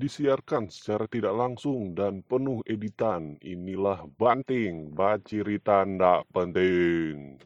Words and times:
Disiarkan 0.00 0.72
secara 0.72 1.04
tidak 1.04 1.36
langsung 1.36 1.92
dan 1.92 2.24
penuh 2.24 2.64
editan. 2.64 3.36
Inilah 3.44 4.08
Banting, 4.16 4.96
bacirita 4.96 5.84
ndak 5.84 6.24
penting. 6.32 7.36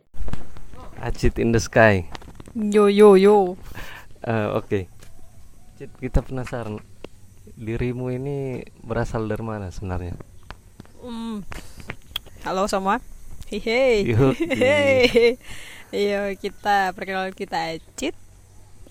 Acit 1.02 1.42
in 1.42 1.50
the 1.50 1.58
sky. 1.58 2.06
Yo 2.54 2.86
yo 2.86 3.18
yo. 3.18 3.58
Eh, 4.22 4.48
Oke, 4.54 4.86
Cit, 5.74 5.90
kita 5.98 6.22
penasaran 6.22 6.78
dirimu 7.58 8.14
ini 8.14 8.62
berasal 8.86 9.26
dari 9.26 9.42
mana 9.42 9.74
sebenarnya? 9.74 10.14
Hmm. 11.02 11.42
Halo 12.46 12.70
semua. 12.70 13.02
Hehe. 13.50 14.06
Iya 15.94 16.34
kita 16.34 16.90
perkenalan 16.90 17.30
kita 17.30 17.70
Acit. 17.70 18.18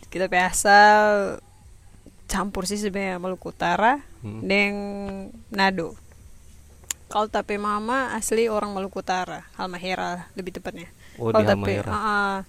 Kita 0.07 0.31
biasa 0.31 0.75
campur 2.25 2.65
sih 2.65 2.79
sebenarnya 2.79 3.19
Maluku 3.19 3.51
Utara 3.51 3.99
Hmm. 4.23 4.39
dan 4.41 4.73
Nado. 5.51 5.93
Kalau 7.07 7.27
tapi 7.27 7.59
mama 7.59 8.15
asli 8.15 8.47
orang 8.47 8.73
Maluku 8.73 9.03
Utara, 9.03 9.45
Halmahera 9.53 10.31
lebih 10.33 10.55
tepatnya. 10.55 10.89
Oh, 11.21 11.29
Kalau 11.29 11.45
tapi 11.45 11.77
ah. 11.85 12.41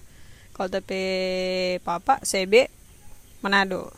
kalau 0.55 0.69
tapi 0.71 1.03
papa 1.83 2.23
CB 2.25 2.71
Manado. 3.43 3.93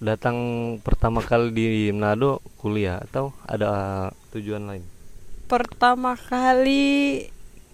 Datang 0.00 0.36
pertama 0.84 1.20
kali 1.20 1.48
di 1.52 1.66
Manado 1.92 2.44
kuliah 2.56 3.00
atau 3.00 3.32
ada 3.46 4.10
tujuan 4.32 4.68
lain? 4.68 4.84
Pertama 5.48 6.12
kali 6.12 7.24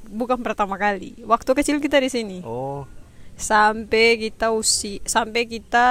bukan 0.07 0.39
pertama 0.45 0.79
kali. 0.79 1.19
Waktu 1.27 1.51
kecil 1.55 1.77
kita 1.83 1.99
di 1.99 2.11
sini. 2.11 2.39
Oh, 2.47 2.87
sampai 3.35 4.17
kita 4.17 4.49
usi 4.51 5.03
sampai 5.03 5.45
kita 5.45 5.89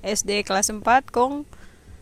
SD 0.00 0.42
kelas 0.42 0.70
4 0.70 0.82
kong 1.08 1.42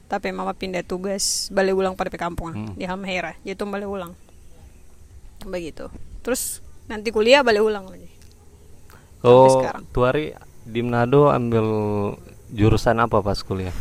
tapi 0.06 0.30
mama 0.30 0.52
pindah 0.52 0.82
tugas 0.82 1.50
balik 1.50 1.74
ulang 1.74 1.94
pada 1.94 2.14
kampung 2.14 2.54
Hmm. 2.54 2.72
di 2.74 2.84
Halmahera 2.84 3.34
itu 3.42 3.58
balik 3.62 3.86
ulang 3.86 4.12
begitu 5.42 5.90
terus 6.20 6.58
nanti 6.86 7.10
kuliah 7.10 7.42
balik 7.42 7.60
ulang 7.60 7.86
lagi 7.86 8.06
oh, 9.20 9.50
sekarang. 9.58 9.82
Tuari 9.90 10.30
di 10.62 10.80
Manado 10.80 11.26
ambil 11.28 11.66
jurusan 12.48 12.98
apa 12.98 13.18
pas 13.20 13.38
kuliah? 13.40 13.74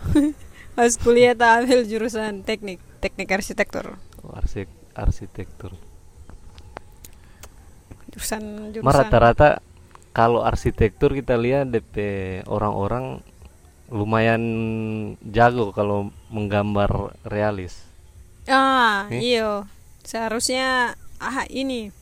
pas 0.76 0.92
kuliah 0.96 1.32
tak 1.32 1.64
ambil 1.64 1.84
jurusan 1.84 2.40
teknik 2.40 2.80
teknik 2.98 3.28
arsitektur 3.30 3.96
Oh, 4.20 4.36
arsik 4.36 4.68
arsitektur. 4.92 5.72
jurusan 8.10 8.74
jurusan 8.74 8.84
rata-rata 8.84 9.60
kalau 10.10 10.42
arsitektur 10.42 11.14
kita 11.14 11.38
lihat 11.38 11.70
DP 11.70 11.94
orang-orang 12.44 13.22
lumayan 13.90 14.42
jago 15.26 15.74
kalau 15.74 16.08
menggambar 16.30 17.14
realis. 17.26 17.74
ah 18.48 19.06
Nih. 19.10 19.36
iyo 19.36 19.66
seharusnya 20.02 20.96
ah 21.20 21.44
ini 21.46 21.92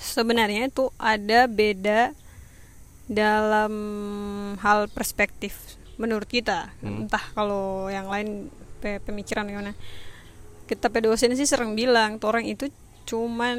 sebenarnya 0.00 0.66
itu 0.66 0.90
ada 0.98 1.46
beda 1.46 2.14
dalam 3.06 3.72
hal 4.58 4.90
perspektif 4.90 5.76
menurut 5.96 6.26
kita 6.26 6.74
Hmm. 6.82 7.06
entah 7.06 7.22
kalau 7.32 7.86
yang 7.88 8.10
lain 8.10 8.50
pe- 8.82 9.00
pemikiran 9.00 9.46
gimana 9.46 9.72
kita 10.66 10.90
dosen 10.98 11.32
sih 11.38 11.46
sering 11.46 11.78
bilang 11.78 12.18
tuh 12.18 12.34
orang 12.34 12.44
itu 12.44 12.66
cuman 13.06 13.58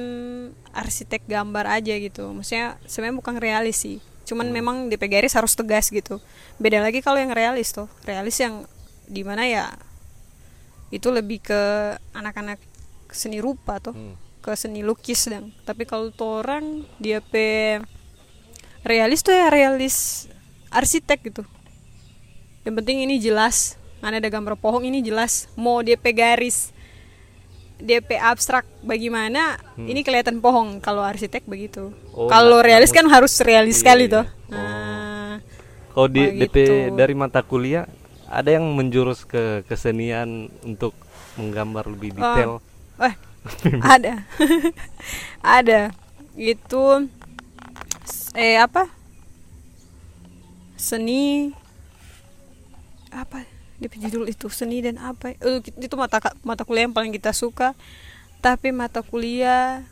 arsitek 0.75 1.23
gambar 1.23 1.79
aja 1.79 1.95
gitu 1.95 2.35
maksudnya 2.35 2.75
sebenarnya 2.83 3.17
bukan 3.23 3.35
realis 3.39 3.79
sih 3.79 3.97
cuman 4.27 4.51
memang 4.51 4.91
DP 4.91 5.07
garis 5.07 5.33
harus 5.33 5.55
tegas 5.55 5.87
gitu. 5.87 6.19
Beda 6.59 6.83
lagi 6.83 6.99
kalau 6.99 7.15
yang 7.15 7.31
realis 7.31 7.71
tuh. 7.71 7.87
Realis 8.03 8.35
yang 8.43 8.67
di 9.07 9.23
mana 9.23 9.47
ya 9.47 9.71
itu 10.91 11.07
lebih 11.07 11.39
ke 11.39 11.61
anak-anak 12.11 12.59
seni 13.07 13.39
rupa 13.39 13.79
tuh. 13.79 13.95
Hmm. 13.95 14.15
ke 14.37 14.55
seni 14.55 14.79
lukis 14.79 15.27
dan 15.27 15.51
tapi 15.67 15.83
kalau 15.83 16.07
tuh 16.07 16.39
orang 16.39 16.87
dia 17.03 17.19
pe 17.19 17.83
realis 18.87 19.19
tuh 19.19 19.35
ya 19.35 19.51
realis 19.51 20.27
arsitek 20.71 21.19
gitu. 21.31 21.43
Yang 22.63 22.75
penting 22.83 22.97
ini 23.03 23.19
jelas. 23.19 23.75
Ada 23.99 24.23
ada 24.23 24.29
gambar 24.31 24.55
pohon 24.55 24.87
ini 24.87 25.03
jelas. 25.03 25.51
Mau 25.59 25.83
dia 25.83 25.99
pe 25.99 26.15
garis 26.15 26.71
DP 27.77 28.17
abstrak 28.17 28.65
bagaimana 28.81 29.61
ini 29.77 30.01
kelihatan 30.01 30.41
pohon 30.41 30.81
kalau 30.81 31.05
arsitek 31.05 31.45
begitu. 31.45 31.93
Oh, 32.11 32.25
kalau 32.25 32.65
realis 32.65 32.89
kan 32.89 33.05
harus 33.05 33.37
realis 33.45 33.77
Iya, 33.77 33.81
sekali 33.85 34.05
iya. 34.09 34.13
tuh 34.17 34.25
Oh. 34.47 34.55
nah 34.55 35.33
Kalau 35.93 36.07
di 36.07 36.23
DP 36.41 36.57
dari 36.93 37.13
mata 37.13 37.41
kuliah 37.41 37.85
ada 38.25 38.49
yang 38.49 38.65
menjurus 38.73 39.23
ke 39.23 39.61
kesenian 39.65 40.47
untuk 40.61 40.93
menggambar 41.37 41.85
lebih 41.87 42.17
detail. 42.17 42.59
eh 42.97 43.13
ada. 43.79 44.25
Ada. 45.59 45.93
Itu 46.35 47.07
eh 48.35 48.59
apa? 48.59 48.89
Seni 50.75 51.49
apa 53.09 53.41
di 53.77 53.87
judul 53.91 54.25
itu 54.25 54.47
seni 54.47 54.81
dan 54.81 54.97
apa 54.97 55.33
Eh, 55.35 55.61
itu 55.61 55.93
mata 55.93 56.17
mata 56.41 56.61
kuliah 56.61 56.83
yang 56.83 56.93
paling 56.93 57.11
kita 57.11 57.29
suka 57.29 57.77
tapi 58.39 58.69
mata 58.69 59.01
kuliah 59.01 59.85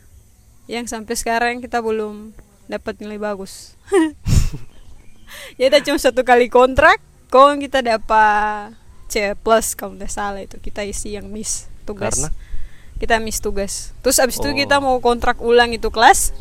yang 0.66 0.84
sampai 0.84 1.14
sekarang 1.14 1.54
kita 1.58 1.78
belum 1.78 2.34
dapat 2.66 2.98
nilai 2.98 3.16
bagus 3.16 3.78
ya 5.58 5.68
udah 5.68 5.80
cuma 5.80 5.96
satu 5.96 6.22
kali 6.22 6.46
kontrak 6.48 6.98
kok 7.28 7.58
kita 7.58 7.78
dapat 7.80 8.74
C 9.06 9.34
plus 9.36 9.74
kalau 9.74 9.94
tidak 9.94 10.10
salah 10.10 10.40
itu 10.40 10.58
kita 10.58 10.82
isi 10.82 11.14
yang 11.14 11.26
miss 11.26 11.66
tugas 11.82 12.14
Karena? 12.16 12.30
kita 12.96 13.14
miss 13.18 13.38
tugas 13.38 13.94
terus 14.00 14.18
abis 14.18 14.36
itu 14.36 14.48
Oh. 14.48 14.56
kita 14.56 14.76
mau 14.78 14.98
kontrak 14.98 15.38
ulang 15.38 15.70
itu 15.70 15.86
kelas 15.88 16.34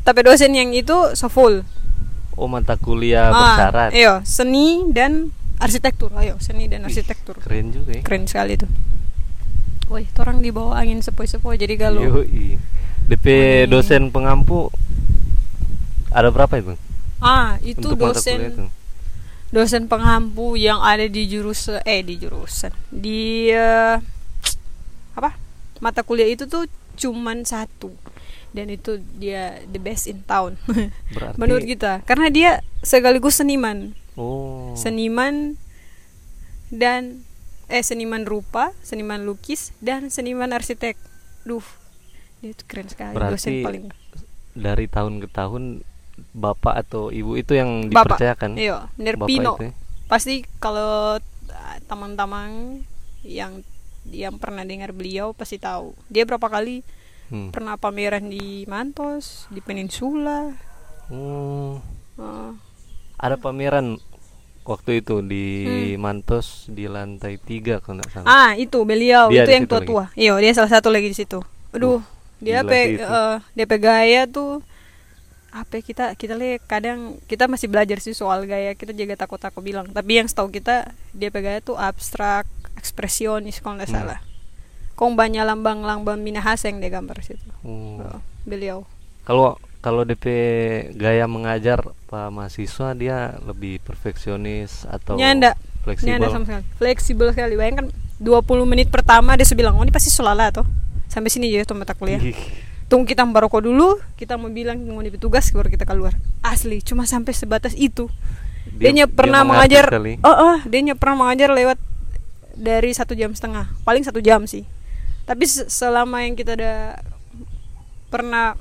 tapi 0.00 0.20
dosen 0.22 0.52
yang 0.52 0.72
itu 0.72 0.94
so 1.12 1.28
full 1.28 1.60
Oh, 2.32 2.48
mata 2.48 2.72
kuliah 2.74 3.28
Ah, 3.28 3.36
bersyarat. 3.36 3.90
iya 3.92 4.24
seni 4.24 4.88
dan 4.88 5.28
arsitektur 5.60 6.10
ayo 6.16 6.40
seni 6.40 6.66
dan 6.66 6.88
arsitektur 6.88 7.36
Keren 7.38 7.70
juga 7.70 8.00
ya. 8.00 8.02
keren 8.02 8.24
sekali 8.24 8.56
tuh 8.56 8.70
Woi, 9.90 10.06
orang 10.22 10.38
di 10.38 10.54
bawah 10.54 10.78
angin 10.78 11.02
sepoi-sepoi 11.02 11.58
jadi 11.58 11.74
kalau 11.74 12.00
Yoi. 12.00 12.56
DP 13.10 13.26
Wih. 13.26 13.66
dosen 13.66 14.14
pengampu 14.14 14.70
ada 16.14 16.30
berapa 16.30 16.54
itu? 16.58 16.74
ah 17.20 17.58
itu 17.60 17.82
untuk 17.90 17.98
itu? 17.98 18.06
dosen 18.08 18.40
dosen 19.50 19.90
pengampu 19.90 20.54
yang 20.54 20.78
ada 20.78 21.10
di 21.10 21.26
jurusan 21.26 21.82
eh 21.82 22.00
di 22.06 22.16
jurusan 22.22 22.70
di 22.88 23.50
eh, 23.50 23.98
apa 25.18 25.34
mata 25.82 26.06
kuliah 26.06 26.30
itu 26.30 26.46
tuh 26.46 26.70
cuman 26.94 27.42
satu 27.42 27.90
dan 28.54 28.70
itu 28.70 28.98
dia 29.18 29.58
the 29.70 29.78
best 29.82 30.06
in 30.06 30.22
town 30.22 30.54
Berarti 31.14 31.36
menurut 31.38 31.66
kita 31.66 32.02
karena 32.06 32.30
dia 32.30 32.50
sekaligus 32.82 33.42
seniman 33.42 33.94
Oh. 34.20 34.76
seniman 34.76 35.56
dan 36.68 37.24
eh 37.66 37.80
seniman 37.80 38.22
rupa 38.22 38.76
seniman 38.80 39.22
lukis 39.22 39.72
dan 39.80 40.06
seniman 40.08 40.50
arsitek 40.50 40.98
duh 41.42 41.64
dia 42.38 42.52
itu 42.52 42.62
keren 42.64 42.86
sekali 42.86 43.14
dosen 43.14 43.24
Berarti 43.54 43.54
paling 43.62 43.84
dari 44.52 44.86
tahun 44.86 45.14
ke 45.18 45.28
tahun 45.30 45.64
bapak 46.32 46.74
atau 46.78 47.08
ibu 47.08 47.32
itu 47.34 47.54
yang 47.54 47.88
Bapak. 47.88 48.18
dipercayakan. 48.18 48.50
iya 48.54 48.92
bener 48.92 49.16
Bapak 49.16 49.28
Pino 49.30 49.52
itu 49.54 49.64
ya? 49.64 49.72
pasti 50.04 50.34
kalau 50.58 51.16
uh, 51.48 51.76
teman-teman 51.86 52.82
yang 53.22 53.62
yang 54.04 54.36
pernah 54.36 54.60
dengar 54.62 54.90
beliau 54.90 55.32
pasti 55.32 55.56
tahu 55.56 55.96
dia 56.06 56.22
berapa 56.22 56.44
kali 56.44 56.84
Hmm. 57.30 57.54
pernah 57.54 57.78
pameran 57.78 58.26
di 58.26 58.66
Mantos 58.66 59.46
di 59.48 59.62
Peninsula 59.62 60.50
Oh. 61.06 61.78
uh, 62.16 62.50
Ada 63.16 63.38
pameran 63.38 64.02
waktu 64.62 65.00
itu 65.00 65.24
di 65.24 65.46
Hmm. 65.96 66.02
Mantos 66.04 66.68
di 66.68 66.84
lantai 66.86 67.40
tiga 67.40 67.80
kalau 67.80 67.98
nggak 67.98 68.10
salah. 68.12 68.28
ah 68.28 68.50
itu 68.54 68.78
beliau 68.84 69.32
Dia 69.32 69.44
itu 69.44 69.50
yang 69.56 69.66
tua-tua 69.66 70.04
iya 70.14 70.32
dia 70.36 70.52
salah 70.52 70.70
satu 70.70 70.92
lagi 70.92 71.10
di 71.10 71.16
situ 71.16 71.40
aduh 71.72 72.00
dia 72.38 72.60
gila 72.60 72.70
pe 72.70 72.80
itu. 72.96 73.02
eh, 73.02 73.36
dia 73.52 73.66
pe 73.66 73.76
gaya 73.76 74.24
tuh 74.24 74.60
apa 75.50 75.76
ya, 75.76 75.82
kita 75.82 76.04
kita 76.14 76.38
lihat 76.38 76.62
kadang 76.70 77.18
kita 77.26 77.50
masih 77.50 77.66
belajar 77.66 77.98
sih 77.98 78.14
soal 78.14 78.46
gaya 78.46 78.70
kita 78.78 78.94
juga 78.94 79.18
takut-takut 79.18 79.58
bilang 79.60 79.90
tapi 79.90 80.22
yang 80.22 80.30
setahu 80.30 80.46
kita 80.46 80.94
dia 81.10 81.28
gaya 81.34 81.58
tuh 81.58 81.74
abstrak 81.74 82.46
ekspresionis 82.78 83.58
kalau 83.58 83.80
nggak 83.82 83.90
Hmm. 83.90 83.98
salah 83.98 84.20
kong 84.94 85.16
banyak 85.18 85.42
lambang-lambang 85.42 86.20
Minahasa 86.20 86.68
yang 86.70 86.78
dia 86.78 86.92
gambar 86.92 87.18
situ 87.24 87.42
Oh. 87.66 87.98
Oh, 87.98 88.20
beliau 88.46 88.86
Kalau 89.24 89.58
kalau 89.80 90.04
DP 90.04 90.24
gaya 90.92 91.24
mengajar 91.24 91.80
pak 92.12 92.28
mahasiswa 92.28 92.92
dia 92.92 93.40
lebih 93.48 93.80
perfeksionis 93.80 94.84
atau 94.84 95.16
nyanda 95.16 95.56
fleksibel. 95.80 96.08
nyanda 96.20 96.26
sama 96.28 96.44
sekali. 96.44 96.64
Fleksibel 96.76 97.28
sekali. 97.32 97.54
Bayangkan 97.56 97.86
20 98.20 98.44
menit 98.68 98.92
pertama 98.92 99.32
dia 99.40 99.48
sudah 99.48 99.58
bilang 99.64 99.74
oh 99.80 99.84
ini 99.84 99.92
pasti 99.92 100.12
solala 100.12 100.52
toh. 100.52 100.68
Sampai 101.08 101.32
sini 101.32 101.48
aja 101.50 101.64
tuh 101.64 101.80
mata 101.80 101.96
kuliah. 101.96 102.20
Tunggu 102.92 103.08
kita 103.08 103.24
merokok 103.24 103.64
dulu 103.64 103.96
kita 104.20 104.36
mau 104.36 104.52
bilang 104.52 104.76
mau 104.84 105.00
di 105.00 105.08
petugas 105.08 105.48
baru 105.48 105.72
kita 105.72 105.88
keluar. 105.88 106.12
Asli 106.44 106.84
cuma 106.84 107.08
sampai 107.08 107.32
sebatas 107.32 107.72
itu. 107.72 108.12
Dia, 108.70 108.92
nya 108.92 109.08
pernah 109.08 109.42
mengerti 109.42 109.80
mengajar 109.80 109.84
oh, 110.22 110.36
oh 110.36 110.58
dia 110.68 110.94
pernah 110.94 111.16
mengajar 111.26 111.48
lewat 111.56 111.80
dari 112.52 112.92
satu 112.92 113.16
jam 113.16 113.32
setengah. 113.32 113.72
Paling 113.88 114.04
satu 114.04 114.20
jam 114.20 114.44
sih. 114.44 114.68
Tapi 115.24 115.48
se- 115.48 115.72
selama 115.72 116.20
yang 116.20 116.36
kita 116.36 116.52
ada 116.52 117.00
pernah 118.12 118.58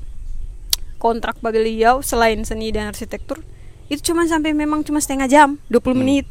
kontrak 1.00 1.40
bagi 1.40 1.64
beliau 1.64 2.04
selain 2.04 2.44
seni 2.44 2.70
dan 2.70 2.92
arsitektur 2.92 3.40
itu 3.88 4.12
cuma 4.12 4.28
sampai 4.28 4.54
memang 4.54 4.84
cuma 4.84 5.00
setengah 5.00 5.26
jam 5.26 5.50
20 5.68 5.82
Hmm. 5.82 5.98
menit 5.98 6.26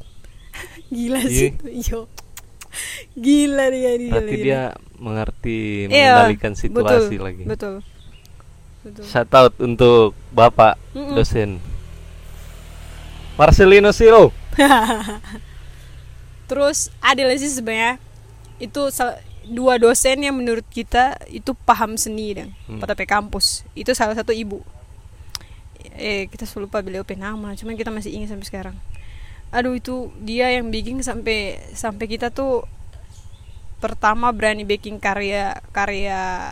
gila 0.94 1.20
Iya. 1.20 1.28
sih 1.28 1.50
Yo. 1.88 2.06
gila 3.16 3.64
dia 3.68 3.92
dia 3.96 4.12
Berarti 4.12 4.34
dia 4.38 4.60
mengerti 4.94 5.58
Iya, 5.84 5.88
mengendalikan 5.88 6.52
situasi 6.54 7.16
betul, 7.16 7.24
lagi. 7.24 7.42
betul 7.44 7.74
betul 8.84 9.04
Shout 9.04 9.32
out 9.32 9.54
untuk 9.58 10.12
Bapak 10.30 10.78
Mm-mm. 10.92 11.16
dosen. 11.16 11.58
Marcelino 13.34 13.90
Siro. 13.90 14.30
Terus 16.48 16.88
ada 16.98 17.22
lagi 17.22 17.38
sih 17.40 17.54
sebenarnya 17.54 18.00
itu 18.58 18.82
dua 19.48 19.80
dosen 19.80 20.20
yang 20.20 20.36
menurut 20.36 20.64
kita 20.68 21.16
itu 21.28 21.56
paham 21.64 21.96
seni 21.96 22.36
dan 22.36 22.48
Hmm. 22.68 22.78
pada 22.78 22.92
kampus. 22.94 23.64
Itu 23.72 23.92
salah 23.92 24.14
satu 24.14 24.30
ibu. 24.30 24.60
Eh 25.96 26.28
kita 26.28 26.44
lupa 26.56 26.78
beliau 26.78 27.02
pe 27.02 27.14
nama, 27.14 27.54
cuman 27.54 27.74
kita 27.74 27.88
masih 27.88 28.12
ingat 28.12 28.34
sampai 28.34 28.46
sekarang. 28.46 28.76
Aduh 29.48 29.74
itu 29.74 30.12
dia 30.20 30.52
yang 30.52 30.68
bikin 30.68 31.00
sampai 31.00 31.56
sampai 31.72 32.04
kita 32.06 32.28
tuh 32.28 32.68
pertama 33.78 34.34
berani 34.34 34.66
bikin 34.66 34.98
karya 34.98 35.54
karya 35.70 36.50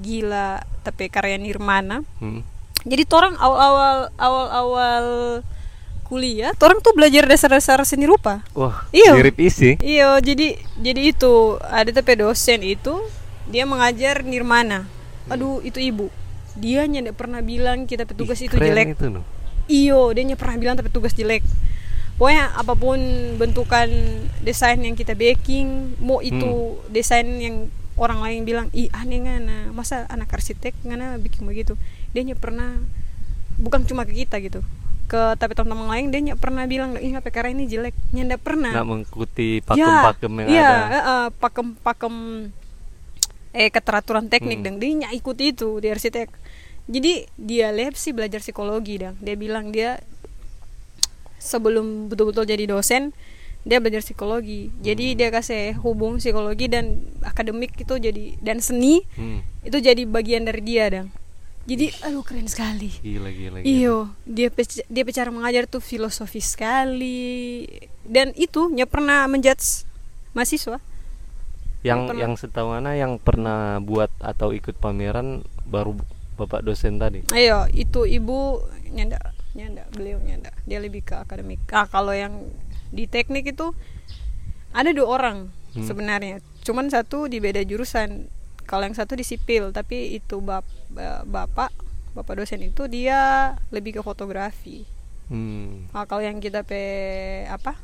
gila 0.00 0.64
tapi 0.80 1.12
karya 1.12 1.36
nirmana 1.36 2.00
Hmm. 2.16 2.40
jadi 2.82 3.04
orang 3.12 3.36
awal-awal 3.36 4.08
awal-awal 4.16 5.04
kuliah 6.10 6.50
orang 6.58 6.82
tuh 6.82 6.90
belajar 6.90 7.22
dasar-dasar 7.30 7.78
seni 7.86 8.10
rupa 8.10 8.42
Wah, 8.58 8.82
Iya. 8.90 9.14
mirip 9.14 9.38
isi. 9.38 9.78
Iya, 9.78 10.18
jadi 10.18 10.58
jadi 10.82 11.14
itu 11.14 11.54
ada 11.62 11.86
tapi 11.94 12.18
dosen 12.18 12.66
itu 12.66 12.98
dia 13.46 13.62
mengajar 13.62 14.26
nirmana. 14.26 14.90
Aduh, 15.30 15.62
itu 15.62 15.78
ibu. 15.78 16.10
Dia 16.58 16.82
nggak 16.82 17.14
pernah 17.14 17.38
bilang 17.46 17.86
kita 17.86 18.02
petugas 18.02 18.42
Ih, 18.42 18.50
itu 18.50 18.58
jelek. 18.58 18.98
itu 18.98 19.06
no. 19.06 19.22
Iyo, 19.70 20.10
dia 20.10 20.26
pernah 20.34 20.58
bilang 20.58 20.74
tapi 20.74 20.90
petugas 20.90 21.14
jelek. 21.14 21.46
Pokoknya 22.18 22.52
apa 22.52 22.74
pun 22.74 22.98
bentukan 23.40 23.88
desain 24.44 24.76
yang 24.82 24.92
kita 24.98 25.14
baking, 25.14 25.96
mau 26.02 26.18
itu 26.20 26.76
desain 26.92 27.24
yang 27.38 27.70
orang 27.96 28.20
lain 28.20 28.40
bilang, 28.44 28.66
ih 28.76 28.92
aneh 28.92 29.24
ngana, 29.24 29.72
masa 29.72 30.04
anak 30.12 30.28
arsitek 30.28 30.76
ngana 30.84 31.16
bikin 31.16 31.48
begitu. 31.48 31.80
Dia 32.12 32.26
pernah, 32.36 32.76
bukan 33.56 33.88
cuma 33.88 34.04
ke 34.04 34.12
kita 34.12 34.36
gitu, 34.42 34.60
ke 35.10 35.34
tapi 35.34 35.52
teman-teman 35.52 35.90
lain 35.90 36.06
dia 36.08 36.20
nggak 36.22 36.38
pernah 36.38 36.62
bilang, 36.64 36.94
ih 36.94 37.10
apa 37.12 37.26
karya 37.28 37.50
ini 37.50 37.66
jelek, 37.66 37.92
nggak 38.14 38.38
pernah 38.38 38.70
Nggak 38.70 38.86
mengikuti 38.86 39.58
pakem-pakem 39.60 40.32
yang 40.36 40.48
iya, 40.48 40.70
ada. 40.70 40.94
eh, 40.94 41.28
pakem-pakem 41.34 42.14
eh 43.50 43.66
keteraturan 43.66 44.30
teknik 44.30 44.62
Hmm. 44.62 44.64
dan 44.64 44.74
dia 44.78 44.90
nyak 44.96 45.12
ikuti 45.12 45.50
itu 45.50 45.82
di 45.82 45.90
arsitek. 45.90 46.30
Jadi 46.86 47.26
dia 47.34 47.70
lab 47.70 47.94
sih 47.94 48.10
belajar 48.10 48.38
psikologi 48.38 48.96
dan 48.96 49.18
dia 49.18 49.34
bilang 49.34 49.68
dia 49.68 49.98
sebelum 51.36 52.06
betul-betul 52.06 52.44
jadi 52.44 52.64
dosen 52.64 53.10
dia 53.60 53.76
belajar 53.76 54.00
psikologi. 54.00 54.70
Hmm. 54.70 54.80
Jadi 54.80 55.06
dia 55.14 55.28
kasih 55.28 55.76
hubung 55.78 56.16
psikologi 56.16 56.64
dan 56.64 56.96
akademik 57.20 57.76
itu 57.76 57.94
jadi 57.94 58.38
dan 58.38 58.58
seni 58.58 59.04
Hmm. 59.14 59.44
itu 59.62 59.76
jadi 59.76 60.02
bagian 60.06 60.46
dari 60.46 60.62
dia 60.62 60.88
dan. 60.88 61.06
Jadi 61.68 61.92
aduh 62.02 62.24
keren 62.24 62.48
sekali. 62.48 62.88
Gila 63.00 63.30
gila. 63.30 63.58
gila. 63.60 63.66
Iyo, 63.66 63.96
dia 64.24 64.48
dia 64.88 65.04
bicara 65.04 65.28
mengajar 65.28 65.68
tuh 65.68 65.78
filosofis 65.78 66.56
sekali 66.56 67.68
dan 68.02 68.32
itu 68.34 68.72
nya 68.72 68.88
pernah 68.88 69.28
menjudge 69.28 69.84
mahasiswa. 70.32 70.80
Yang 71.80 72.00
pernah- 72.08 72.20
yang 72.20 72.34
setahu 72.36 72.68
Ana 72.72 72.92
yang 72.92 73.16
pernah 73.16 73.80
buat 73.80 74.12
atau 74.18 74.52
ikut 74.52 74.76
pameran 74.76 75.44
baru 75.64 75.96
Bapak 76.36 76.64
dosen 76.64 76.96
tadi. 76.96 77.20
Ayo, 77.36 77.68
itu 77.68 78.08
ibu 78.08 78.64
nyanda, 78.88 79.20
nyanda, 79.52 79.84
beliau 79.92 80.16
nyanda. 80.24 80.48
Dia 80.64 80.80
lebih 80.80 81.04
ke 81.04 81.12
akademik. 81.12 81.60
Ah, 81.68 81.84
kalau 81.84 82.16
yang 82.16 82.48
di 82.88 83.04
teknik 83.04 83.52
itu 83.52 83.76
ada 84.72 84.88
dua 84.88 85.20
orang 85.20 85.52
Hmm. 85.76 85.84
sebenarnya. 85.84 86.40
Cuman 86.64 86.88
satu 86.88 87.28
di 87.28 87.38
beda 87.38 87.60
jurusan. 87.60 88.39
Kalau 88.70 88.86
yang 88.86 88.94
satu 88.94 89.18
di 89.18 89.26
sipil, 89.26 89.74
tapi 89.74 90.14
itu 90.14 90.38
bap, 90.38 90.62
ba- 90.94 91.26
bapak, 91.26 91.74
bapak 92.14 92.34
dosen 92.38 92.62
itu 92.62 92.86
dia 92.86 93.52
lebih 93.74 93.98
ke 93.98 94.02
fotografi. 94.06 94.86
Hmm. 95.26 95.90
Nah, 95.90 96.06
kalau 96.06 96.22
yang 96.22 96.38
kita 96.38 96.62
pe 96.62 96.78
apa? 97.50 97.74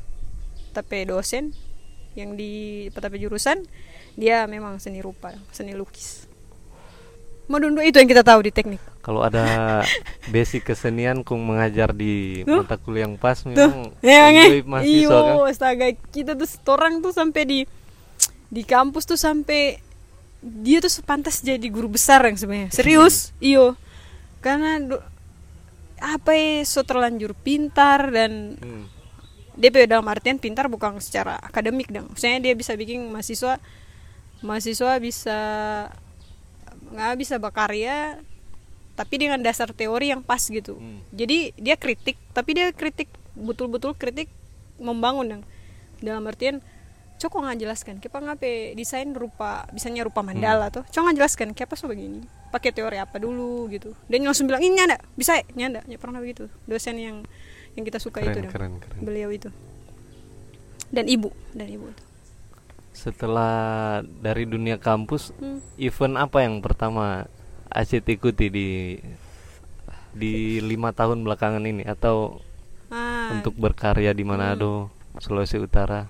Tapi 0.71 1.03
dosen 1.03 1.51
yang 2.15 2.39
di 2.39 2.87
tapi 2.95 3.19
jurusan 3.19 3.67
dia 4.15 4.47
memang 4.47 4.79
seni 4.79 5.03
rupa, 5.03 5.35
seni 5.51 5.75
lukis. 5.75 6.23
Madundu 7.47 7.79
itu 7.79 7.95
yang 7.99 8.07
kita 8.07 8.23
tahu 8.23 8.43
di 8.47 8.51
teknik. 8.51 8.79
Kalau 9.03 9.23
ada 9.23 9.83
basic 10.35 10.67
kesenian 10.67 11.23
kung 11.23 11.39
mengajar 11.43 11.95
di 11.95 12.43
Tuh. 12.43 12.63
mata 12.63 12.75
kuliah 12.75 13.07
yang 13.07 13.15
pas 13.15 13.39
Tuh, 13.39 13.51
memang 13.51 13.91
ya 14.03 14.31
enjoy 14.31 14.59
mahasiswa 14.67 15.19
kan. 15.23 15.35
Iyo, 15.35 15.47
astaga, 15.47 15.87
kita 16.11 16.31
tuh 16.35 16.47
orang 16.71 16.99
tuh 16.99 17.11
sampai 17.15 17.43
di 17.47 17.59
di 18.51 18.63
kampus 18.63 19.03
tuh 19.07 19.19
sampai 19.19 19.79
dia 20.39 20.77
tuh 20.79 20.91
sepantas 20.91 21.41
jadi 21.41 21.63
guru 21.67 21.89
besar 21.89 22.21
yang 22.23 22.37
sebenarnya. 22.37 22.69
Serius, 22.69 23.31
iyo. 23.41 23.73
Karena 24.39 24.77
do- 24.79 25.05
apa 25.97 26.29
ya 26.31 26.61
so 26.61 26.85
terlanjur 26.85 27.33
pintar 27.33 28.13
dan 28.13 28.53
Hmm. 28.61 28.85
DP 29.57 29.89
dalam 29.89 30.05
artian 30.05 30.37
pintar 30.37 30.69
bukan 30.69 31.01
secara 31.01 31.41
akademik 31.41 31.89
dong. 31.89 32.05
Maksudnya 32.13 32.37
dia 32.37 32.53
bisa 32.53 32.77
bikin 32.77 33.01
mahasiswa 33.09 33.57
mahasiswa 34.39 35.01
bisa 35.01 35.37
nggak 36.93 37.17
bisa 37.17 37.35
berkarya 37.41 38.21
tapi 38.93 39.17
dengan 39.17 39.41
dasar 39.41 39.73
teori 39.73 40.13
yang 40.13 40.21
pas 40.21 40.45
gitu. 40.45 40.77
Hmm. 40.77 41.01
Jadi 41.09 41.57
dia 41.57 41.73
kritik 41.73 42.21
tapi 42.31 42.53
dia 42.53 42.69
kritik 42.69 43.09
betul-betul 43.33 43.97
kritik 43.97 44.29
membangun 44.77 45.41
dong. 45.41 45.43
Dalam 45.97 46.29
artian 46.29 46.61
Cok 47.17 47.33
nggak 47.41 47.57
jelaskan, 47.57 47.95
kita 47.97 48.21
ngapain 48.21 48.77
desain 48.77 49.09
rupa, 49.09 49.65
bisanya 49.73 50.05
rupa 50.05 50.21
mandala 50.21 50.69
tuh. 50.69 50.85
Cok 50.85 51.01
nggak 51.01 51.17
jelaskan, 51.17 51.47
kenapa 51.57 51.73
so 51.73 51.89
begini? 51.89 52.21
Pakai 52.53 52.69
teori 52.69 53.01
apa 53.01 53.17
dulu 53.17 53.65
gitu. 53.73 53.97
Dan 54.05 54.21
langsung 54.21 54.45
bilang 54.45 54.61
ini 54.61 54.77
nyanda, 54.77 55.01
bisa 55.17 55.33
ya? 55.33 55.43
nyanda, 55.57 55.81
ya 55.89 55.97
pernah 55.97 56.21
begitu. 56.21 56.45
Dosen 56.69 57.01
yang 57.01 57.25
yang 57.77 57.85
kita 57.85 58.01
suka 58.01 58.25
Keren, 58.25 58.33
itu 58.33 58.39
dong 58.41 58.53
keren, 58.53 58.73
keren. 58.81 58.99
beliau 59.05 59.29
itu 59.29 59.53
dan 60.89 61.05
ibu 61.05 61.29
dan 61.53 61.69
ibu 61.69 61.93
itu 61.93 62.03
Setelah 62.97 64.01
dari 64.01 64.49
dunia 64.49 64.81
kampus, 64.81 65.29
Hmm. 65.37 65.61
event 65.77 66.17
apa 66.17 66.41
yang 66.41 66.65
pertama 66.65 67.29
Acit 67.69 68.01
ikuti 68.09 68.49
di 68.49 68.97
di 70.17 70.57
lima 70.65 70.89
tahun 70.89 71.21
belakangan 71.21 71.61
ini 71.61 71.85
atau 71.85 72.41
ah, 72.89 73.29
untuk 73.37 73.53
berkarya 73.53 74.17
di 74.17 74.25
Manado, 74.25 74.89
Sulawesi 75.21 75.61
Utara? 75.61 76.09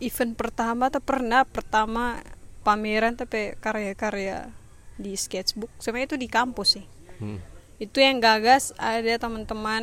Event 0.00 0.32
pertama 0.32 0.88
tuh 0.88 1.00
pernah 1.00 1.42
pertama 1.42 2.20
pameran 2.60 3.14
tapi 3.14 3.52
karya-karya 3.56 4.48
di 4.94 5.14
sketchbook. 5.14 5.68
Sebenarnya 5.76 6.06
itu 6.08 6.18
di 6.18 6.28
kampus 6.28 6.68
sih. 6.72 6.86
Hmm. 7.18 7.38
itu 7.78 7.96
yang 7.96 8.18
gagas 8.18 8.74
ada 8.74 9.06
teman-teman 9.16 9.82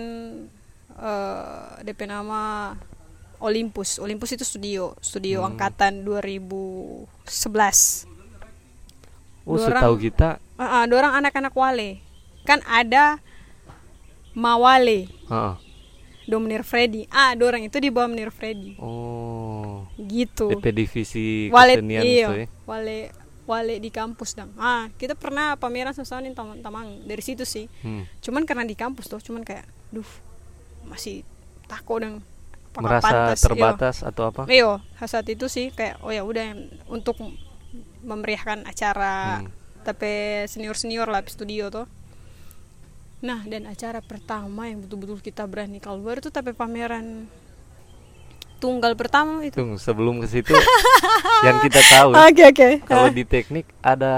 eh 0.94 1.66
DP 1.82 2.06
nama 2.06 2.74
Olympus. 3.38 3.98
Olympus 3.98 4.30
itu 4.32 4.44
studio 4.44 4.94
studio 5.00 5.40
Hmm. 5.40 5.48
angkatan 5.50 6.02
2011 6.02 8.04
Oh, 9.46 9.56
Dua 9.56 9.66
setahu 9.70 9.94
orang- 9.94 10.02
kita, 10.02 10.30
Ah, 10.56 10.70
ah, 10.74 10.84
dua 10.86 10.98
orang 11.02 11.14
anak-anak 11.22 11.54
wale. 11.54 11.90
Kan 12.44 12.60
ada 12.66 13.18
Mawale 14.34 15.06
ah, 15.28 15.56
Dominir 16.26 16.62
Freddy. 16.62 17.06
Ah 17.08 17.32
dua 17.32 17.48
orang 17.50 17.64
itu 17.64 17.78
di 17.78 17.88
bawah 17.88 18.10
Dominir 18.10 18.30
Freddy. 18.30 18.76
Oh, 18.78 19.85
gitu 19.96 20.52
DP 20.52 20.66
divisi 20.76 21.48
wale 21.50 21.80
kesenian 21.80 22.04
iya 22.04 22.28
ya. 22.34 22.48
wale 22.68 23.10
wale 23.46 23.78
di 23.78 23.90
kampus 23.90 24.36
dong 24.36 24.52
ah 24.58 24.90
kita 24.98 25.14
pernah 25.14 25.56
pameran 25.56 25.94
sama 25.94 26.20
nih 26.20 26.34
teman-teman 26.34 27.06
dari 27.06 27.24
situ 27.24 27.46
sih 27.46 27.70
Hmm. 27.80 28.04
cuman 28.20 28.44
karena 28.44 28.66
di 28.66 28.76
kampus 28.76 29.08
tuh 29.08 29.22
cuman 29.22 29.46
kayak 29.46 29.64
duh 29.94 30.08
masih 30.86 31.24
takut 31.66 32.02
dong 32.02 32.20
Merasa 32.76 33.08
pantas, 33.08 33.40
iya. 33.40 33.44
terbatas 33.48 33.96
atau 34.04 34.24
apa? 34.28 34.52
Iyo, 34.52 34.84
saat 35.00 35.24
itu 35.32 35.48
sih 35.48 35.72
kayak 35.72 36.04
oh 36.04 36.12
ya 36.12 36.28
udah 36.28 36.60
untuk 36.92 37.16
memeriahkan 38.04 38.68
acara 38.68 39.40
Hmm. 39.40 39.50
tapi 39.88 40.44
senior 40.52 40.76
senior 40.76 41.08
lah 41.08 41.24
di 41.24 41.32
studio 41.32 41.72
tuh 41.72 41.88
nah 43.24 43.42
dan 43.48 43.64
acara 43.66 44.04
pertama 44.04 44.68
yang 44.68 44.84
betul-betul 44.84 45.24
kita 45.24 45.48
berani 45.48 45.80
keluar 45.80 46.20
itu 46.20 46.28
tapi 46.30 46.52
pameran 46.52 47.26
tunggal 48.56 48.94
pertama 48.94 49.42
itu 49.42 49.56
Tunggu, 49.56 49.76
sebelum 49.76 50.18
ke 50.18 50.28
situ 50.28 50.56
yang 51.42 51.60
kita 51.60 51.80
tahu 51.86 52.10
oke 52.26 52.44
oke 52.46 52.70
kalau 52.84 53.08
Ah. 53.08 53.12
di 53.12 53.24
teknik 53.24 53.68
ada 53.80 54.14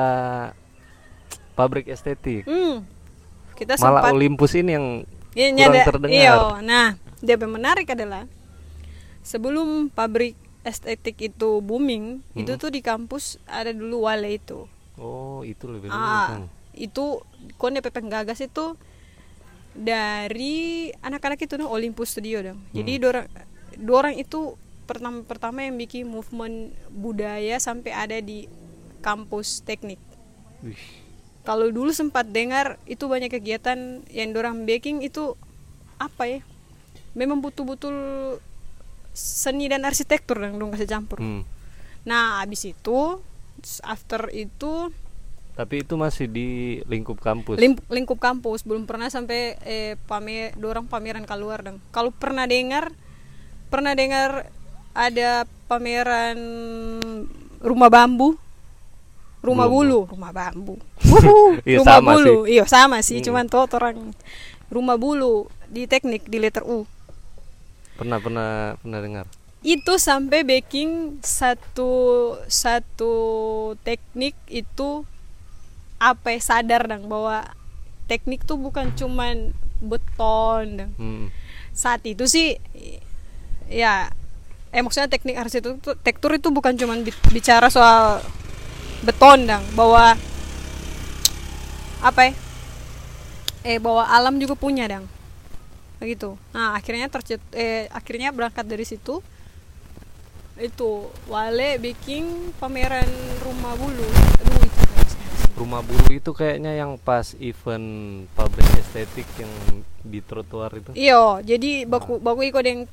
pabrik 1.53 1.88
estetik. 1.88 2.44
Hmm. 2.44 2.86
kita 3.53 3.75
Malah 3.75 4.06
sempat 4.06 4.13
Olympus 4.13 4.53
ini 4.53 4.72
yang 4.72 4.88
Iya, 5.34 5.53
kurang 5.53 5.86
terdengar. 5.88 6.13
iya. 6.15 6.34
Nah, 6.60 6.88
dia 7.20 7.34
yang 7.36 7.50
menarik 7.51 7.86
adalah 7.88 8.29
sebelum 9.22 9.88
pabrik 9.88 10.34
estetik 10.62 11.17
itu 11.24 11.58
booming, 11.60 12.22
itu 12.34 12.48
Hmm. 12.48 12.58
tuh 12.58 12.70
di 12.70 12.79
kampus 12.79 13.38
ada 13.44 13.70
dulu 13.70 14.06
Wale 14.06 14.29
itu. 14.32 14.65
oh 14.96 15.41
itu 15.41 15.65
lebih 15.65 15.89
dulu 15.89 15.98
Ah, 16.00 16.25
kan. 16.27 16.41
itu 16.74 17.22
kon 17.53 17.70
DP 17.72 17.89
penggagas 17.91 18.38
itu 18.39 18.74
dari 19.74 20.89
anak-anak 21.00 21.38
itu 21.39 21.53
no 21.56 21.70
Olympus 21.70 22.10
Studio 22.12 22.41
dong. 22.44 22.60
Jadi 22.72 22.98
Hmm. 22.98 23.03
Dorang 23.77 24.13
dorang 24.13 24.15
itu 24.17 24.57
pertama 24.88 25.19
pertama 25.27 25.62
yang 25.62 25.75
bikin 25.75 26.07
movement 26.07 26.72
budaya 26.89 27.60
sampai 27.60 27.91
ada 27.91 28.17
di 28.24 28.48
kampus 29.03 29.62
teknik. 29.62 30.00
Kalau 31.43 31.72
dulu 31.72 31.96
sempat 31.96 32.27
dengar 32.27 32.75
itu 32.89 33.07
banyak 33.07 33.31
kegiatan 33.31 34.03
yang 34.12 34.29
dorang 34.36 34.67
baking 34.67 35.03
itu 35.03 35.36
apa 35.96 36.27
ya? 36.27 36.39
Memang 37.15 37.39
betul-betul 37.39 37.96
seni 39.15 39.65
dan 39.72 39.88
arsitektur 39.88 40.38
dong 40.38 40.60
dong 40.60 40.72
kasih 40.75 40.89
campur. 40.89 41.17
hmm. 41.24 41.43
Nah, 42.07 42.39
abis 42.43 42.72
itu 42.72 43.19
after 43.84 44.31
itu 44.31 44.91
Tapi 45.57 45.81
itu 45.81 45.98
masih 45.98 46.29
di 46.29 46.79
lingkup 46.86 47.17
kampus. 47.17 47.57
Lim- 47.57 47.81
lingkup 47.89 48.22
kampus 48.22 48.62
belum 48.62 48.86
pernah 48.86 49.10
sampai 49.10 49.57
eh, 49.65 49.98
pamer 50.05 50.53
dorang 50.53 50.86
pameran 50.86 51.25
keluar 51.25 51.65
dong. 51.65 51.81
Kalau 51.89 52.13
pernah 52.13 52.46
dengar 52.46 52.93
pernah 53.67 53.93
dengar 53.93 54.47
ada 54.91 55.45
pameran 55.67 56.38
rumah 57.59 57.88
bambu 57.88 58.38
rumah 59.39 59.65
Belum. 59.65 59.77
bulu 59.77 60.00
rumah 60.09 60.31
bambu 60.31 60.75
Iya, 61.63 61.79
rumah 61.79 61.97
sama 61.97 62.12
bulu 62.12 62.36
iya 62.45 62.63
sama 62.65 62.97
sih 63.00 63.19
Hmm. 63.19 63.25
cuman 63.27 63.45
tuh 63.45 63.67
orang 63.69 64.12
rumah 64.67 64.95
bulu 64.95 65.47
di 65.67 65.86
teknik 65.86 66.25
di 66.25 66.38
letter 66.38 66.63
U 66.63 66.83
Pernah 67.93 68.19
pernah 68.19 68.51
pernah 68.77 69.00
dengar. 69.00 69.25
itu 69.59 69.97
sampai 69.97 70.45
baking 70.45 71.17
satu 71.19 71.89
satu 72.45 73.13
teknik 73.81 74.38
itu 74.47 75.01
apa 75.97 76.29
ya, 76.29 76.39
sadar 76.39 76.86
dong 76.86 77.09
bahwa 77.09 77.41
teknik 78.05 78.45
tuh 78.45 78.55
bukan 78.55 78.93
cuman 78.93 79.50
beton 79.79 80.65
dong. 80.77 80.91
Hmm. 80.95 81.25
saat 81.71 82.05
itu 82.05 82.25
sih 82.25 82.62
ya 83.67 84.09
eh 84.71 84.83
maksudnya 84.83 85.07
teknik 85.07 85.39
arsitektur 85.39 86.31
itu 86.36 86.51
bukan 86.51 86.75
cuman 86.75 87.03
bi- 87.03 87.24
bicara 87.31 87.71
soal 87.71 88.19
beton 89.03 89.47
dong 89.47 89.63
bahwa 89.75 90.17
apa 91.97 92.21
ya? 92.29 92.33
Eh 93.65 93.77
bahwa 93.81 94.05
alam 94.07 94.38
juga 94.38 94.55
punya 94.55 94.88
dong 94.88 95.05
begitu. 95.97 96.38
Nah 96.53 96.77
akhirnya 96.77 97.09
tercet 97.09 97.41
eh 97.57 97.89
akhirnya 97.89 98.29
berangkat 98.29 98.69
dari 98.69 98.86
situ 98.86 99.19
itu 100.57 100.89
Wale 101.29 101.77
bikin 101.77 102.53
pameran 102.57 103.07
rumah 103.45 103.74
bulu. 103.77 104.05
Aduh 104.45 104.62
itu. 104.62 104.81
Rumah 105.57 105.81
bulu 105.81 106.09
itu 106.13 106.31
kayaknya 106.38 106.77
yang 106.77 107.01
pas 107.01 107.33
event 107.41 107.86
pabrik 108.38 108.65
estetik 108.77 109.25
yang 109.41 109.50
di 110.05 110.21
trotoar 110.21 110.69
itu. 110.77 110.93
iyo 110.93 111.41
jadi 111.41 111.89
baku 111.89 112.21
baku 112.21 112.45
ikut 112.45 112.62
yang 112.63 112.86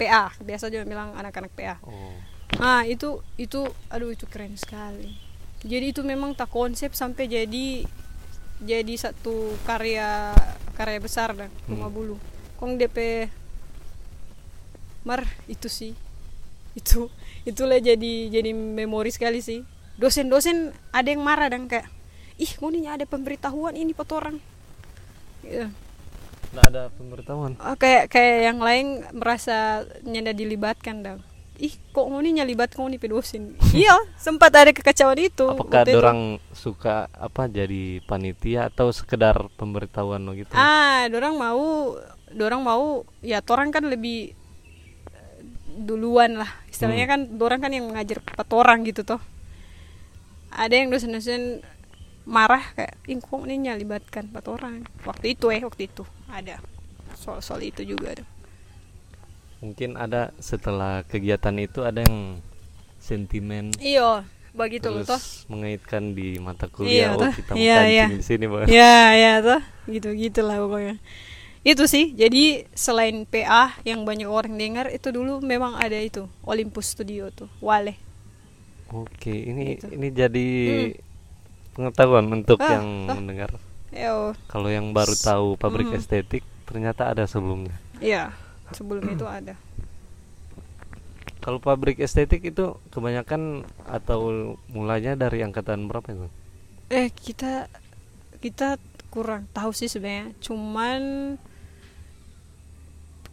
PA 0.00 0.32
biasa 0.40 0.72
juga 0.72 0.88
bilang 0.88 1.12
anak-anak 1.12 1.52
PA 1.52 1.76
Oh. 1.84 2.16
Nah 2.56 2.82
itu 2.82 3.20
itu 3.36 3.62
aduh 3.86 4.10
itu 4.10 4.26
keren 4.26 4.56
sekali. 4.56 5.14
Jadi 5.60 5.92
itu 5.92 6.00
memang 6.02 6.32
tak 6.32 6.48
konsep 6.48 6.96
sampai 6.96 7.28
jadi 7.28 7.84
jadi 8.58 8.94
satu 8.96 9.54
karya 9.62 10.34
karya 10.74 10.98
besar 10.98 11.36
dan 11.36 11.52
rumah 11.68 11.86
Hmm. 11.86 11.94
bulu. 11.94 12.16
Kong 12.58 12.74
DP 12.74 13.28
mar 15.04 15.24
itu 15.48 15.68
sih 15.70 15.92
itu 16.76 17.08
itulah 17.42 17.80
jadi 17.80 18.12
jadi 18.28 18.50
memori 18.52 19.14
sekali 19.14 19.38
sih. 19.40 19.62
Dosen-dosen 20.00 20.72
ada 20.90 21.08
yang 21.12 21.20
marah 21.20 21.52
dan 21.52 21.68
kayak 21.68 21.86
ih 22.40 22.50
nih 22.56 22.88
ada 22.88 23.04
pemberitahuan 23.04 23.76
ini 23.76 23.92
petorang. 23.92 24.40
Gitu. 25.44 25.68
Nggak 26.50 26.66
ada 26.66 26.82
pemberitahuan. 26.90 27.52
Oh, 27.56 27.76
kayak 27.76 28.08
kayak 28.08 28.36
yang 28.44 28.58
lain 28.58 28.86
merasa 29.12 29.56
nyanda 30.02 30.32
dilibatkan 30.32 30.96
dong 31.00 31.20
ih 31.60 31.76
kok 31.92 32.08
mau 32.08 32.16
nih 32.18 32.40
nyalibat 32.40 32.72
kau 32.72 32.88
nih 32.88 32.96
pedosin 32.96 33.52
iya 33.76 33.92
sempat 34.16 34.48
ada 34.48 34.72
kekacauan 34.72 35.20
itu 35.20 35.44
Apakah 35.44 35.84
itu. 35.84 35.92
dorang 35.92 36.20
suka 36.50 37.04
apa 37.12 37.46
jadi 37.46 38.00
panitia 38.02 38.72
atau 38.72 38.88
sekedar 38.88 39.36
pemberitahuan 39.54 40.24
gitu? 40.32 40.56
ah 40.56 41.04
dorang 41.06 41.36
mau 41.36 42.00
dorang 42.32 42.64
mau 42.64 43.04
ya 43.20 43.44
torang 43.44 43.68
kan 43.68 43.84
lebih 43.84 44.32
eh, 45.12 45.40
duluan 45.76 46.40
lah 46.40 46.48
istilahnya 46.66 47.04
Hmm. 47.04 47.12
kan 47.12 47.20
dorang 47.36 47.60
kan 47.60 47.70
yang 47.70 47.92
mengajar 47.92 48.24
petorang 48.24 48.80
gitu 48.82 49.04
toh 49.04 49.20
ada 50.48 50.72
yang 50.72 50.88
dosen-dosen 50.88 51.60
marah 52.24 52.64
kayak 52.72 52.96
ih 53.04 53.20
kok 53.20 53.42
nih 53.44 53.68
nyalibatkan 53.68 54.32
petorang 54.32 54.88
waktu 55.04 55.36
itu 55.36 55.52
eh 55.52 55.60
waktu 55.60 55.92
itu 55.92 56.08
ada 56.30 56.56
soal 57.14 57.38
soal 57.40 57.60
itu 57.60 57.82
juga 57.84 58.14
ada 58.14 58.24
Mungkin 59.60 59.92
ada 59.94 60.32
setelah 60.40 61.04
kegiatan 61.04 61.52
itu 61.60 61.84
ada 61.84 62.00
yang 62.00 62.40
sentimen 62.96 63.76
iya 63.76 64.24
begitu 64.50 64.88
terus 64.88 65.06
toh 65.06 65.22
mengaitkan 65.46 66.10
di 66.10 66.40
mata 66.40 66.66
Iya, 66.66 66.74
kuliah 66.74 67.08
oh 67.14 67.22
toh. 67.22 67.32
kita 67.32 67.52
mau 67.54 67.60
Iya, 67.60 67.78
iya. 67.86 68.06
di 68.08 68.18
sini 68.20 68.44
bang. 68.44 68.66
ya 68.66 68.96
ya 69.14 69.32
tuh 69.38 69.60
gitu 69.86 70.08
gitulah 70.12 70.58
pokoknya 70.58 70.96
itu 71.60 71.84
sih 71.84 72.16
jadi 72.16 72.64
selain 72.72 73.28
PA 73.28 73.76
yang 73.84 74.02
banyak 74.02 74.26
orang 74.26 74.56
dengar 74.56 74.88
itu 74.88 75.12
dulu 75.12 75.38
memang 75.38 75.76
ada 75.76 75.94
itu 75.96 76.24
Olympus 76.42 76.96
Studio 76.96 77.28
tuh 77.30 77.52
Wale 77.60 78.00
Oke, 78.90 79.30
ini 79.30 79.78
Gitu. 79.78 79.86
ini 79.94 80.08
jadi 80.10 80.48
pengetahuan 81.70 82.26
untuk 82.26 82.58
Ah, 82.58 82.74
yang 82.74 83.06
ah. 83.06 83.14
mendengar. 83.14 83.54
Kalau 84.50 84.68
yang 84.70 84.90
baru 84.96 85.14
tahu 85.14 85.54
pabrik 85.58 85.90
Mhm. 85.90 85.98
estetik 85.98 86.42
ternyata 86.68 87.02
ada 87.12 87.24
sebelumnya. 87.26 87.74
iya 88.00 88.32
sebelum 88.72 89.04
itu 89.10 89.26
ada 89.26 89.54
Kalau 91.44 91.56
pabrik 91.66 91.96
estetik 92.06 92.42
itu 92.52 92.64
kebanyakan 92.92 93.42
atau 93.88 94.20
mulanya 94.74 95.12
dari 95.22 95.40
angkatan 95.46 95.88
berapa 95.88 96.08
itu? 96.16 96.26
eh 96.90 97.08
kita 97.14 97.70
kita 98.44 98.68
kurang 99.14 99.46
tahu 99.56 99.70
sih 99.74 99.90
sebenarnya 99.90 100.34
cuman 100.44 101.00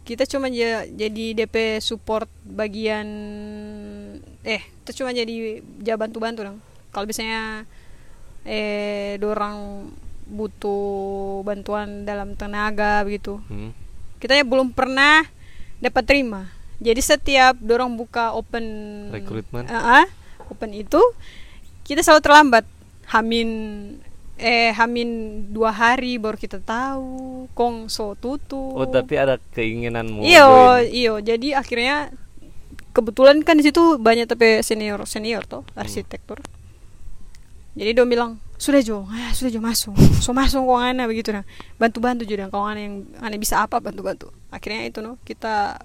kita 0.08 0.24
cuma 0.24 0.48
ja- 0.48 0.88
jadi 0.88 1.24
DP 1.36 1.56
support 1.84 2.28
bagian 2.48 3.06
eh 4.44 4.62
kita 4.84 4.92
cuma 4.96 5.10
jadi 5.12 5.60
ja 5.84 5.94
bantu-bantu 6.00 6.40
dong 6.48 6.58
kalau 6.92 7.04
misalnya 7.04 7.68
eh 8.48 9.20
dorang 9.20 9.88
butuh 10.28 11.40
bantuan 11.42 12.04
dalam 12.04 12.36
tenaga 12.36 13.00
begitu. 13.02 13.40
Hmm? 13.48 13.72
kita 14.18 14.34
ya 14.34 14.42
belum 14.42 14.74
pernah 14.74 15.22
dapat 15.78 16.02
terima. 16.02 16.50
Jadi 16.78 17.00
setiap 17.02 17.58
dorang 17.58 17.94
buka 17.94 18.34
open 18.34 18.66
Rekrutmen? 19.14 19.66
Ah, 19.70 20.06
open 20.50 20.74
itu 20.74 20.98
kita 21.86 22.02
selalu 22.02 22.22
terlambat. 22.22 22.64
Hamin 23.08 23.48
eh 24.38 24.70
hamin 24.70 25.42
dua 25.50 25.74
hari 25.74 26.14
baru 26.18 26.38
kita 26.38 26.62
tahu 26.62 27.46
kong 27.54 27.90
so 27.90 28.14
tutup. 28.18 28.74
Oh, 28.78 28.86
tapi 28.86 29.18
ada 29.18 29.38
keinginan 29.54 30.10
mau 30.10 30.22
iyo 30.22 30.78
iyo. 30.86 31.14
Jadi 31.18 31.54
akhirnya 31.54 32.10
kebetulan 32.94 33.42
kan 33.46 33.58
di 33.58 33.66
situ 33.66 33.98
banyak 33.98 34.26
tapi 34.26 34.62
senior 34.66 35.02
senior 35.06 35.46
tuh 35.46 35.62
Hmm. 35.74 35.82
arsitektur. 35.82 36.42
Jadi 37.78 37.90
dia 37.94 38.06
bilang 38.06 38.42
sudah 38.58 38.82
jo. 38.82 39.06
Ah, 39.06 39.30
sudah 39.30 39.48
jo 39.48 39.62
masuk. 39.62 39.94
So 40.24 40.30
masuk 40.30 40.60
kok 40.60 40.76
ana 40.76 41.06
begitu 41.06 41.30
nah 41.30 41.46
bantu 41.78 41.98
bantu 41.98 42.22
juga 42.22 42.50
kalau 42.50 42.66
ana 42.66 42.80
yang 42.80 43.06
ana 43.18 43.34
bisa 43.34 43.62
apa 43.62 43.78
bantu 43.78 44.02
bantu 44.02 44.26
akhirnya 44.50 44.84
itu 44.84 44.98
no 44.98 45.14
kita 45.22 45.78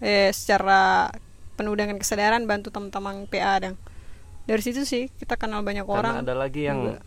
eh 0.00 0.32
secara 0.32 1.12
penuh 1.54 1.76
dengan 1.76 2.00
kesadaran 2.00 2.42
bantu 2.42 2.72
teman-teman 2.72 3.28
PA 3.28 3.60
dan 3.60 3.76
dari 4.42 4.58
situ 4.58 4.82
sih 4.82 5.06
kita 5.14 5.36
kenal 5.36 5.62
banyak 5.62 5.84
Karena 5.84 6.18
orang. 6.18 6.26
ada 6.26 6.34
lagi 6.34 6.66
yang 6.66 6.98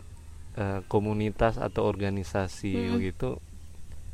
eh, 0.56 0.80
komunitas 0.86 1.58
atau 1.58 1.84
organisasi 1.84 2.72
Mm-mm. 2.72 2.92
begitu, 2.96 3.36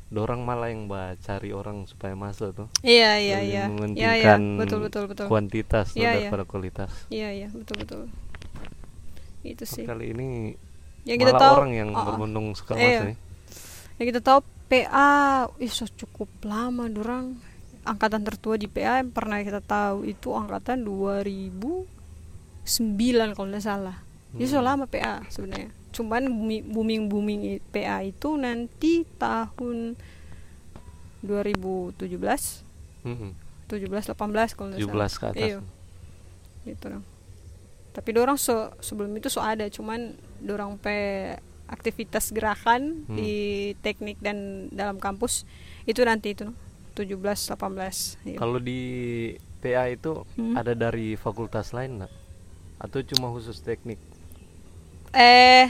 dorang 0.08 0.42
malah 0.42 0.68
yang 0.68 0.90
bah 0.90 1.14
cari 1.16 1.54
orang 1.54 1.86
supaya 1.86 2.18
masuk 2.18 2.50
tuh. 2.52 2.66
iya 2.82 3.14
iya 3.16 3.38
Lebih 3.38 3.54
iya. 3.54 3.64
Iya 3.94 4.10
iya. 4.18 4.34
betul 4.58 4.82
betul 4.82 5.06
betul. 5.06 5.30
kuantitas 5.30 5.94
Iya, 5.94 6.18
iya. 6.18 6.26
daripada 6.26 6.42
kualitas. 6.42 6.90
iya 7.08 7.30
iya. 7.30 7.48
Betul 7.48 7.86
betul 7.86 8.00
itu 9.44 9.62
sih. 9.62 9.82
Kali 9.82 10.10
ini 10.10 10.54
yang 11.02 11.18
kita 11.18 11.34
tahu 11.34 11.54
orang 11.58 11.72
yang 11.72 11.90
Oh, 11.90 11.98
oh. 11.98 12.04
berbondong 12.08 12.54
suka 12.54 12.74
Iya. 12.74 13.18
yang 13.96 14.06
kita 14.08 14.20
tahu 14.20 14.40
PA 14.66 15.12
iso 15.58 15.84
cukup 15.92 16.30
lama 16.42 16.86
dorang 16.86 17.36
angkatan 17.82 18.22
tertua 18.22 18.54
di 18.54 18.66
PA 18.66 18.98
yang 18.98 19.10
pernah 19.10 19.38
kita 19.38 19.58
tahu 19.58 20.06
itu 20.06 20.30
angkatan 20.30 20.86
2009 20.86 21.84
kalau 23.32 23.48
tidak 23.48 23.60
salah. 23.60 23.96
Jadi 24.32 24.46
so 24.46 24.62
lama 24.62 24.86
PA 24.86 25.20
sebenarnya. 25.28 25.68
Cuman 25.92 26.24
booming 26.64 27.04
booming 27.06 27.40
PA 27.68 28.00
itu 28.00 28.32
nanti 28.34 29.04
tahun 29.18 29.98
2017 31.20 32.08
Mm-mm. 33.04 33.30
17 33.68 33.92
18 33.92 34.56
kalau 34.56 34.70
tidak 34.72 34.80
17 34.82 34.88
salah 34.88 35.10
ke 35.12 35.26
atas. 35.28 35.42
iya. 35.42 35.58
Gitu 36.64 36.84
dong 36.88 37.04
tapi 37.92 38.10
dorang 38.10 38.36
so, 38.36 38.72
sebelum 38.80 39.12
itu 39.14 39.28
so 39.28 39.38
ada 39.38 39.68
cuman 39.68 40.12
dorang 40.40 40.76
pe 40.76 41.32
aktivitas 41.68 42.32
gerakan 42.32 43.04
Hmm. 43.08 43.16
di 43.16 43.32
teknik 43.80 44.20
dan 44.20 44.68
dalam 44.68 44.96
kampus 44.96 45.44
itu 45.84 46.00
nanti 46.02 46.32
itu 46.32 46.48
17 46.92 47.16
18 47.48 48.20
iya. 48.28 48.36
Kalau 48.36 48.60
di 48.60 48.80
PA 49.58 49.88
itu 49.88 50.24
Hmm. 50.36 50.52
ada 50.52 50.72
dari 50.72 51.14
fakultas 51.14 51.72
lain 51.72 52.02
nggak? 52.02 52.12
Atau 52.78 53.00
cuma 53.06 53.30
khusus 53.30 53.60
teknik? 53.60 53.96
eh 55.12 55.68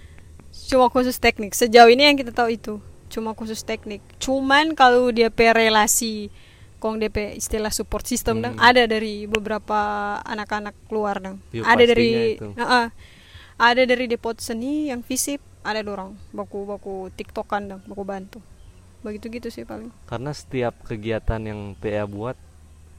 cuma 0.68 0.88
khusus 0.88 1.16
teknik 1.16 1.52
sejauh 1.52 1.88
ini 1.88 2.08
yang 2.08 2.16
kita 2.16 2.32
tahu 2.32 2.50
itu 2.50 2.74
cuma 3.10 3.34
khusus 3.34 3.60
teknik 3.60 4.00
cuman 4.16 4.72
kalau 4.72 5.10
dia 5.10 5.28
pe 5.28 5.50
relasi 5.50 6.30
kong 6.80 6.98
DP 6.98 7.36
istilah 7.36 7.68
support 7.68 8.02
system 8.02 8.40
dong 8.40 8.56
Hmm. 8.56 8.64
ada 8.64 8.82
dari 8.84 9.24
beberapa 9.24 9.78
anak-anak 10.22 10.74
luar 10.88 11.20
dong 11.20 11.36
Iya, 11.50 11.62
ada 11.62 11.84
dari 11.84 12.08
itu. 12.34 12.48
Heeh. 12.50 12.86
ada 13.56 13.82
dari 13.84 14.04
depot 14.06 14.34
seni 14.34 14.88
yang 14.88 15.00
visip 15.00 15.38
ada 15.60 15.78
dorong 15.78 16.16
baku 16.30 16.64
baku 16.64 16.94
tiktokan 17.12 17.68
dong 17.68 17.82
baku 17.84 18.02
bantu 18.02 18.38
begitu 19.00 19.28
gitu 19.30 19.48
sih 19.50 19.62
paling 19.62 19.92
Karena 20.04 20.28
setiap 20.30 20.72
kegiatan 20.82 21.38
yang 21.38 21.72
PA 21.74 22.04
buat 22.04 22.36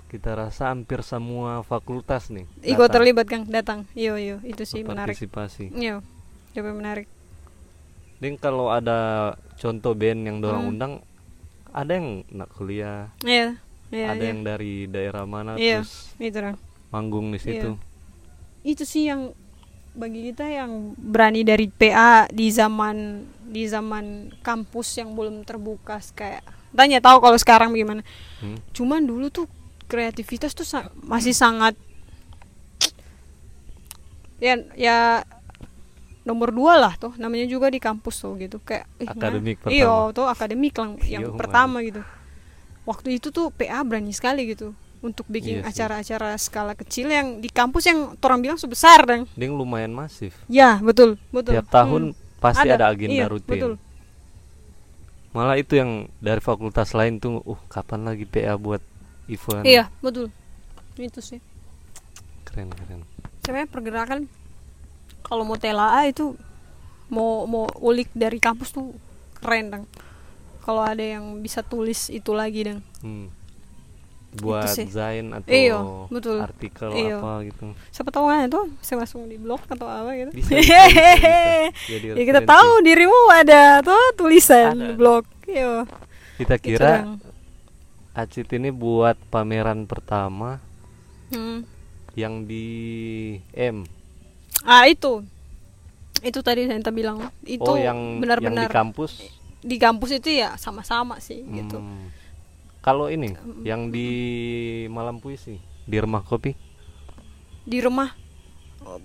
kita 0.08 0.36
rasa 0.36 0.70
hampir 0.70 1.02
semua 1.02 1.64
fakultas 1.64 2.28
nih. 2.28 2.44
Datang 2.60 2.92
terlibat 2.92 3.26
kang 3.26 3.46
datang 3.48 3.80
iyo 3.92 4.14
iyo 4.16 4.38
itu 4.44 4.62
sih 4.62 4.82
menarik 4.82 5.16
berpartisipasi. 5.16 5.72
iyo 5.74 6.04
DP 6.52 6.68
menarik 6.70 7.08
Dan 8.18 8.36
kalau 8.36 8.70
ada 8.70 9.32
contoh 9.56 9.94
band 9.94 10.22
yang 10.22 10.38
dorang 10.38 10.62
Hmm. 10.62 10.72
undang, 10.72 10.94
ada 11.72 11.92
yang 11.92 12.22
nak 12.30 12.52
kuliah, 12.52 13.10
iya 13.24 13.58
iya 13.92 14.08
ada 14.10 14.18
iya. 14.18 14.30
yang 14.32 14.42
dari 14.42 14.74
daerah 14.86 15.24
mana 15.24 15.54
Iya. 15.54 15.84
terus 15.84 16.16
itu 16.18 16.40
manggung 16.90 17.30
di 17.30 17.38
situ. 17.38 17.76
itu 18.64 18.84
sih 18.84 19.06
yang 19.06 19.32
bagi 19.92 20.32
kita 20.32 20.46
yang 20.46 20.96
berani 20.96 21.42
dari 21.42 21.68
PA 21.68 22.26
di 22.28 22.48
zaman 22.48 23.22
di 23.44 23.64
zaman 23.66 24.06
kampus 24.40 24.96
yang 24.96 25.12
belum 25.12 25.44
terbuka 25.44 26.00
kayak 26.10 26.40
tanya 26.72 26.98
tahu 26.98 27.20
kalau 27.20 27.36
sekarang 27.36 27.70
bagaimana 27.70 28.00
Hmm. 28.40 28.56
cuman 28.72 29.04
dulu 29.04 29.28
tuh 29.28 29.52
kreativitas 29.86 30.52
tuh 30.52 30.64
sa- 30.64 30.88
masih 30.98 31.36
sangat 31.36 31.76
ya 34.40 34.58
ya 34.74 35.22
nomor 36.22 36.50
dua 36.50 36.78
lah 36.78 36.94
tuh 36.96 37.12
namanya 37.16 37.44
juga 37.46 37.68
di 37.68 37.78
kampus 37.78 38.22
tuh 38.22 38.38
gitu 38.38 38.58
kayak 38.58 38.86
ih, 38.98 39.10
Akademik 39.10 39.58
iya 39.68 39.90
pertama. 39.90 40.14
tuh 40.14 40.26
akademik 40.28 40.74
lang 40.74 40.92
yang 41.04 41.24
Iya, 41.24 41.36
pertama 41.36 41.78
gitu 41.82 42.02
waktu 42.84 43.18
itu 43.18 43.30
tuh 43.30 43.50
PA 43.50 43.82
berani 43.82 44.12
sekali 44.12 44.48
gitu 44.48 44.74
untuk 45.02 45.26
bikin 45.26 45.62
Iya 45.62 45.66
acara-acara 45.66 46.38
skala 46.38 46.74
kecil 46.74 47.10
yang 47.10 47.42
di 47.42 47.50
kampus 47.50 47.90
yang 47.90 48.14
orang 48.16 48.40
bilang 48.40 48.58
sebesar 48.58 49.02
dan 49.04 49.26
Ding 49.34 49.52
lumayan 49.52 49.90
masif. 49.90 50.38
ya 50.46 50.78
betul 50.78 51.18
betul 51.30 51.54
Tiap 51.54 51.68
tahun 51.68 52.04
Hmm. 52.12 52.18
pasti 52.40 52.66
ada, 52.68 52.90
agenda 52.90 53.14
iya, 53.16 53.26
rutin. 53.26 53.50
betul 53.50 53.74
Malah 55.32 55.56
itu 55.56 55.74
yang 55.74 55.92
dari 56.20 56.38
fakultas 56.38 56.92
lain 56.92 57.16
tuh, 57.16 57.40
uh 57.40 57.56
kapan 57.68 58.04
lagi 58.04 58.26
PA 58.26 58.58
buat 58.58 58.82
event? 59.26 59.64
iya 59.64 59.88
betul 60.00 60.28
itu 60.96 61.18
sih 61.18 61.40
Keren 62.44 62.68
keren. 62.70 63.02
sebenarnya 63.40 63.68
pergerakan 63.68 64.20
kalau 65.22 65.42
mau 65.42 65.56
TLA 65.56 66.06
itu 66.08 66.36
mau 67.08 67.46
mau 67.46 67.66
ulik 67.80 68.12
dari 68.12 68.38
kampus 68.38 68.70
tuh 68.72 68.92
keren 69.36 69.72
dong 69.72 69.86
kalau 70.62 70.82
ada 70.82 71.02
yang 71.02 71.24
bisa 71.38 71.62
tulis 71.62 72.08
itu 72.08 72.32
lagi 72.32 72.68
dong 72.68 72.82
Hmm. 73.02 73.28
Buat 74.32 74.72
sih. 74.72 74.88
zain 74.88 75.28
atau 75.30 75.52
Iya, 75.52 75.76
betul. 76.08 76.40
artikel 76.40 76.88
Iya. 76.90 77.20
apa 77.20 77.44
gitu. 77.44 77.76
siapa 77.90 78.10
tahu 78.10 78.26
kan 78.26 78.48
tuh 78.48 78.64
saya 78.80 78.98
masuk 78.98 79.28
di 79.28 79.36
blog 79.36 79.60
atau 79.66 79.84
apa 79.84 80.16
gitu 80.16 80.32
Bisa, 80.32 80.56
bisa, 80.56 80.72
bisa, 80.88 81.04
bisa. 81.12 81.36
Jadi 81.92 82.06
ya 82.10 82.24
kita 82.24 82.42
tahu 82.42 82.70
dirimu 82.80 83.20
ada 83.30 83.82
tuh 83.82 84.00
tulisan 84.16 84.72
Ada. 84.72 84.96
blog 84.96 85.28
Iya. 85.44 85.84
Kita 86.38 86.56
Itu 86.56 86.64
kira. 86.64 87.12
Acit 88.12 88.48
ini 88.52 88.70
buat 88.70 89.20
pameran 89.28 89.84
pertama 89.84 90.64
Hmm. 91.28 91.64
yang 92.12 92.44
di 92.44 92.68
M. 93.52 93.84
ah 94.62 94.84
itu 94.84 95.24
itu 96.22 96.40
tadi 96.40 96.68
saya 96.68 96.76
minta 96.76 96.92
bilang 96.92 97.18
itu 97.42 97.64
oh, 97.64 97.76
yang 97.76 97.98
yang 97.98 98.00
di 98.14 98.20
benar-benar 98.22 98.68
kampus. 98.70 99.41
Di 99.62 99.78
kampus 99.78 100.18
itu 100.18 100.30
ya 100.42 100.58
sama-sama 100.58 101.22
sih 101.22 101.42
gitu 101.46 101.78
Hmm. 101.80 102.10
Kalau 102.82 103.14
ini 103.14 103.38
yang 103.62 103.94
di 103.94 104.10
Malam 104.90 105.22
Puisi 105.22 105.62
di 105.86 105.98
Rumah 106.02 106.26
Kopi 106.26 106.50
di 107.62 107.78
rumah 107.78 108.10
oh, 108.82 108.98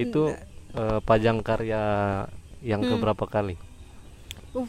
itu 0.00 0.32
eh, 0.72 0.98
pajang 1.04 1.44
karya 1.44 1.82
yang 2.64 2.80
Hmm. 2.80 2.96
keberapa 2.96 3.28
kali? 3.28 3.60
uh, 4.56 4.64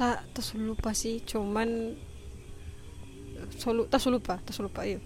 tak 0.00 0.24
tak 0.32 0.44
lupa 0.56 0.96
sih 0.96 1.20
cuman 1.20 1.92
solu 3.60 3.84
tak 3.92 4.00
lupa 4.08 4.40
tak 4.40 4.56
lupa 4.64 4.80
iya 4.88 5.00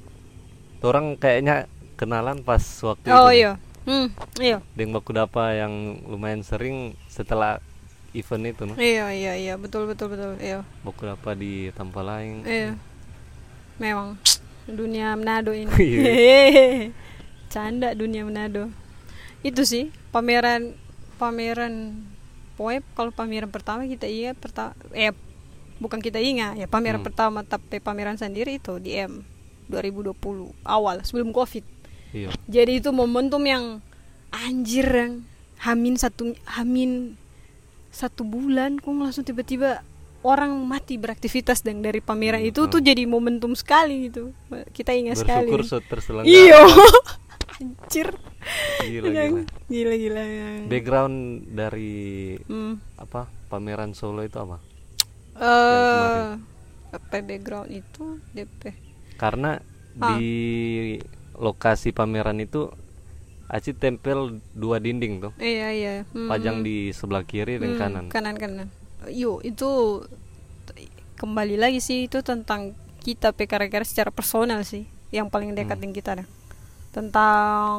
Orang 0.84 1.16
kayaknya 1.16 1.64
kenalan 1.96 2.44
pas 2.44 2.60
waktu 2.84 3.08
oh 3.10 3.32
itu. 3.34 3.42
iya 3.42 3.52
hmm 3.88 4.06
iya 4.38 4.58
Deng 4.78 4.94
baku 4.94 5.10
dapa 5.10 5.56
yang 5.58 5.98
lumayan 6.06 6.46
sering 6.46 6.94
setelah 7.10 7.58
event 8.14 8.44
itu 8.46 8.62
no. 8.64 8.74
iya 8.74 9.10
iya 9.10 9.32
iya. 9.34 9.54
Betul 9.54 9.84
betul 9.84 10.08
betul. 10.08 10.38
Iya. 10.38 10.62
Baku 10.80 11.04
dapa 11.04 11.34
di 11.34 11.68
Tampalaing. 11.70 12.46
iya. 12.46 12.78
Memang. 13.76 14.16
Dunia 14.64 15.12
Manado 15.12 15.52
ini. 15.52 15.68
Iya. 15.76 16.94
canda 17.52 17.92
dunia 17.92 18.22
Manado. 18.22 18.70
Itu 19.42 19.62
sih 19.62 19.90
pameran 20.08 20.72
pameran 21.14 22.02
pokoknya 22.54 22.80
kalau 22.94 23.10
pameran 23.10 23.50
pertama 23.50 23.82
kita 23.84 24.06
ingat 24.06 24.38
pertama 24.38 24.72
eh 24.92 25.12
bukan 25.76 25.98
kita 25.98 26.16
ingat. 26.16 26.54
Ya 26.56 26.66
pameran 26.66 27.02
Hmm. 27.02 27.08
pertama 27.10 27.42
tapi 27.42 27.78
pameran 27.78 28.14
sendiri 28.14 28.56
itu 28.56 28.78
di 28.78 28.94
M 28.94 29.20
2020 29.66 30.14
awal 30.62 31.02
sebelum 31.02 31.30
covid. 31.30 31.66
Iya. 32.08 32.30
jadi 32.46 32.78
itu 32.78 32.94
momentum 32.94 33.42
yang 33.42 33.82
anjir 34.30 34.86
yang 34.86 35.26
hamin 35.58 35.98
satu 35.98 36.30
hamin 36.46 37.18
satu 37.94 38.22
bulan 38.22 38.76
kok 38.76 38.90
langsung 38.90 39.22
tiba-tiba 39.22 39.80
orang 40.20 40.50
mati 40.60 40.96
beraktivitas 40.96 41.60
dan 41.60 41.78
dari 41.78 42.00
pameran 42.00 42.40
Iya, 42.40 42.50
itu 42.50 42.62
tahu. 42.62 42.72
tuh 42.72 42.80
jadi 42.82 43.04
momentum 43.04 43.52
sekali 43.52 44.08
gitu 44.08 44.32
kita 44.72 44.90
ingat 44.90 45.20
sekali 45.20 45.46
Bersyukur 45.46 45.62
so 45.62 45.78
terselenggara. 45.80 46.26
iyo 46.26 46.62
anjir 47.54 48.08
Gila, 48.82 49.06
yang 49.06 49.32
gila. 49.40 49.44
gila 49.70 49.94
gila 49.96 50.22
yang 50.22 50.60
Background 50.66 51.16
dari 51.50 51.92
hmm. 52.40 52.98
apa 52.98 53.24
pameran 53.46 53.92
Solo 53.92 54.20
itu 54.20 54.36
apa? 54.36 54.58
eh 55.34 56.36
apa 56.90 57.16
background 57.20 57.70
itu 57.70 58.04
DP 58.30 58.62
Karena 59.14 59.58
Ah. 59.94 60.18
di 60.18 60.98
lokasi 61.36 61.90
pameran 61.90 62.38
itu 62.38 62.66
Aci 63.46 63.72
tempel 63.72 64.18
dua 64.50 64.78
dinding 64.78 65.20
tuh, 65.20 65.32
iya 65.36 65.68
iya. 65.68 65.94
Hmm, 66.10 66.26
pajang 66.26 66.60
di 66.60 66.90
sebelah 66.90 67.22
kiri 67.22 67.56
dan 67.56 67.70
Hmm, 67.70 67.78
kanan. 67.78 68.04
kanan 68.08 68.34
kanan. 68.34 68.68
Yuk 69.06 69.42
itu 69.42 70.00
kembali 71.14 71.54
lagi 71.54 71.78
sih 71.78 72.04
itu 72.04 72.20
tentang 72.20 72.72
kita 72.98 73.30
PKR 73.30 73.84
secara 73.84 74.08
personal 74.08 74.62
sih 74.62 74.82
yang 75.10 75.28
paling 75.28 75.52
dekat 75.52 75.76
Hmm. 75.76 75.82
dengan 75.82 75.94
kita 75.94 76.10
dah. 76.16 76.28
Tentang 76.90 77.76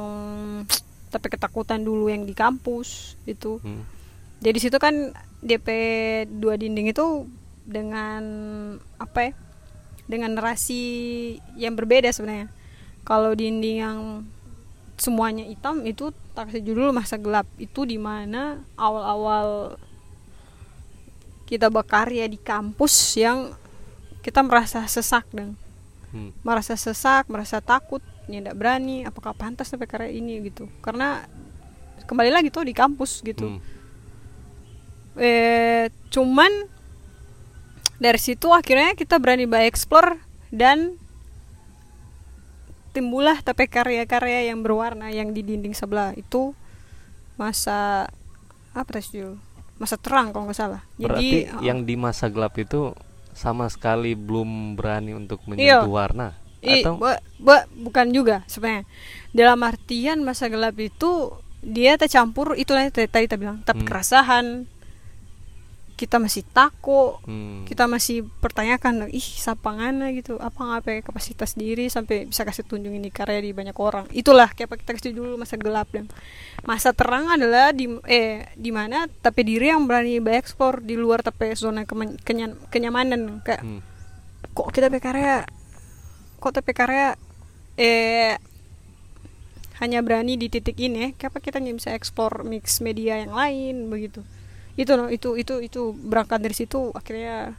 tapi 1.08 1.28
ketakutan 1.30 1.80
dulu 1.80 2.08
yang 2.08 2.24
di 2.24 2.34
kampus 2.34 3.16
itu. 3.26 3.58
Hmm. 3.60 3.84
jadi 4.36 4.60
situ 4.60 4.78
kan 4.78 5.16
DP 5.40 5.68
dua 6.30 6.54
dinding 6.56 6.92
itu 6.92 7.26
dengan 7.64 8.22
apa 8.96 9.20
ya 9.22 9.32
dengan 10.06 10.36
narasi 10.36 10.84
yang 11.56 11.74
berbeda 11.74 12.12
sebenarnya. 12.12 12.52
Kalau 13.02 13.32
dinding 13.32 13.78
yang 13.80 14.00
semuanya 14.96 15.44
hitam 15.44 15.84
itu 15.84 16.10
tak 16.32 16.56
judul 16.56 16.92
masa 16.92 17.20
gelap 17.20 17.48
itu 17.60 17.84
di 17.84 18.00
mana 18.00 18.64
awal-awal 18.76 19.76
kita 21.46 21.70
berkarya 21.70 22.26
di 22.26 22.40
kampus 22.40 22.94
yang 23.16 23.54
kita 24.24 24.42
merasa 24.42 24.84
sesak 24.88 25.28
dan 25.32 25.54
Hmm. 26.16 26.32
merasa 26.48 26.80
sesak 26.80 27.28
merasa 27.28 27.60
takut 27.60 28.00
tidak 28.24 28.56
berani 28.56 29.04
apakah 29.04 29.36
pantas 29.36 29.68
sampai 29.68 29.84
karya 29.84 30.16
ini 30.16 30.40
gitu 30.48 30.72
karena 30.80 31.28
kembali 32.08 32.32
lagi 32.32 32.48
tuh 32.48 32.64
di 32.64 32.72
kampus 32.72 33.20
gitu 33.20 33.52
Hmm. 33.52 33.60
eh 35.20 35.92
cuman 36.12 36.72
dari 38.00 38.16
situ 38.16 38.48
akhirnya 38.48 38.96
kita 38.96 39.20
berani 39.20 39.44
by 39.44 39.68
explore 39.68 40.16
dan 40.56 40.96
timbullah 42.96 43.44
tapi 43.44 43.68
karya-karya 43.68 44.48
yang 44.48 44.64
berwarna 44.64 45.12
yang 45.12 45.36
di 45.36 45.44
dinding 45.44 45.76
sebelah 45.76 46.16
itu 46.16 46.56
masa 47.36 48.08
apa 48.72 48.90
tadi 48.90 49.20
Jul? 49.20 49.36
masa 49.76 50.00
terang 50.00 50.32
kalau 50.32 50.48
nggak 50.48 50.56
salah. 50.56 50.82
Berarti 50.96 51.52
jadi 51.52 51.60
yang 51.60 51.84
di 51.84 52.00
masa 52.00 52.32
gelap 52.32 52.56
itu 52.56 52.96
sama 53.36 53.68
sekali 53.68 54.16
belum 54.16 54.80
berani 54.80 55.12
untuk 55.12 55.44
menyentuh 55.44 55.92
warna? 55.92 56.32
I, 56.64 56.80
atau? 56.80 56.96
bu- 56.96 57.22
bu- 57.38 57.68
bukan 57.84 58.08
juga 58.16 58.48
sebenarnya. 58.48 58.88
Dalam 59.36 59.60
artian 59.60 60.24
masa 60.24 60.48
gelap 60.48 60.80
itu 60.80 61.36
dia 61.60 62.00
tercampur 62.00 62.56
itu 62.56 62.72
tadi 62.72 62.88
tadi 63.04 63.28
kita 63.28 63.36
bilang 63.36 63.60
tapi 63.68 63.84
Hmm. 63.84 63.90
kerasahan 63.92 64.46
kita 65.96 66.20
masih 66.20 66.44
takut 66.52 67.24
Hmm. 67.24 67.64
kita 67.64 67.88
masih 67.88 68.28
pertanyakan 68.44 69.08
ih 69.08 69.24
siapa 69.24 69.72
ngana 69.72 70.12
gitu? 70.12 70.36
Apa 70.38 70.60
ngapain 70.60 71.00
kapasitas 71.00 71.56
diri 71.56 71.88
sampai 71.88 72.28
bisa 72.28 72.44
kasih 72.44 72.68
tunjuk 72.68 72.92
ini 72.92 73.08
karya 73.08 73.40
di 73.40 73.56
banyak 73.56 73.74
orang? 73.80 74.04
Itulah 74.12 74.52
kayak 74.52 74.68
apa 74.68 74.76
kita 74.76 74.92
kasih 75.00 75.16
dulu 75.16 75.40
masa 75.40 75.56
gelap 75.56 75.88
dan 75.96 76.12
masa 76.68 76.92
terang 76.92 77.32
adalah 77.32 77.72
di 77.72 77.88
eh 78.06 78.44
di 78.54 78.76
mana 78.76 79.08
tapi 79.08 79.48
diri 79.48 79.72
yang 79.72 79.88
berani 79.88 80.20
bereksplor 80.20 80.84
di 80.84 81.00
luar 81.00 81.24
tapi 81.24 81.56
zona 81.56 81.88
kenyan- 81.88 82.60
kenyamanan. 82.68 83.40
Kayak 83.48 83.64
Hmm. 83.64 83.80
kok 84.52 84.76
kita 84.76 84.92
pe 84.92 85.00
karya? 85.00 85.48
Kok 86.44 86.52
tapi 86.54 86.76
karya 86.76 87.16
eh 87.80 88.36
hanya 89.80 90.04
berani 90.04 90.36
di 90.36 90.52
titik 90.52 90.76
ini? 90.76 91.16
Kenapa 91.16 91.40
kita 91.40 91.64
nggak 91.64 91.78
bisa 91.80 91.96
eksplor 91.96 92.44
mix 92.44 92.84
media 92.84 93.16
yang 93.24 93.32
lain? 93.32 93.88
Begitu 93.88 94.35
itu 94.76 94.92
loh 94.96 95.08
itu 95.08 95.40
itu 95.40 95.64
itu 95.64 95.82
berangkat 95.96 96.44
dari 96.44 96.56
situ 96.56 96.92
akhirnya 96.92 97.56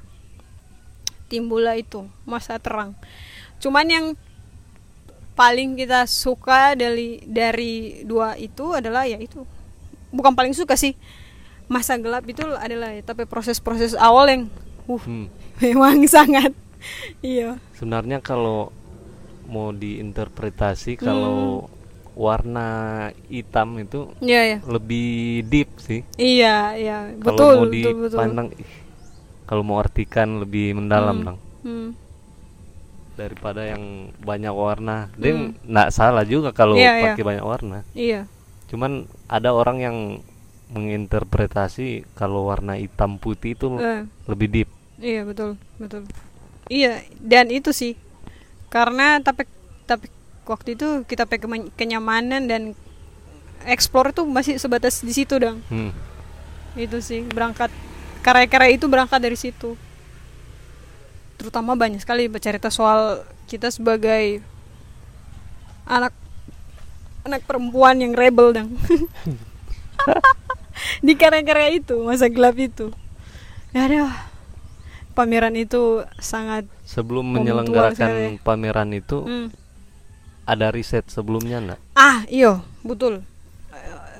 timbullah 1.32 1.74
itu 1.74 2.06
masa 2.28 2.60
terang. 2.60 2.94
Cuman 3.58 3.86
yang 3.88 4.06
paling 5.36 5.76
kita 5.76 6.08
suka 6.08 6.72
dari 6.76 7.20
dari 7.28 8.04
dua 8.08 8.36
itu 8.40 8.72
adalah 8.72 9.04
ya 9.04 9.20
itu 9.20 9.44
bukan 10.08 10.32
paling 10.32 10.56
suka 10.56 10.78
sih 10.80 10.96
masa 11.66 11.98
gelap 11.98 12.24
itu 12.24 12.46
adalah 12.56 12.94
ya, 12.94 13.02
tapi 13.02 13.26
proses-proses 13.26 13.98
awal 13.98 14.30
yang 14.30 14.42
uh 14.86 15.02
Hmm. 15.02 15.28
memang 15.64 16.06
sangat 16.06 16.54
iya. 17.20 17.58
Sebenarnya 17.74 18.22
kalau 18.22 18.70
mau 19.46 19.70
diinterpretasi 19.74 20.98
kalau 20.98 21.66
warna 22.16 22.66
hitam 23.28 23.76
itu 23.76 24.08
iya 24.24 24.40
iya 24.42 24.58
lebih 24.64 25.08
deep 25.46 25.68
sih. 25.76 26.00
iya 26.16 26.72
iya 26.72 26.96
kalau 27.20 27.36
betul 27.36 27.52
mau 27.52 27.64
betul 27.68 27.92
betul 28.00 28.16
dipandang 28.16 28.48
ih, 28.56 28.70
kalau 29.44 29.62
mau 29.62 29.76
artikan 29.76 30.40
lebih 30.40 30.72
mendalam 30.72 31.16
Hmm. 31.20 31.26
dong 31.28 31.38
Hmm. 31.60 31.88
daripada 33.16 33.64
yang 33.64 34.12
banyak 34.20 34.52
warna. 34.52 35.08
Dan 35.16 35.56
nggak 35.64 35.88
salah 35.88 36.24
juga 36.24 36.52
kalau 36.52 36.76
Hmm. 36.76 36.84
Iya, 36.84 37.12
pakai 37.12 37.24
banyak 37.24 37.44
warna. 37.44 37.78
iya 37.92 38.24
Cuman 38.66 39.04
ada 39.26 39.52
orang 39.52 39.78
yang 39.78 39.96
menginterpretasi 40.66 42.02
kalau 42.12 42.50
warna 42.50 42.74
hitam 42.74 43.16
putih 43.16 43.54
itu 43.54 43.70
Eh, 43.78 44.02
lebih 44.26 44.48
deep. 44.50 44.68
iya 44.98 45.22
betul 45.22 45.54
betul 45.78 46.02
iya 46.66 46.98
dan 47.22 47.46
itu 47.52 47.70
sih 47.70 47.94
karena 48.66 49.22
tapi 49.22 49.46
waktu 50.46 50.72
itu 50.72 51.02
kita 51.02 51.24
pakai 51.24 51.70
kenyamanan 51.74 52.46
dan 52.46 52.62
explore 53.64 54.10
itu 54.10 54.22
masih 54.22 54.56
sebatas 54.56 55.00
di 55.00 55.10
situ 55.10 55.36
dong 55.36 55.58
Hmm. 55.66 55.90
itu 56.74 56.96
sih 57.00 57.24
berangkat 57.24 57.70
karya-karya 58.20 58.74
itu 58.74 58.84
berangkat 58.86 59.18
dari 59.18 59.34
situ 59.34 59.74
terutama 61.36 61.74
banyak 61.74 61.98
sekali 61.98 62.26
bercerita 62.26 62.68
soal 62.68 63.22
kita 63.44 63.68
sebagai 63.68 64.40
anak 65.84 66.12
anak 67.22 67.40
perempuan 67.42 67.98
yang 67.98 68.12
rebel 68.12 68.52
dong 68.52 68.70
di 71.02 71.12
karya-karya 71.14 71.76
itu 71.76 71.94
masa 72.00 72.28
gelap 72.28 72.54
itu 72.54 72.88
ya 73.72 73.84
ada 73.84 74.12
pameran 75.12 75.52
itu 75.56 76.04
sangat 76.16 76.64
Sebelum 76.84 77.24
menyelenggarakan 77.26 77.96
sekali. 77.96 78.24
pameran 78.44 78.88
itu 78.92 79.16
hmm. 79.20 79.48
Ada 80.46 80.70
riset 80.70 81.04
sebelumnya 81.10 81.58
enggak? 81.58 81.80
Ah, 81.92 82.22
iya, 82.30 82.62
betul. 82.86 83.26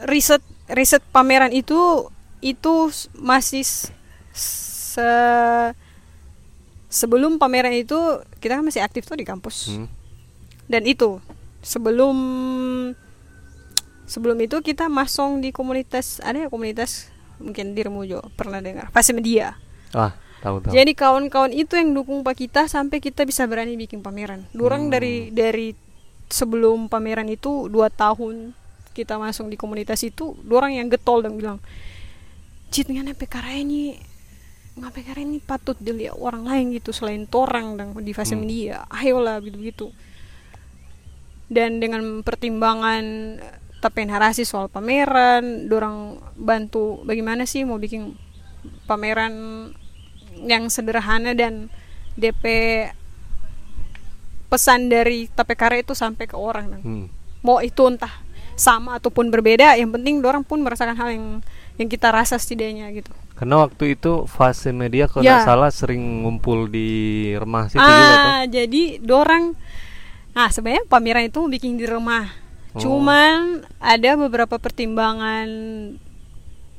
Riset 0.05 0.43
riset 0.67 1.01
pameran 1.15 1.55
itu 1.55 2.11
itu 2.43 2.91
masih 3.15 3.63
se 4.35 5.09
sebelum 6.91 7.39
pameran 7.39 7.73
itu 7.73 7.97
kita 8.43 8.59
kan 8.59 8.65
masih 8.67 8.83
aktif 8.83 9.07
tuh 9.07 9.17
di 9.17 9.25
kampus. 9.25 9.71
Hmm. 9.73 9.89
Dan 10.67 10.83
itu 10.85 11.23
sebelum 11.63 12.17
sebelum 14.07 14.39
itu 14.43 14.59
kita 14.63 14.91
masuk 14.91 15.43
di 15.43 15.51
komunitas 15.55 16.19
ada 16.23 16.47
ya 16.47 16.49
komunitas 16.51 17.11
mungkin 17.39 17.75
dirimu 17.75 18.07
jo 18.07 18.19
pernah 18.35 18.59
dengar 18.59 18.91
fase 18.91 19.15
media. 19.15 19.55
Ah, 19.95 20.15
tahu 20.43 20.59
tahu. 20.63 20.73
Jadi 20.75 20.93
kawan-kawan 20.99 21.55
itu 21.55 21.79
yang 21.79 21.95
dukung 21.95 22.27
pak 22.27 22.35
kita 22.35 22.67
sampai 22.67 22.99
kita 22.99 23.23
bisa 23.23 23.47
berani 23.47 23.79
bikin 23.79 24.03
pameran. 24.03 24.43
Dorang 24.51 24.89
Hmm. 24.89 24.93
dari 24.93 25.31
dari 25.31 25.86
sebelum 26.29 26.91
pameran 26.91 27.29
itu 27.31 27.71
dua 27.71 27.91
tahun 27.93 28.53
kita 28.97 29.21
masuk 29.21 29.53
di 29.53 29.61
komunitas 29.61 30.01
itu, 30.03 30.33
dorang 30.41 30.73
yang 30.73 30.89
getol 30.89 31.21
dan 31.21 31.37
bilang, 31.37 31.61
Cit 32.73 32.89
ngana 32.89 33.13
pekara 33.13 33.53
ini 33.55 34.01
ngapain 34.77 35.09
karena 35.09 35.25
ini 35.25 35.39
patut 35.41 35.77
dilihat 35.81 36.21
orang 36.21 36.45
lain 36.45 36.77
gitu 36.77 36.93
selain 36.93 37.25
torang 37.25 37.81
dan 37.81 37.97
di 37.97 38.13
fase 38.13 38.37
Hmm. 38.37 38.45
media 38.45 38.85
ayolah 38.93 39.41
gitu 39.41 39.57
gitu 39.65 39.87
dan 41.49 41.81
dengan 41.81 42.21
pertimbangan 42.21 43.37
tapi 43.81 44.05
narasi 44.05 44.45
soal 44.45 44.69
pameran 44.69 45.71
dorang 45.71 46.21
bantu 46.37 47.01
bagaimana 47.09 47.49
sih 47.49 47.65
mau 47.65 47.81
bikin 47.81 48.13
pameran 48.85 49.33
yang 50.45 50.69
sederhana 50.69 51.33
dan 51.33 51.73
DP 52.21 52.45
pesan 54.47 54.87
dari 54.87 55.27
tape 55.29 55.53
karya 55.53 55.81
itu 55.81 55.93
sampai 55.93 56.25
ke 56.25 56.35
orang 56.35 56.79
Hmm. 56.79 57.07
mau 57.41 57.59
itu 57.59 57.83
entah 57.85 58.11
sama 58.55 58.97
ataupun 58.97 59.29
berbeda 59.29 59.75
yang 59.75 59.91
penting 59.91 60.19
orang 60.21 60.41
pun 60.41 60.59
merasakan 60.59 60.95
hal 60.95 61.09
yang 61.11 61.27
yang 61.77 61.89
kita 61.89 62.09
rasa 62.09 62.35
setidaknya 62.35 62.89
gitu 62.91 63.13
Karena 63.35 63.61
waktu 63.61 63.93
itu 63.93 64.25
fase 64.25 64.73
media 64.73 65.05
kalau 65.05 65.21
Ya. 65.21 65.45
salah 65.45 65.69
sering 65.69 66.01
ngumpul 66.23 66.67
di 66.67 66.89
rumah 67.35 67.69
situ 67.69 67.77
juga 67.77 67.93
tuh. 68.17 68.31
ah 68.33 68.43
jadi 68.47 68.83
dorang 68.99 69.53
nah 70.33 70.49
sebenarnya 70.49 70.85
pameran 70.87 71.27
itu 71.27 71.41
bikin 71.47 71.75
di 71.75 71.85
rumah 71.85 72.33
Oh. 72.73 72.81
cuman 72.81 73.61
ada 73.77 74.17
beberapa 74.17 74.57
pertimbangan 74.57 75.49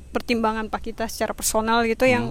pertimbangan 0.09 0.65
pak 0.67 0.81
kita 0.83 1.05
secara 1.05 1.33
personal 1.33 1.81
gitu 1.83 2.03
Hmm. 2.03 2.11
yang 2.11 2.25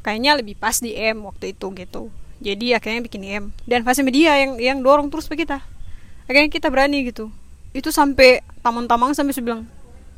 kayaknya 0.00 0.34
lebih 0.34 0.54
pas 0.56 0.74
di 0.76 0.90
M 0.92 1.22
waktu 1.22 1.52
itu 1.52 1.66
gitu 1.72 2.10
jadi 2.42 2.76
akhirnya 2.76 3.00
bikin 3.00 3.22
M. 3.22 3.44
Dan 3.62 3.82
fase 3.82 4.02
media 4.02 4.34
yang 4.36 4.58
yang 4.58 4.78
dorong 4.82 5.08
terus 5.08 5.26
ke 5.26 5.38
kita. 5.38 5.62
Akhirnya 6.26 6.50
kita 6.50 6.68
berani 6.68 7.06
gitu. 7.06 7.30
Itu 7.70 7.88
sampai 7.88 8.42
taman-taman 8.60 9.14
sampai 9.14 9.32
sebilang 9.32 9.64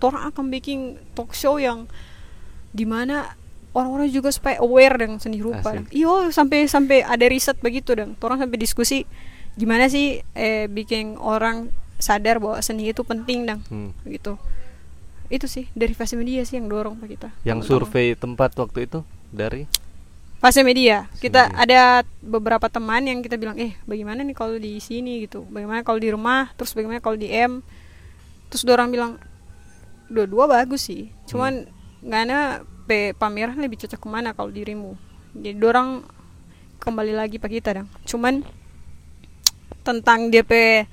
orang 0.00 0.28
akan 0.28 0.52
bikin 0.52 1.00
talk 1.12 1.32
show 1.32 1.56
yang 1.56 1.88
di 2.68 2.84
mana 2.84 3.32
orang-orang 3.72 4.06
juga 4.06 4.28
supaya 4.28 4.60
aware 4.60 5.00
dengan 5.00 5.16
seni 5.16 5.40
rupa. 5.40 5.80
Iyo 5.88 6.28
sampai 6.28 6.68
sampai 6.68 7.00
ada 7.00 7.24
riset 7.24 7.56
begitu 7.58 7.96
dan 7.96 8.12
orang 8.20 8.36
sampai 8.38 8.58
diskusi 8.60 9.08
gimana 9.54 9.88
sih 9.88 10.20
eh, 10.34 10.66
bikin 10.66 11.16
orang 11.16 11.72
sadar 11.96 12.36
bahwa 12.36 12.58
seni 12.60 12.90
itu 12.90 13.00
penting 13.00 13.46
dong 13.46 13.60
Hmm. 13.70 13.90
gitu. 14.04 14.36
Itu 15.32 15.48
sih 15.48 15.72
dari 15.72 15.96
fase 15.96 16.20
media 16.20 16.44
sih 16.44 16.60
yang 16.60 16.68
dorong 16.68 17.00
ke 17.00 17.16
kita. 17.16 17.32
Yang 17.42 17.72
survei 17.72 18.12
tempat 18.12 18.52
waktu 18.54 18.84
itu 18.84 19.00
dari 19.32 19.64
fase 20.44 20.60
media. 20.60 21.08
Kita 21.24 21.48
media. 21.48 21.56
ada 21.56 21.80
beberapa 22.20 22.68
teman 22.68 23.00
yang 23.08 23.24
kita 23.24 23.40
bilang 23.40 23.56
eh 23.56 23.72
bagaimana 23.88 24.20
nih 24.20 24.36
kalau 24.36 24.60
di 24.60 24.76
sini? 24.76 25.24
gitu. 25.24 25.48
Bagaimana 25.48 25.80
kalau 25.80 25.96
di 25.96 26.12
rumah? 26.12 26.52
Terus 26.60 26.76
bagaimana 26.76 27.00
kalau 27.00 27.16
di 27.16 27.32
M? 27.32 27.64
Terus 28.52 28.68
orang 28.68 28.92
bilang 28.92 29.16
dua-dua 30.12 30.44
bagus 30.44 30.84
sih. 30.84 31.08
Cuman 31.24 31.64
nggak 32.04 32.22
ada 32.28 32.60
pe 32.84 33.16
pameran 33.16 33.56
lebih 33.56 33.80
cocok 33.80 33.96
ke 33.96 34.08
mana 34.12 34.36
kalau 34.36 34.52
dirimu? 34.52 35.00
Jadi 35.32 35.56
orang 35.64 36.04
kembali 36.76 37.16
lagi 37.16 37.40
pak 37.40 37.48
kita 37.48 37.80
dong 37.80 37.88
cuman 38.04 38.44
tentang 39.80 40.28
DP 40.28 40.84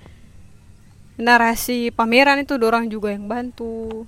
narasi 1.19 1.91
pameran 1.91 2.39
itu 2.47 2.55
dorang 2.55 2.87
juga 2.87 3.11
yang 3.11 3.27
bantu. 3.27 4.07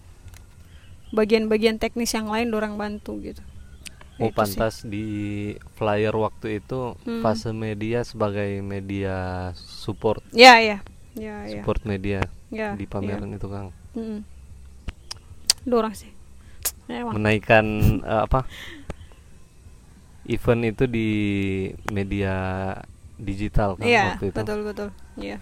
Bagian-bagian 1.11 1.77
teknis 1.77 2.15
yang 2.15 2.31
lain 2.31 2.49
dorang 2.49 2.79
bantu 2.79 3.19
gitu 3.19 3.43
Oh 4.15 4.29
Itu 4.29 4.29
sih. 4.29 4.37
pantas 4.37 4.75
di 4.85 5.05
flyer 5.73 6.13
waktu 6.13 6.61
itu 6.61 6.93
Hmm. 7.01 7.21
fase 7.21 7.49
media 7.49 8.05
sebagai 8.05 8.61
media 8.61 9.15
support. 9.55 10.21
Ya 10.29 10.61
ya. 10.61 10.85
Ya 11.13 11.45
ya. 11.45 11.61
Support 11.61 11.81
media 11.83 12.21
ya 12.49 12.77
di 12.77 12.85
ya. 12.85 12.89
pameran 12.89 13.29
itu 13.31 13.47
Kang. 13.47 13.73
Dorang 15.63 15.93
sih. 15.93 16.11
Emang. 16.85 17.15
menaikkan 17.15 17.65
eh, 18.03 18.21
apa? 18.23 18.43
Event 20.23 20.61
itu 20.63 20.83
di 20.85 21.09
media 21.89 22.33
digital 23.17 23.75
kan 23.75 23.83
iya 23.83 24.15
waktu 24.15 24.29
itu. 24.29 24.37
betul 24.37 24.59
betul. 24.63 24.89
Iya. 25.15 25.37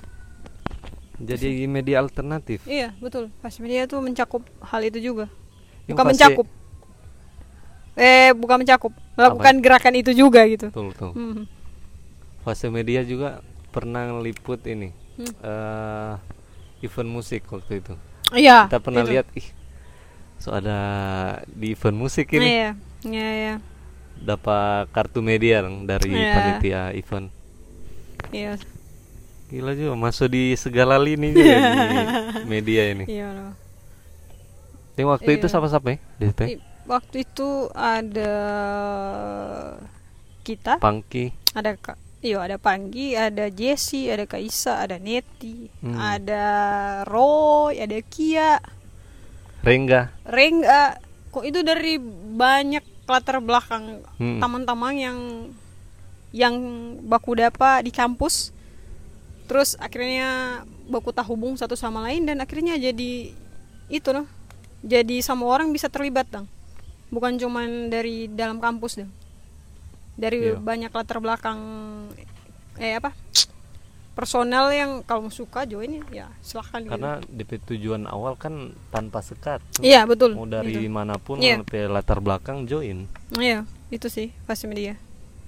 Jadi 1.18 1.70
media 1.70 2.02
alternatif. 2.02 2.66
Iya 2.66 2.94
betul. 2.98 3.30
Pas 3.42 3.54
media 3.58 3.86
tuh 3.86 4.02
mencakup 4.02 4.42
hal 4.64 4.82
itu 4.82 4.98
juga. 5.04 5.30
Bukan 5.86 6.02
fase- 6.04 6.14
mencakup 6.18 6.48
eh 8.02 8.34
bukan 8.34 8.58
mencakup 8.60 8.90
melakukan 9.14 9.54
gerakan 9.60 9.94
itu 9.96 10.12
juga 10.12 10.42
gitu 10.44 10.68
betul 10.68 10.90
betul 10.90 11.12
Mhm. 11.14 11.44
fase 12.42 12.68
media 12.68 13.02
juga 13.04 13.40
pernah 13.70 14.10
liput 14.18 14.66
ini 14.66 14.90
Hmm. 15.12 15.28
eh, 15.40 16.14
event 16.82 17.10
musik 17.12 17.46
waktu 17.46 17.78
itu 17.78 17.94
iya 18.34 18.66
kita 18.66 18.80
pernah 18.80 19.04
itu. 19.04 19.12
lihat 19.12 19.28
ih 19.32 19.48
so 20.36 20.50
ada 20.50 20.80
di 21.48 21.72
event 21.72 21.94
musik 21.96 22.26
ini 22.32 22.48
iya 22.48 22.70
iya 23.04 23.30
iya 23.38 23.56
dapat 24.18 24.90
kartu 24.90 25.20
media 25.20 25.62
dari 25.84 26.10
Iya. 26.12 26.34
panitia 26.34 26.82
event 26.92 27.30
iya 28.32 28.58
gila 29.48 29.74
juga 29.74 29.94
masuk 29.96 30.28
di 30.28 30.56
segala 30.56 30.96
lini 30.96 31.30
juga 31.30 31.58
di 31.60 32.00
media 32.54 32.84
ini 32.88 33.06
iya 33.06 33.30
loh. 33.30 33.54
yang 34.96 35.08
waktu 35.08 35.32
itu 35.34 35.46
Iya. 35.46 35.52
siapa-siapa 35.52 35.88
ya 35.92 36.00
waktu 36.86 37.24
itu 37.24 37.70
ada 37.72 38.34
kita 40.42 40.82
Pangki 40.82 41.32
ada 41.54 41.78
kak 41.78 41.98
Iya 42.22 42.38
ada 42.38 42.62
Panggi, 42.62 43.18
ada 43.18 43.50
Jesse, 43.50 44.06
ada 44.06 44.30
Kaisa, 44.30 44.78
ada 44.78 45.02
Neti, 45.02 45.74
Hmm. 45.82 45.98
ada 45.98 46.46
Roy, 47.10 47.82
ada 47.82 47.98
Kia, 48.06 48.62
Rengga 49.66 50.14
Rengga. 50.22 51.02
Kok 51.34 51.42
itu 51.42 51.66
dari 51.66 51.98
banyak 52.38 53.10
latar 53.10 53.42
belakang 53.42 54.06
Hmm. 54.22 54.38
teman-teman 54.38 54.94
yang 54.94 55.20
yang 56.30 56.56
baku 57.02 57.42
dapa 57.42 57.82
di 57.82 57.90
kampus. 57.90 58.54
Terus 59.50 59.74
akhirnya 59.82 60.62
baku 60.86 61.10
tak 61.10 61.26
hubung 61.26 61.58
satu 61.58 61.74
sama 61.74 62.06
lain 62.06 62.30
dan 62.30 62.38
akhirnya 62.38 62.78
jadi 62.78 63.34
itu 63.90 64.10
noh. 64.14 64.30
Jadi 64.86 65.26
semua 65.26 65.58
orang 65.58 65.74
bisa 65.74 65.90
terlibat 65.90 66.30
dong. 66.30 66.46
Bukan 67.12 67.36
cuman 67.38 67.68
dari 67.88 68.26
dalam 68.26 68.58
kampus 68.58 68.98
dong. 68.98 69.12
Dari 70.16 70.50
Iya. 70.50 70.58
banyak 70.58 70.90
latar 70.90 71.20
belakang 71.20 71.60
eh 72.78 72.96
apa? 72.96 73.12
personal 74.12 74.68
yang 74.70 75.02
kalau 75.02 75.32
suka 75.32 75.64
join 75.64 76.04
ya 76.10 76.28
silahkan 76.42 76.84
gitu. 76.84 76.92
karena 76.92 77.24
DP 77.24 77.52
tujuan 77.66 78.04
awal 78.06 78.36
kan 78.36 78.54
tanpa 78.92 79.24
sekat 79.24 79.64
Iya 79.80 80.04
betul. 80.04 80.36
mau 80.36 80.44
dari 80.44 80.76
Gitu. 80.78 80.92
mana 80.92 81.16
pun 81.16 81.40
Iya. 81.40 81.64
DP 81.64 81.88
latar 81.88 82.20
belakang 82.20 82.68
join 82.68 83.08
Iya 83.34 83.64
itu 83.88 84.08
sih 84.08 84.36
pasti 84.44 84.68
media. 84.68 85.00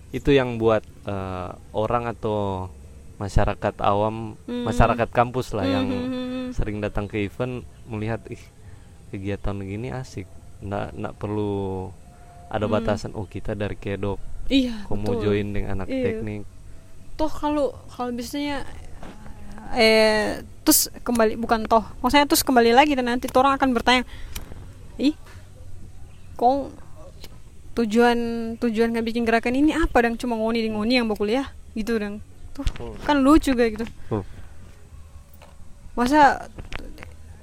itu 0.09 0.31
yang 0.31 0.55
buat 0.55 0.79
eh, 1.03 1.49
orang 1.71 2.07
atau 2.07 2.71
masyarakat 3.17 3.75
awam 3.77 4.39
Hmm. 4.41 4.63
masyarakat 4.63 5.09
kampus 5.11 5.51
lah 5.51 5.67
yang 5.67 5.83
Mhm. 5.85 6.55
sering 6.55 6.79
datang 6.79 7.05
ke 7.05 7.19
event 7.19 7.67
melihat 7.83 8.23
ih 8.25 8.41
kegiatan 9.09 9.53
begini 9.53 9.91
asik 9.91 10.25
nggak 10.63 10.87
nggak 10.95 11.13
perlu 11.15 11.91
ada 12.47 12.65
Hmm. 12.65 12.73
batasan 12.73 13.11
oh 13.13 13.25
kita 13.25 13.53
dari 13.53 13.75
kedok 13.75 14.19
Iya. 14.47 14.83
kau 14.85 14.95
mau 14.95 15.15
betul. 15.15 15.31
join 15.31 15.47
dengan 15.51 15.69
anak 15.77 15.87
Iya. 15.87 16.03
teknik 16.13 16.43
toh 17.13 17.29
kalau 17.29 17.71
kalau 17.87 18.09
biasanya 18.09 18.65
eh 19.73 20.41
terus 20.61 20.87
kembali 21.01 21.33
bukan 21.35 21.65
toh 21.65 21.83
maksudnya 21.99 22.25
terus 22.25 22.41
kembali 22.41 22.71
lagi 22.71 22.93
dan 22.93 23.07
nanti 23.07 23.25
orang 23.29 23.55
akan 23.55 23.69
bertanya 23.73 24.03
ih 24.95 25.17
kok 26.33 26.69
tujuan 27.73 28.17
tujuan 28.57 28.93
nggak 28.93 29.05
bikin 29.05 29.23
gerakan 29.23 29.55
ini 29.55 29.73
apa 29.73 29.97
dan 29.99 30.13
cuma 30.13 30.37
ngoni 30.37 30.61
di 30.61 30.69
ngoni 30.69 30.93
yang 31.01 31.09
mau 31.09 31.17
kuliah 31.17 31.49
gitu 31.73 31.97
dong 31.97 32.21
tuh 32.53 32.65
Oh. 32.77 32.93
kan 33.01 33.17
lucu 33.17 33.51
kayak 33.51 33.81
gitu 33.81 33.85
Oh. 34.13 34.21
masa 35.93 36.49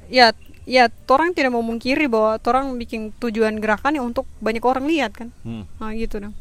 ya 0.07 0.31
ya 0.71 0.87
orang 1.11 1.35
tidak 1.35 1.51
mau 1.51 1.67
mengkiri 1.67 2.07
bahwa 2.07 2.39
orang 2.47 2.79
bikin 2.79 3.11
tujuan 3.19 3.59
gerakan 3.59 3.99
ya 3.99 4.03
untuk 4.07 4.23
banyak 4.39 4.63
orang 4.63 4.87
lihat 4.87 5.11
kan 5.11 5.35
Hmm. 5.43 5.67
Nah 5.83 5.91
gitu 5.93 6.23
dong. 6.23 6.35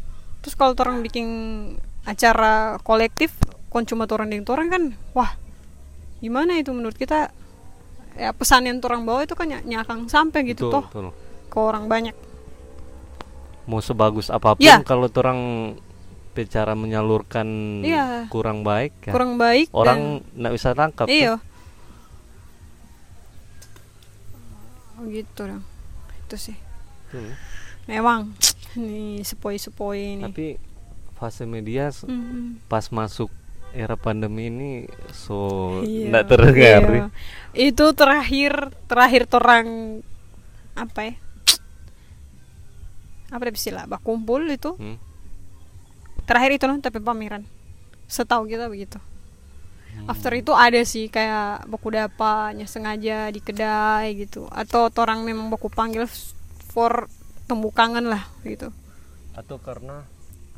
Terus 0.45 0.53
kalau 0.53 0.77
orang 0.77 1.01
bikin 1.01 1.27
acara 2.05 2.77
kolektif, 2.79 3.33
kon 3.67 3.83
cuma 3.83 4.05
orang 4.05 4.29
dengan 4.29 4.45
orang 4.47 4.67
kan, 4.69 4.83
wah 5.11 5.33
gimana 6.19 6.55
itu 6.55 6.69
menurut 6.69 6.93
kita? 6.93 7.33
Ya 8.15 8.29
pesan 8.31 8.67
yang 8.67 8.77
orang 8.79 9.03
bawa 9.03 9.23
itu 9.23 9.33
kan 9.33 9.47
ny- 9.47 9.65
nyakang 9.65 10.05
sampai 10.05 10.43
gitu 10.45 10.67
betul, 10.67 10.73
toh 10.75 10.83
betul. 10.85 11.07
ke 11.49 11.57
orang 11.57 11.85
banyak. 11.87 12.15
mau 13.69 13.77
sebagus 13.79 14.33
apa 14.33 14.57
pun 14.57 14.65
Iya. 14.65 14.81
kalau 14.81 15.05
orang 15.07 15.39
cara 16.47 16.73
menyalurkan 16.73 17.45
Iya. 17.85 18.25
kurang 18.27 18.65
baik 18.65 18.97
ya, 19.05 19.13
Kurang 19.13 19.37
baik 19.37 19.69
orang 19.69 20.25
nggak 20.33 20.53
bisa 20.55 20.73
tangkap 20.73 21.05
dan, 21.05 21.13
iya. 21.13 21.33
Gitu 25.07 25.47
dong. 25.47 25.63
Itu 26.25 26.35
sih. 26.35 26.57
Betul. 27.07 27.31
Memang 27.85 28.35
nih 28.75 29.23
sepoi-sepoi 29.23 30.19
ini. 30.19 30.23
tapi 30.23 30.47
fase 31.15 31.43
media 31.43 31.89
Mhm. 31.89 32.63
pas 32.65 32.85
masuk 32.89 33.27
era 33.69 33.93
pandemi 33.93 34.47
ini 34.47 34.71
so 35.11 35.81
Iya, 35.83 36.09
nggak 36.09 36.25
terdengar 36.25 36.81
iya. 36.85 37.05
Itu 37.51 37.91
terakhir 37.93 38.71
terakhir 38.85 39.25
orang 39.31 39.99
apa 40.73 40.99
ya? 41.03 41.13
Apa 43.29 43.41
ada 43.43 43.51
istilah? 43.51 43.85
Bakumpul 43.85 44.47
itu 44.47 44.73
Hmm. 44.73 44.97
terakhir 46.25 46.57
itu 46.57 46.65
loh 46.65 46.77
tapi 46.77 46.97
pameran. 46.97 47.45
Setahu 48.05 48.45
kita 48.45 48.69
begitu. 48.69 48.97
After 50.05 50.31
itu 50.33 50.53
ada 50.53 50.79
sih 50.81 51.07
kayak 51.07 51.67
baku 51.67 51.91
dapanya 51.91 52.65
sengaja 52.65 53.29
di 53.29 53.39
kedai 53.39 54.15
gitu 54.15 54.47
atau 54.49 54.87
orang 54.95 55.21
memang 55.21 55.49
baku 55.49 55.67
panggil 55.67 56.05
for 56.69 57.09
temu 57.45 57.69
kangen 57.69 58.07
lah 58.07 58.23
gitu. 58.41 58.69
atau 59.33 59.55
karena 59.57 60.03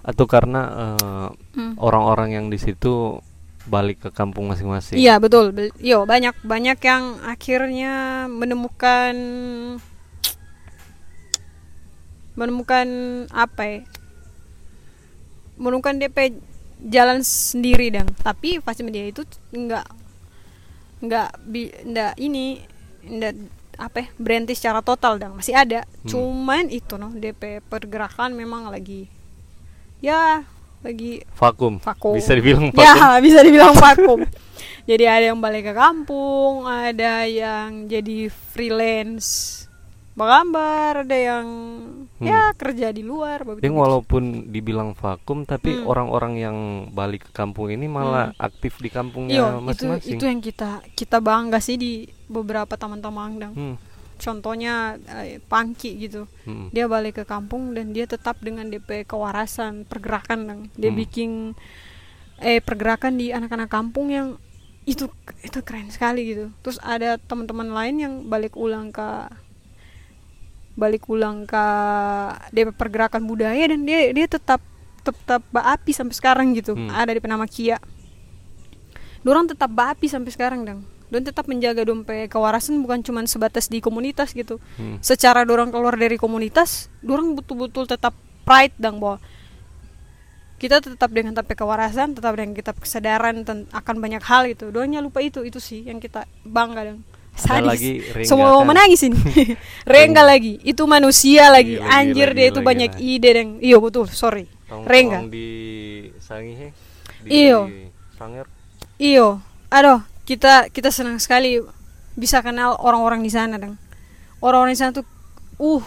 atau 0.01 0.25
karena 0.25 0.61
eh, 0.73 1.29
Hmm. 1.53 1.73
orang-orang 1.77 2.33
yang 2.33 2.45
di 2.47 2.57
situ 2.57 3.19
balik 3.63 4.01
ke 4.01 4.09
kampung 4.09 4.49
masing-masing 4.49 4.97
Iya 4.97 5.21
betul, 5.21 5.53
yo 5.77 6.03
banyak 6.03 6.33
banyak 6.41 6.81
yang 6.81 7.21
akhirnya 7.21 8.25
menemukan 8.25 9.13
menemukan 12.33 12.87
apa 13.29 13.61
ya? 13.61 13.79
Menemukan 15.61 16.01
DP 16.01 16.41
jalan 16.83 17.21
sendiri 17.21 17.89
dong. 17.89 18.09
Tapi 18.15 18.57
pasti 18.59 18.81
media 18.81 19.03
itu 19.03 19.21
nggak 19.49 19.85
nggak 21.01 21.29
bi- 21.43 21.73
nggak 21.83 22.13
ini 22.17 22.61
nggak 23.03 23.33
apa 23.77 23.97
ya, 23.97 24.07
berhenti 24.15 24.53
secara 24.53 24.79
total 24.79 25.17
dong. 25.17 25.33
Masih 25.35 25.53
ada. 25.53 25.85
Cuman 26.03 26.67
itu 26.67 26.95
noh 26.95 27.09
DP 27.09 27.61
pergerakan 27.63 28.31
memang 28.31 28.67
lagi 28.67 29.09
ya 29.97 30.41
lagi 30.81 31.21
vakum 31.31 31.77
vakum. 31.77 32.17
bisa 32.17 32.33
dibilang 32.33 32.73
vakum 32.73 32.81
Ya, 32.81 32.97
bisa 33.25 33.45
dibilang 33.45 33.77
vakum. 33.85 34.25
jadi 34.81 35.05
ada 35.07 35.25
yang 35.29 35.37
balik 35.37 35.69
ke 35.69 35.73
kampung, 35.77 36.65
ada 36.65 37.21
yang 37.23 37.85
jadi 37.85 38.33
freelance 38.49 39.60
bergambar, 40.13 41.03
ada 41.03 41.17
yang 41.17 41.45
ya 42.19 42.53
kerja 42.53 42.93
di 42.93 43.01
luar. 43.01 43.41
Yang 43.59 43.75
walaupun 43.75 44.23
dibilang 44.47 44.93
vakum 44.93 45.41
tapi 45.43 45.73
Hmm. 45.73 45.87
orang-orang 45.87 46.33
yang 46.37 46.57
balik 46.89 47.25
ke 47.25 47.31
kampung 47.33 47.69
ini 47.69 47.87
malah 47.87 48.29
aktif 48.37 48.77
di 48.77 48.87
kampungnya 48.87 49.33
Iya, 49.33 49.47
itu 49.49 49.65
masing-masing 49.65 50.11
itu 50.13 50.23
yang 50.25 50.39
kita 50.39 50.69
kita 50.93 51.17
bangga 51.17 51.57
sih 51.57 51.75
di 51.75 51.91
beberapa 52.27 52.75
teman-teman 52.75 53.31
dong. 53.39 53.55
Hmm, 53.55 53.75
Contohnya 54.15 55.01
eh, 55.17 55.41
Pangki 55.41 55.97
gitu. 55.97 56.29
hmm. 56.45 56.69
Dia 56.69 56.85
balik 56.85 57.17
ke 57.17 57.25
kampung 57.25 57.73
dan 57.73 57.89
dia 57.89 58.05
tetap 58.05 58.37
dengan 58.37 58.69
DP 58.69 59.01
kewarasan 59.03 59.89
pergerakan 59.89 60.39
dong. 60.45 60.61
Dia 60.77 60.93
Hmm. 60.93 60.99
bikin 60.99 61.29
eh 62.37 62.57
pergerakan 62.59 63.17
di 63.17 63.29
anak-anak 63.29 63.69
kampung 63.69 64.09
yang 64.09 64.27
itu 64.83 65.09
itu 65.41 65.57
keren 65.61 65.89
sekali 65.89 66.21
gitu. 66.27 66.53
Terus 66.61 66.77
ada 66.81 67.17
teman-teman 67.17 67.69
lain 67.69 67.95
yang 67.97 68.13
balik 68.25 68.53
ulang 68.53 68.89
ke 68.89 69.25
balik 70.81 71.05
ulang 71.05 71.45
ke 71.45 71.65
DP 72.49 72.73
pergerakan 72.73 73.29
budaya 73.29 73.69
dan 73.69 73.85
dia 73.85 74.09
dia 74.09 74.25
tetap 74.25 74.57
tetap 75.05 75.45
baapi 75.53 75.93
sampai 75.93 76.15
sekarang 76.17 76.47
gitu. 76.57 76.73
Hmm. 76.73 76.89
Ada 76.89 77.13
di 77.13 77.21
nama 77.25 77.45
Kia. 77.45 77.77
Dorang 79.21 79.45
tetap 79.45 79.69
baapi 79.69 80.09
sampai 80.09 80.33
sekarang 80.33 80.65
dong. 80.65 80.81
Dan 81.11 81.27
tetap 81.27 81.45
menjaga 81.45 81.83
dompe 81.83 82.25
kewarasan 82.31 82.79
bukan 82.81 83.03
cuma 83.03 83.19
sebatas 83.27 83.67
di 83.67 83.83
komunitas 83.83 84.31
gitu 84.31 84.63
Hmm. 84.79 84.95
secara 85.03 85.43
dorang 85.43 85.67
keluar 85.67 85.99
dari 85.99 86.15
komunitas, 86.15 86.87
dorang 87.03 87.35
betul-betul 87.35 87.83
tetap 87.83 88.15
pride 88.47 88.71
dong 88.79 89.03
bahwa 89.03 89.19
kita 90.55 90.77
tetap 90.77 91.09
dengan 91.09 91.33
tapi 91.33 91.57
kewarasan, 91.57 92.13
tetap 92.13 92.37
dengan 92.37 92.53
kita 92.53 92.71
kesadaran 92.77 93.43
akan 93.73 93.95
banyak 93.97 94.23
hal 94.23 94.45
gitu. 94.45 94.69
Doanya 94.69 95.01
lupa 95.01 95.19
itu, 95.19 95.41
itu 95.41 95.57
sih 95.57 95.83
yang 95.83 95.97
kita 95.97 96.29
bangga 96.45 96.93
dong. 96.93 97.01
Sadis. 97.35 97.67
lagi 97.67 97.91
Rengga 98.11 98.27
semua 98.27 98.47
mau 98.51 98.61
kan. 98.63 98.69
menangis 98.75 99.01
ini. 99.07 99.17
Rengga 99.93 100.23
lagi. 100.25 100.59
Itu 100.61 100.85
manusia 100.85 101.47
lagi. 101.49 101.79
Gila, 101.79 101.87
anjir 101.87 102.29
gila, 102.31 102.37
dia 102.37 102.45
gila, 102.47 102.51
itu 102.53 102.59
banyak 102.61 102.91
gila. 102.97 103.11
ide 103.15 103.29
dan 103.33 103.47
iya 103.63 103.77
betul. 103.79 104.05
Sorry. 104.11 104.45
Tong- 104.67 104.85
Rengga. 104.85 105.25
di 105.27 105.47
Sangihe 106.19 106.71
di 107.23 107.29
Iyo. 107.29 107.69
Sanger? 108.19 108.45
Iyo 109.01 109.41
aduh 109.71 110.03
kita 110.27 110.67
kita 110.67 110.91
senang 110.91 111.15
sekali 111.23 111.63
bisa 112.19 112.43
kenal 112.43 112.75
orang-orang 112.83 113.23
di 113.23 113.31
sana 113.31 113.55
dong 113.55 113.79
orang-orang 114.43 114.75
di 114.75 114.79
sana 114.83 114.91
tuh 114.91 115.07
uh 115.63 115.85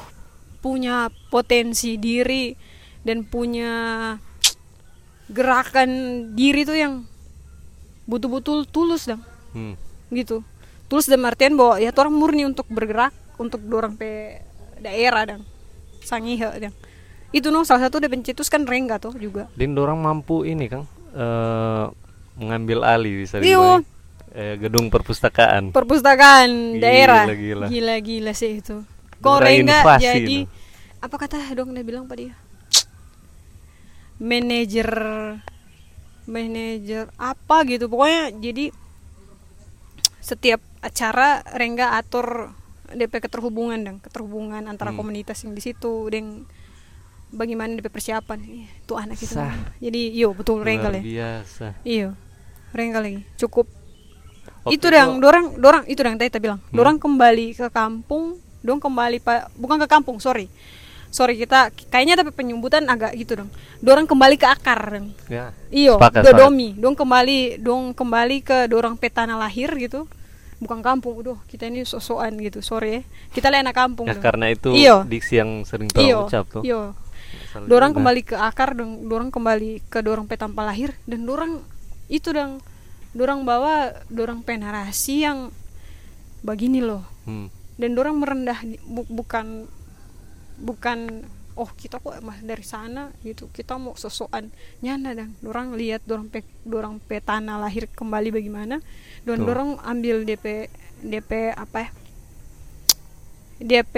punya 0.65 1.13
potensi 1.29 2.01
diri 2.01 2.57
dan 3.05 3.29
punya 3.29 4.17
gerakan 5.29 5.91
diri 6.33 6.65
tuh 6.65 6.81
yang 6.81 7.05
betul-betul 8.09 8.65
tulus 8.65 9.05
dong 9.05 9.21
hmm. 9.53 9.77
gitu 10.17 10.41
tulus 10.95 11.11
dalam 11.11 11.27
artian 11.27 11.59
bahwa 11.59 11.83
ya 11.83 11.91
tuh 11.91 12.07
orang 12.07 12.15
murni 12.15 12.47
untuk 12.47 12.71
bergerak 12.71 13.11
untuk 13.35 13.59
dorong 13.67 13.99
pe 13.99 14.39
daerah 14.79 15.27
dan 15.27 15.41
sangihe 16.07 16.47
dan 16.63 16.71
itu 17.35 17.51
no 17.51 17.67
salah 17.67 17.91
satu 17.91 17.99
dari 17.99 18.15
pencetus 18.15 18.47
kan 18.47 18.63
rengga 18.63 19.03
tuh 19.03 19.11
juga. 19.19 19.51
Din 19.59 19.75
orang 19.75 19.99
mampu 19.99 20.47
ini 20.47 20.71
kang 20.71 20.87
eh, 21.19 21.85
mengambil 22.39 22.87
alih 22.87 23.27
bisa 23.27 23.43
Iyo. 23.43 23.83
dibilang 23.83 23.83
eh, 24.39 24.55
gedung 24.55 24.87
perpustakaan. 24.87 25.75
Perpustakaan 25.75 26.79
Gila, 26.79 26.83
daerah. 26.87 27.27
gila. 27.35 27.67
gila. 27.67 27.95
Gila 27.99 28.33
sih 28.39 28.63
itu. 28.63 28.87
Kok 29.19 29.39
rengga 29.43 29.99
jadi 29.99 30.47
apa 31.03 31.17
kata 31.19 31.43
dong 31.59 31.75
dia 31.75 31.83
bilang 31.83 32.07
pak 32.07 32.23
dia 32.23 32.39
manajer 34.23 34.87
manajer 36.31 37.11
apa 37.19 37.67
gitu. 37.67 37.91
Pokoknya 37.91 38.31
jadi 38.31 38.71
setiap 40.23 40.63
acara 40.85 41.40
Rengga 41.51 41.97
atur 41.97 42.53
DP 42.87 43.18
keterhubungan 43.18 43.81
dong 43.81 43.99
keterhubungan 43.99 44.61
antara 44.64 44.92
Hmm. 44.92 45.01
komunitas 45.01 45.40
yang 45.40 45.51
di 45.51 45.61
situ 45.61 46.07
dan 46.07 46.44
bagaimana 47.31 47.75
DP 47.75 47.88
persiapan? 47.88 48.38
Ih, 48.38 48.68
itu 48.68 48.92
anak 48.94 49.16
itu. 49.16 49.35
Sah. 49.35 49.51
jadi 49.81 50.12
yo 50.12 50.31
betul 50.31 50.61
Rengga 50.61 50.92
lah 50.92 51.01
biasa. 51.01 51.75
Iyo 51.83 52.12
Rengga 52.70 53.01
lagi. 53.01 53.25
Cukup. 53.35 53.66
Waktu 54.62 54.75
itu 54.75 54.87
dong 54.87 55.18
dorang 55.18 55.47
dorang 55.57 55.85
itu 55.85 55.99
dong 55.99 56.14
tadi 56.14 56.29
kita 56.29 56.38
bilang. 56.38 56.61
Hmm. 56.62 56.75
dorang 56.75 56.97
kembali 56.97 57.47
ke 57.55 57.66
kampung 57.68 58.37
dong 58.61 58.79
kembali 58.79 59.18
pak 59.18 59.53
bukan 59.55 59.77
ke 59.79 59.88
kampung 59.88 60.16
sorry. 60.18 60.47
Sorry 61.09 61.38
kita 61.38 61.70
kayaknya 61.88 62.18
tapi 62.18 62.31
penyambutan 62.31 62.85
agak 62.85 63.14
gitu 63.14 63.38
dong 63.38 63.51
dorang 63.79 64.05
kembali 64.05 64.35
ke 64.35 64.44
akar 64.44 64.81
dong 64.92 65.09
ya. 65.27 65.55
Iyo 65.68 65.97
Sepakat, 65.97 66.20
ke 66.20 66.29
sepakat. 66.29 66.42
domi. 66.42 66.68
Dong 66.75 66.94
kembali 66.94 67.38
dong 67.59 67.83
kembali 67.90 68.37
ke 68.40 68.66
dorang 68.66 68.94
petana 68.94 69.35
lahir 69.35 69.70
gitu 69.75 70.05
bukan 70.64 70.81
kampung 70.81 71.20
udah 71.20 71.37
kita 71.44 71.68
ini 71.68 71.85
sosokan 71.85 72.35
gitu 72.40 72.64
sorry 72.64 72.90
ya. 72.90 73.00
Kita 73.31 73.53
lah 73.53 73.61
anak 73.61 73.77
kampung 73.77 74.09
ya 74.09 74.16
karena 74.16 74.48
itu 74.48 74.72
Iyo. 74.72 75.05
diksi 75.05 75.38
yang 75.38 75.62
sering 75.62 75.92
orang 75.92 76.03
iyo 76.03 76.18
ucap 76.24 76.44
tuh. 76.48 76.64
iyo 76.64 76.96
dorang 77.68 77.92
juga. 77.92 77.98
kembali 78.00 78.20
ke 78.24 78.35
akar 78.35 78.72
dong. 78.72 79.07
Dorang 79.07 79.29
kembali 79.29 79.85
ke 79.87 80.00
dorang 80.00 80.24
petampa 80.24 80.64
lahir 80.64 80.96
dan 81.05 81.22
dorang 81.22 81.61
itu 82.09 82.33
dong 82.33 82.59
dorang 83.12 83.44
bawa 83.44 83.94
dorang 84.09 84.40
penarasi 84.40 85.22
yang 85.22 85.53
begini 86.40 86.81
loh. 86.81 87.05
Hmm. 87.24 87.48
dan 87.74 87.90
dorang 87.92 88.22
merendah 88.22 88.59
bu- 88.87 89.09
bukan 89.09 89.66
bukan 90.61 91.27
oh 91.55 91.71
kita 91.75 92.03
kok 92.03 92.19
mas 92.23 92.38
dari 92.43 92.62
sana 92.67 93.11
gitu. 93.23 93.47
Kita 93.51 93.79
mau 93.79 93.95
sosokan 93.95 94.51
nyana 94.83 95.14
dong 95.14 95.33
dorang 95.40 95.75
lihat 95.79 96.03
dorang 96.07 96.27
pe 96.29 96.43
dorang 96.67 96.99
pe 96.99 97.19
tanah 97.23 97.59
lahir 97.59 97.87
kembali 97.90 98.35
bagaimana. 98.35 98.83
Dan 99.23 99.43
Tuh. 99.43 99.47
dorang 99.47 99.71
ambil 99.83 100.23
DP 100.27 100.69
DP 101.03 101.55
apa 101.55 101.79
ya? 101.87 101.90
DP 103.62 103.95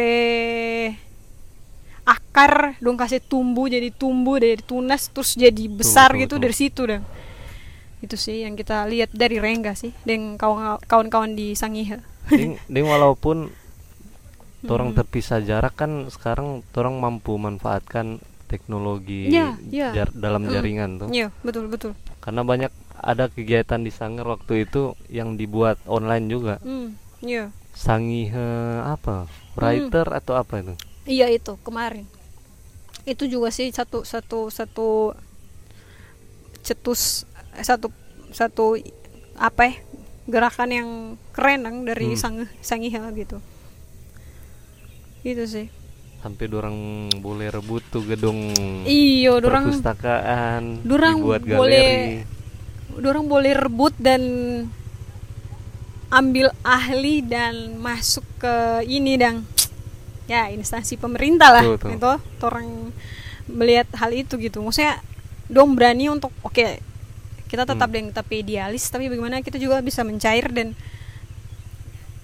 akar. 2.06 2.78
Dong 2.78 2.94
kasih 2.94 3.18
tumbuh 3.24 3.66
jadi 3.66 3.90
tumbuh 3.90 4.38
dari 4.38 4.60
tunas 4.60 5.08
terus 5.10 5.34
jadi 5.34 5.66
besar 5.66 6.14
betul, 6.14 6.20
gitu 6.22 6.34
betul. 6.36 6.44
dari 6.44 6.54
situ 6.54 6.82
dong 6.86 7.04
itu 8.04 8.16
sih 8.20 8.44
yang 8.44 8.54
kita 8.54 8.84
lihat 8.86 9.08
dari 9.16 9.40
Rengga 9.40 9.72
sih 9.72 9.90
dan 10.04 10.36
kawan- 10.36 10.78
kawan-kawan 10.84 11.32
di 11.32 11.56
Sangihe. 11.56 11.96
Ding, 12.28 12.60
ding 12.68 12.86
walaupun 12.86 13.48
orang 14.68 14.90
Hmm. 14.90 14.98
terpisah 14.98 15.40
jarak 15.40 15.74
kan 15.74 16.08
sekarang 16.08 16.62
orang 16.72 16.96
mampu 16.96 17.34
manfaatkan 17.34 18.18
teknologi 18.46 19.26
Iya, 19.28 19.58
iya. 19.66 19.88
jar- 19.92 20.14
dalam 20.14 20.44
Hmm. 20.44 20.52
jaringan 20.52 20.90
tuh 20.96 21.08
Iya, 21.10 21.34
betul 21.40 21.66
betul. 21.66 21.92
karena 22.18 22.42
banyak 22.42 22.70
ada 22.96 23.26
kegiatan 23.26 23.78
di 23.78 23.90
Sanger 23.90 24.24
waktu 24.24 24.64
itu 24.64 24.82
yang 25.08 25.34
dibuat 25.34 25.78
online 25.84 26.26
juga 26.26 26.56
Hmm, 26.60 26.94
iya. 27.20 27.50
Sangihe 27.72 28.48
apa 28.82 29.28
writer 29.52 30.08
atau 30.08 30.34
apa 30.34 30.58
itu 30.58 30.74
Iya 31.04 31.28
itu 31.28 31.54
kemarin. 31.60 32.02
Itu 33.04 33.26
juga 33.26 33.50
sih 33.50 33.70
satu 33.70 34.02
satu 34.02 34.48
satu 34.48 35.14
cetus 36.60 37.22
eh, 37.54 37.62
satu 37.62 37.94
satu 38.32 38.74
apa 39.36 39.62
ya 39.62 39.74
gerakan 40.26 40.70
yang 40.72 40.88
keren 41.30 41.62
dong 41.62 41.86
dari 41.86 42.10
Hmm. 42.10 42.18
sang 42.18 42.36
sangihe 42.58 42.98
gitu. 43.14 43.38
Itu 45.26 45.42
sih. 45.44 45.66
sampai 46.16 46.46
orang 46.48 46.74
boleh 47.16 47.48
rebut 47.48 47.86
tuh 47.86 48.02
gedung 48.02 48.50
Iyo, 48.82 49.38
dorang 49.38 49.70
perpustakaan 49.70 50.82
dorang 50.82 51.18
dibuat 51.18 51.42
boleh- 51.44 51.54
galeri 51.54 52.18
dorang 52.96 53.26
boleh 53.26 53.52
rebut 53.54 53.94
dan 53.96 54.22
ambil 56.08 56.50
ahli 56.62 57.20
dan 57.20 57.76
masuk 57.76 58.26
ke 58.38 58.54
ini 58.88 59.14
dang 59.14 59.46
ya 60.24 60.46
instansi 60.48 60.94
pemerintah 60.96 61.50
lah 61.52 61.64
Betul, 61.64 61.94
betul. 61.94 61.94
itu 61.94 62.10
orang 62.44 62.68
melihat 63.46 63.88
hal 63.94 64.10
itu 64.10 64.34
gitu 64.36 64.58
maksudnya 64.60 64.98
dong 65.46 65.74
berani 65.74 66.06
untuk 66.08 66.34
oke 66.40 66.82
kita 67.46 67.62
tetap 67.64 67.86
Hmm. 67.86 67.94
dengan 67.94 68.10
tetap 68.10 68.26
idealis 68.28 68.82
tapi 68.84 69.06
bagaimana 69.06 69.38
kita 69.38 69.54
juga 69.56 69.78
bisa 69.78 70.02
mencair 70.02 70.50
dan 70.50 70.74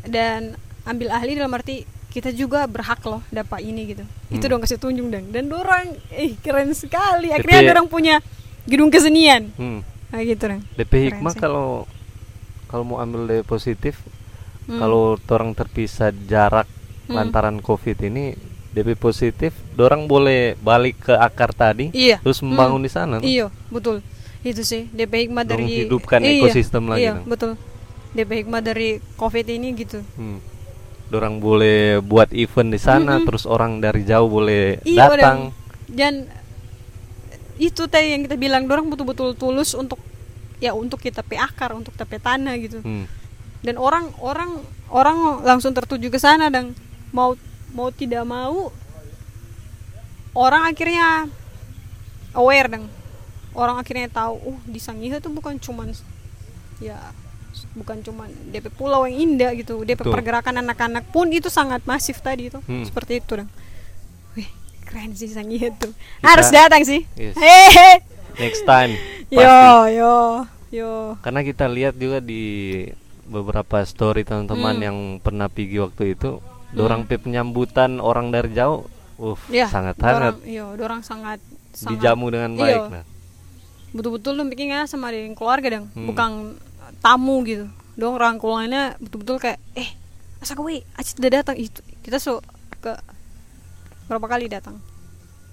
dan 0.02 0.58
ambil 0.82 1.10
ahli 1.12 1.38
dalam 1.38 1.52
arti 1.52 1.86
kita 2.12 2.28
juga 2.30 2.64
berhak 2.64 3.00
loh 3.02 3.24
dapat 3.28 3.64
ini 3.64 3.88
gitu 3.88 4.04
itu 4.28 4.38
Hmm. 4.38 4.50
dong 4.50 4.60
kasih 4.60 4.76
tunjuk 4.76 5.06
dong 5.08 5.26
dan 5.28 5.48
dorang 5.48 5.88
eh 6.10 6.36
keren 6.38 6.70
sekali 6.72 7.32
akhirnya 7.32 7.58
DP 7.58 7.68
dorang 7.68 7.88
punya 7.88 8.20
gedung 8.64 8.92
kesenian 8.92 9.48
hmm. 9.50 9.80
nah 10.08 10.20
gitu 10.20 10.44
dong 10.46 10.62
DP 10.76 10.92
Keren 10.92 11.04
hikmah 11.10 11.34
kalau 11.34 11.88
kalau 12.66 12.84
mau 12.84 12.98
ambil 12.98 13.26
DP 13.26 13.42
positif 13.42 13.96
Hmm. 14.62 14.78
kalau 14.78 15.02
orang 15.26 15.50
terpisah 15.52 16.14
jarak 16.22 16.70
Hmm. 17.02 17.18
lantaran 17.18 17.58
covid 17.58 17.98
ini 17.98 18.38
DP 18.70 18.94
positif 18.94 19.50
orang 19.74 20.06
boleh 20.06 20.54
balik 20.56 21.02
ke 21.02 21.12
akar 21.12 21.50
tadi 21.50 21.90
iya 21.90 22.22
terus 22.22 22.38
membangun 22.40 22.78
di 22.78 22.86
sana 22.86 23.18
tuh. 23.18 23.26
iya 23.26 23.50
betul 23.68 24.04
itu 24.42 24.62
sih 24.62 24.86
DP 24.88 25.26
hikmah 25.26 25.42
dari 25.42 25.66
hidupkan 25.82 26.20
iya, 26.20 26.38
ekosistem 26.38 26.86
lagi 26.86 27.00
iya 27.00 27.12
dong. 27.16 27.26
betul 27.26 27.50
DP 28.12 28.30
hikmah 28.38 28.60
dari 28.60 28.88
covid 29.14 29.46
ini 29.46 29.74
gitu 29.74 29.98
Hmm. 30.14 30.38
Orang 31.14 31.38
boleh 31.38 32.00
buat 32.00 32.32
event 32.32 32.68
di 32.68 32.78
sana, 32.78 33.16
Mm-mm. 33.16 33.26
terus 33.26 33.44
orang 33.44 33.78
dari 33.78 34.02
jauh 34.02 34.26
boleh 34.26 34.80
iya 34.82 35.06
datang. 35.06 35.12
orang. 35.12 35.38
dan 35.88 36.14
itu 37.56 37.84
tadi 37.84 38.10
yang 38.10 38.22
kita 38.22 38.34
bilang 38.34 38.64
dorang 38.64 38.88
betul-betul 38.88 39.32
tulus 39.32 39.72
untuk 39.72 40.00
ya 40.58 40.72
untuk 40.72 40.98
kita 40.98 41.20
pe 41.20 41.36
akar 41.36 41.72
untuk 41.72 41.92
tapi 41.92 42.16
tanah 42.16 42.54
gitu 42.56 42.80
Hmm. 42.80 43.04
dan 43.60 43.76
orang 43.76 44.08
orang 44.18 44.56
orang 44.88 45.18
langsung 45.42 45.70
tertuju 45.70 46.08
ke 46.08 46.16
sana 46.16 46.48
dan 46.48 46.72
mau 47.10 47.36
mau 47.70 47.90
tidak 47.90 48.24
mau 48.24 48.72
orang 50.32 50.64
akhirnya 50.64 51.28
aware 52.32 52.68
dong 52.68 52.86
orang 53.52 53.76
akhirnya 53.76 54.08
tahu 54.08 54.34
oh 54.48 54.58
di 54.64 54.80
Sangihe 54.80 55.20
tuh 55.20 55.28
bukan 55.28 55.60
cuman 55.60 55.92
ya 56.78 56.98
bukan 57.72 58.00
cuman 58.00 58.28
DP 58.48 58.68
pulau 58.70 59.02
yang 59.02 59.16
indah 59.30 59.50
gitu 59.52 59.80
DP 59.80 59.96
Betul. 59.98 60.12
pergerakan 60.12 60.60
anak-anak 60.60 61.08
pun 61.08 61.28
itu 61.28 61.48
sangat 61.48 61.80
masif 61.82 62.18
tadi 62.18 62.46
itu 62.46 62.60
Hmm. 62.62 62.84
seperti 62.84 63.18
itu 63.18 63.32
dong 63.34 63.48
wih 64.32 64.48
keren 64.82 65.12
sih 65.12 65.26
Sangihe 65.26 65.72
tuh 65.72 65.92
harus 66.20 66.48
datang 66.48 66.82
sih 66.82 67.04
Yes. 67.14 67.32
hehe 67.34 68.04
Next 68.34 68.64
time. 68.64 68.96
yo 69.30 69.40
pasti. 69.40 69.92
yo 69.94 70.14
yo 70.70 70.90
Karena 71.20 71.40
kita 71.42 71.64
lihat 71.66 71.94
juga 71.94 72.18
di 72.18 72.84
beberapa 73.22 73.80
story 73.82 74.22
teman-teman 74.22 74.72
Hmm. 74.74 74.82
yang 74.82 74.98
pernah 75.18 75.46
pergi 75.46 75.78
waktu 75.78 76.04
itu, 76.10 76.40
dorang 76.70 77.04
pe 77.04 77.16
penyambutan 77.16 77.96
orang 77.96 78.28
dari 78.28 78.50
jauh, 78.50 78.88
uh, 79.16 79.36
ya 79.48 79.64
sangat 79.66 79.96
hangat, 79.98 80.36
dorang, 80.36 80.36
iya 80.44 80.64
dorang 80.72 81.00
sangat 81.00 81.40
sangat 81.70 81.92
dijamu 81.94 82.28
dengan 82.28 82.52
baik. 82.54 82.72
Iya. 82.74 82.88
Nah. 82.90 83.04
betul-betul 83.92 84.32
dong 84.34 84.48
bikinnya 84.48 84.84
sama 84.86 85.08
dengan 85.08 85.32
keluarga 85.32 85.68
dong 85.70 85.86
Hmm. 85.90 86.08
bukan 86.08 86.30
tamu 87.02 87.42
gitu 87.42 87.66
dong 87.92 88.14
rangkulannya 88.14 88.96
betul-betul 88.96 89.36
kayak 89.38 89.58
eh 89.74 89.90
asa 90.38 90.54
kowe 90.54 90.70
acit 90.70 91.18
udah 91.18 91.32
datang 91.36 91.56
itu 91.56 91.78
kita 92.00 92.16
so 92.16 92.40
ke 92.78 92.94
berapa 94.06 94.24
kali 94.24 94.46
datang 94.46 94.78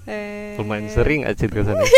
eh 0.06 0.56
Lumayan 0.56 0.88
sering 0.88 1.22
acit 1.24 1.48
ke 1.48 1.62
sana. 1.62 1.82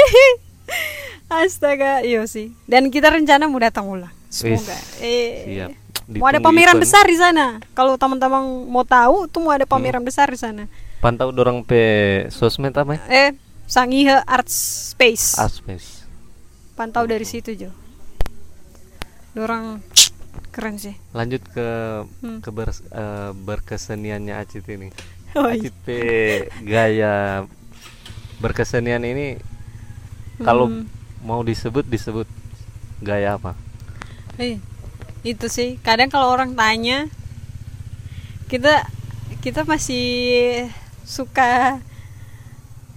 astaga 1.30 2.02
iya 2.02 2.26
sih 2.26 2.52
dan 2.66 2.88
kita 2.88 3.08
rencana 3.08 3.46
mau 3.46 3.56
datang 3.58 3.88
ulang 3.88 4.12
semoga 4.28 4.76
Wis, 4.76 5.00
eh 5.00 5.32
siap. 5.48 5.70
mau 6.14 6.28
ada 6.28 6.40
pameran 6.40 6.76
event. 6.76 6.84
besar 6.84 7.04
di 7.06 7.16
sana 7.16 7.46
kalau 7.72 7.96
teman-teman 7.96 8.42
mau 8.66 8.84
tahu 8.84 9.28
tuh 9.28 9.40
mau 9.40 9.52
ada 9.52 9.64
Hmm. 9.64 9.72
pameran 9.74 10.04
besar 10.04 10.28
di 10.28 10.36
sana 10.36 10.68
Pantau 11.00 11.32
dorang 11.32 11.64
pe 11.64 11.82
sosmed 12.30 12.72
apa 12.72 12.94
ya? 12.94 13.02
eh 13.10 13.30
Sangihe 13.66 14.20
Art 14.22 14.52
Space 14.52 15.34
Aspes. 15.36 16.04
pantau 16.74 17.06
dari 17.06 17.24
situ 17.24 17.56
Jo 17.56 17.72
orang 19.36 19.80
keren 20.52 20.76
sih 20.76 20.96
Lanjut 21.12 21.44
ke 21.46 21.68
Hmm. 22.20 22.40
ke 22.40 22.50
ber- 22.50 22.72
eh, 22.92 23.32
berkeseniannya 23.32 24.36
Acit 24.36 24.68
ini. 24.68 24.92
Oh, 25.34 25.48
iya. 25.48 25.60
Acit 25.68 25.76
pe 25.84 26.00
gaya 26.62 27.46
berkesenian 28.40 29.04
ini 29.04 29.40
kalau 30.40 30.68
Hmm. 30.68 30.90
mau 31.22 31.40
disebut 31.42 31.86
disebut 31.86 32.28
gaya 33.00 33.38
apa? 33.38 33.54
Eh, 34.36 34.58
itu 35.22 35.46
sih 35.48 35.78
kadang 35.80 36.10
kalau 36.10 36.34
orang 36.34 36.58
tanya 36.58 37.06
kita 38.50 38.84
kita 39.40 39.64
masih 39.64 40.68
suka 41.06 41.80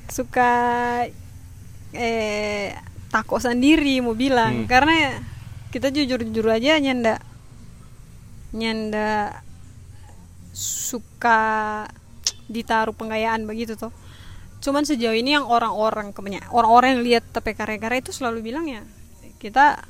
suka 0.09 0.51
eh 1.95 2.75
takut 3.09 3.39
sendiri 3.39 4.03
mau 4.03 4.17
bilang 4.17 4.65
Hmm. 4.65 4.69
karena 4.69 5.21
kita 5.75 5.91
jujur-jujur 5.91 6.47
aja 6.47 6.79
nyanda. 6.79 7.19
Nyanda 8.55 9.43
suka 10.55 11.83
ditaruh 12.47 12.95
penggayaan 12.95 13.43
begitu 13.43 13.75
tuh 13.75 13.91
cuman 14.63 14.87
sejauh 14.87 15.17
ini 15.17 15.35
yang 15.35 15.51
orang-orang 15.51 16.15
kebanyakan 16.15 16.47
orang-orang 16.55 16.89
yang 16.97 17.03
lihat 17.03 17.25
tapi 17.35 17.53
karya-karya 17.59 18.01
itu 18.01 18.15
selalu 18.15 18.55
bilang 18.55 18.71
ya 18.71 18.87
kita 19.43 19.83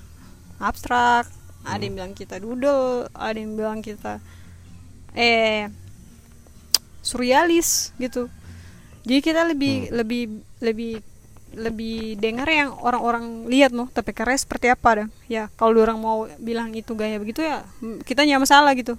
abstrak 0.57 1.29
ada 1.69 1.83
yang 1.85 1.95
bilang 1.95 2.15
kita 2.17 2.41
doodle 2.41 3.07
ada 3.13 3.37
yang 3.37 3.55
bilang 3.55 3.85
kita 3.85 4.19
eh 5.15 5.69
surrealis 7.05 7.93
gitu. 8.01 8.33
Jadi 9.05 9.21
kita 9.21 9.45
lebih 9.45 9.93
lebih 9.93 10.41
lebih 10.65 11.05
lebih 11.57 11.95
dengar 12.17 12.47
yang 12.47 12.71
orang-orang 12.77 13.25
lihat 13.47 13.71
loh 13.71 13.87
tapi 13.89 14.11
karya 14.11 14.35
seperti 14.35 14.69
apa 14.69 14.89
dah 14.97 15.09
ya 15.25 15.49
kalau 15.55 15.79
orang 15.79 15.97
mau 15.97 16.29
bilang 16.37 16.71
itu 16.71 16.93
gaya 16.93 17.17
begitu 17.17 17.41
ya 17.41 17.63
kita 18.03 18.23
nggak 18.23 18.41
masalah 18.41 18.73
gitu 18.73 18.95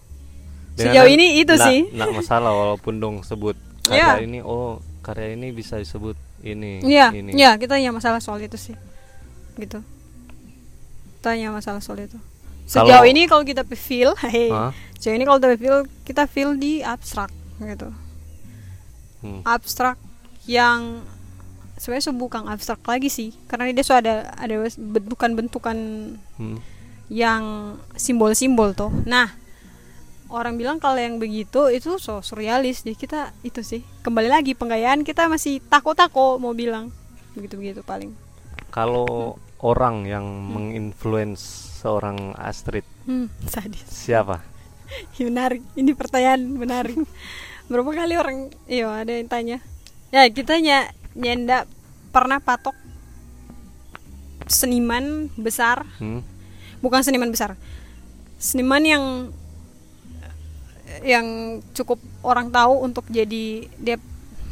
sejauh 0.76 0.92
Dengan- 1.06 1.16
ini 1.16 1.40
itu 1.40 1.50
nggak- 1.50 1.66
sih 1.66 1.80
nggak 1.90 2.12
masalah 2.14 2.52
walaupun 2.52 2.94
dong 2.98 3.16
sebut 3.22 3.56
karya 3.82 4.20
ini 4.22 4.40
oh 4.40 4.78
karya 5.00 5.34
ini 5.34 5.50
bisa 5.50 5.76
disebut 5.76 6.16
ini 6.42 6.82
Iya, 6.82 7.10
ini. 7.12 7.32
iya 7.34 7.56
kita 7.56 7.76
nggak 7.76 7.96
masalah 7.96 8.20
soal 8.20 8.38
itu 8.38 8.54
sih, 8.54 8.78
gitu. 9.56 9.82
Tanya 11.20 11.50
masalah 11.50 11.82
soal 11.82 12.06
itu. 12.06 12.22
Sejauh 12.66 12.86
Kalau- 13.02 13.08
ini 13.08 13.26
kalau 13.26 13.42
kita 13.42 13.66
feel, 13.68 14.14
hey, 14.24 14.54
sejauh 14.96 15.16
ini 15.16 15.26
kalau 15.26 15.38
kita 15.40 15.58
feel, 15.58 15.78
kita 16.06 16.24
feel 16.26 16.54
di 16.54 16.82
abstrak, 16.82 17.34
gitu. 17.60 17.90
Hmm. 19.22 19.42
Abstrak 19.42 19.98
yang 20.46 21.02
sebenarnya 21.76 22.12
bukan 22.12 22.48
abstrak 22.48 22.82
lagi 22.84 23.08
sih, 23.08 23.30
karena 23.46 23.70
dia 23.70 23.84
so 23.84 23.94
ada 23.94 24.32
ada 24.34 24.56
bentukan-bentukan 24.76 25.78
Hmm. 26.36 26.60
yang 27.08 27.44
simbol-simbol 27.94 28.72
tuh. 28.72 28.90
Nah, 29.06 29.30
orang 30.28 30.56
bilang 30.56 30.78
kalau 30.78 30.98
yang 30.98 31.16
begitu 31.16 31.70
itu 31.70 31.96
so 31.96 32.20
surrealis. 32.20 32.82
Jadi 32.82 32.96
kita 32.96 33.20
itu 33.42 33.62
sih 33.62 33.86
kembali 34.02 34.28
lagi 34.28 34.52
penggayaan 34.52 35.02
kita 35.02 35.28
masih 35.28 35.62
tako-tako 35.62 36.36
mau 36.36 36.52
bilang 36.52 36.90
begitu-begitu 37.34 37.82
paling. 37.82 38.12
Kalau 38.70 39.38
orang 39.60 40.04
yang 40.04 40.26
menginfluence 40.26 41.42
seorang 41.80 42.34
Astrid 42.36 42.84
Hmm, 43.06 43.30
sadis. 43.46 43.86
siapa? 43.86 44.42
Ya, 45.18 45.26
menarik. 45.26 45.66
Ini 45.74 45.92
pertanyaan 45.94 46.46
menarik. 46.46 46.94
Berapa 47.70 47.90
kali 47.92 48.14
orang 48.16 48.38
iya 48.66 48.86
ada 48.92 49.10
yang 49.10 49.26
tanya. 49.26 49.58
Ya, 50.14 50.30
kita 50.30 50.58
ny 50.58 50.70
nyenda 51.16 51.64
pernah 52.12 52.38
patok 52.38 52.76
seniman 54.46 55.32
besar 55.34 55.88
Hmm? 55.98 56.22
bukan 56.80 57.02
seniman 57.02 57.32
besar 57.32 57.58
seniman 58.38 58.84
yang 58.84 59.04
yang 61.02 61.26
cukup 61.74 61.98
orang 62.22 62.48
tahu 62.50 62.80
untuk 62.80 63.04
jadi 63.10 63.68
DP, 63.76 64.02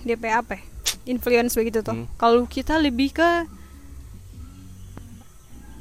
DP 0.04 0.24
apa 0.28 0.58
ya? 0.58 0.64
influence 1.06 1.54
begitu 1.54 1.80
tuh 1.80 1.94
Hmm. 1.94 2.08
kalau 2.16 2.44
kita 2.46 2.80
lebih 2.80 3.12
ke 3.12 3.30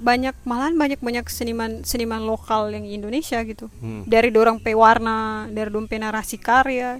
banyak 0.02 0.34
malahan 0.42 0.74
banyak 0.74 0.98
banyak 0.98 1.30
seniman 1.30 1.86
seniman 1.86 2.18
lokal 2.20 2.68
yang 2.68 2.82
Indonesia 2.82 3.38
gitu 3.42 3.70
Hmm. 3.78 4.02
dari 4.04 4.28
dorang 4.28 4.58
pewarna 4.58 5.46
dari 5.48 5.70
pe 5.86 5.96
narasi 5.96 6.36
karya 6.36 6.98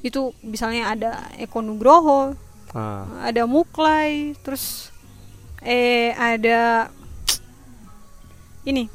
itu 0.00 0.30
misalnya 0.40 0.94
ada 0.94 1.10
Eko 1.34 1.58
Nugroho 1.60 2.38
Ah, 2.74 3.06
ada 3.22 3.46
Muklai 3.46 4.34
terus 4.36 4.90
eh 5.60 6.10
ada 6.12 6.90
ini 8.64 8.90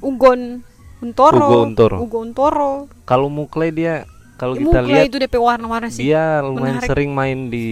Ugon 0.00 0.64
Untoro 0.98 1.38
Ugo 1.40 1.60
Untoro. 1.64 1.96
Ugo 2.00 2.18
Untoro 2.20 2.72
kalau 3.04 3.28
Muklai 3.28 3.70
dia 3.70 4.02
kalau 4.34 4.52
Ya, 4.52 4.60
kita 4.62 4.80
Muklai 4.80 4.92
lihat 4.96 5.06
itu 5.06 5.18
DP 5.20 5.34
warna-warna 5.36 5.88
sih 5.88 6.02
dia 6.02 6.40
lumayan 6.40 6.76
Menarik. 6.76 6.88
sering 6.88 7.10
main 7.10 7.38
di 7.46 7.66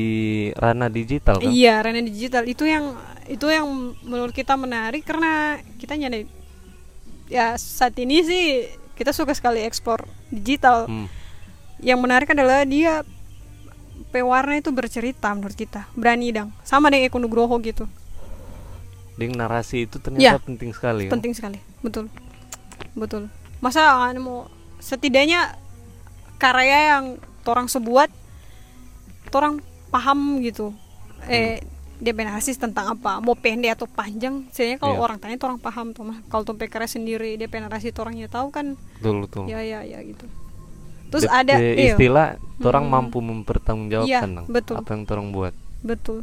ranah 0.54 0.88
digital 0.88 1.36
kan? 1.38 1.48
iya 1.48 1.80
Rena 1.80 2.00
digital 2.02 2.44
itu 2.44 2.62
yang 2.62 2.92
itu 3.26 3.44
yang 3.46 3.66
menurut 4.02 4.30
kita 4.30 4.54
menarik 4.54 5.02
karena 5.02 5.58
kita 5.76 5.96
nyadar 5.96 6.24
ya 7.26 7.56
saat 7.56 7.92
ini 7.94 8.22
sih 8.22 8.44
kita 8.94 9.10
suka 9.10 9.32
sekali 9.32 9.60
ekspor 9.60 10.00
digital 10.28 10.84
Hmm. 10.84 11.08
yang 11.78 11.98
menarik 11.98 12.28
adalah 12.28 12.62
dia 12.62 13.04
pewarna 14.08 14.56
itu 14.56 14.72
bercerita 14.72 15.28
menurut 15.30 15.54
kita. 15.54 15.86
Berani 15.92 16.32
dong 16.32 16.50
sama 16.62 16.88
dengan 16.88 17.08
Eko 17.08 17.18
Nugroho 17.18 17.56
gitu. 17.60 17.84
Ding 19.18 19.34
narasi 19.34 19.84
itu 19.84 19.98
ternyata 19.98 20.22
Ya. 20.22 20.38
penting 20.38 20.70
sekali. 20.70 21.06
kan? 21.06 21.12
penting 21.18 21.32
sekali. 21.34 21.58
Betul. 21.82 22.06
Betul. 22.94 23.28
Masa 23.58 24.06
anu 24.06 24.20
mau 24.20 24.38
setidaknya 24.78 25.58
karya 26.38 26.94
yang 26.94 27.04
orang 27.44 27.66
sebuat 27.66 28.08
orang 29.34 29.58
paham 29.90 30.38
gitu. 30.40 30.70
Eh 31.26 31.58
dia 31.98 32.14
narasi 32.14 32.54
tentang 32.54 32.94
apa 32.94 33.18
mau 33.18 33.34
pendek 33.34 33.74
atau 33.74 33.90
panjang. 33.90 34.46
Sebenarnya 34.54 34.78
kalau 34.78 34.94
Iya. 34.94 35.02
orang 35.02 35.18
tanya 35.18 35.36
orang 35.42 35.58
paham 35.58 35.86
tuh. 35.90 36.06
Mah 36.06 36.18
kalau 36.30 36.46
tuh 36.46 36.54
sendiri 36.86 37.34
dia 37.34 37.50
narasi 37.50 37.90
orangnya 37.92 38.30
tahu 38.30 38.54
kan. 38.54 38.78
Betul 39.02 39.26
betul. 39.26 39.44
ya 39.50 39.58
ya 39.60 39.82
ya 39.82 39.98
gitu 40.06 40.24
terus 41.08 41.24
Dep- 41.24 41.34
ada 41.34 41.54
de- 41.54 41.74
iya, 41.74 41.86
istilah 41.90 42.28
orang 42.60 42.84
Mm-mm. 42.84 42.94
mampu 43.00 43.18
mempertanggungjawabkan 43.18 44.30
Nang, 44.30 44.46
betul. 44.46 44.76
apa 44.76 44.88
yang 44.90 45.02
orang 45.06 45.28
buat. 45.30 45.54
betul 45.80 46.22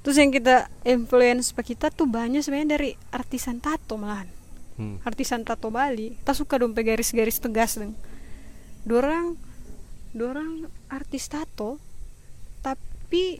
terus 0.00 0.16
yang 0.16 0.28
kita 0.28 0.56
influence 0.82 1.50
pak 1.50 1.64
kita 1.66 1.88
tuh 1.88 2.04
banyak 2.04 2.38
sebenarnya 2.38 2.70
dari 2.72 2.90
artisan 3.10 3.56
tato 3.56 3.96
malahan 3.96 4.28
Hmm. 4.74 4.98
artisan 5.00 5.42
tato 5.42 5.70
Bali 5.70 6.18
kita 6.18 6.34
suka 6.34 6.58
dong 6.58 6.74
garis-garis 6.74 7.38
tegas 7.38 7.74
dong 7.74 7.94
dorang 8.82 9.38
dorang 10.10 10.66
artis 10.88 11.24
tato 11.24 11.78
tapi 12.58 13.38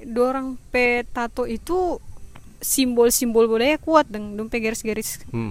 dorang 0.00 0.54
pe 0.70 1.02
tato 1.04 1.44
itu 1.44 1.98
simbol-simbol 2.58 3.46
budaya 3.46 3.74
kuat 3.76 4.06
dong 4.06 4.34
dong 4.34 4.46
pe 4.46 4.58
garis-garis 4.58 5.18
Hmm. 5.28 5.50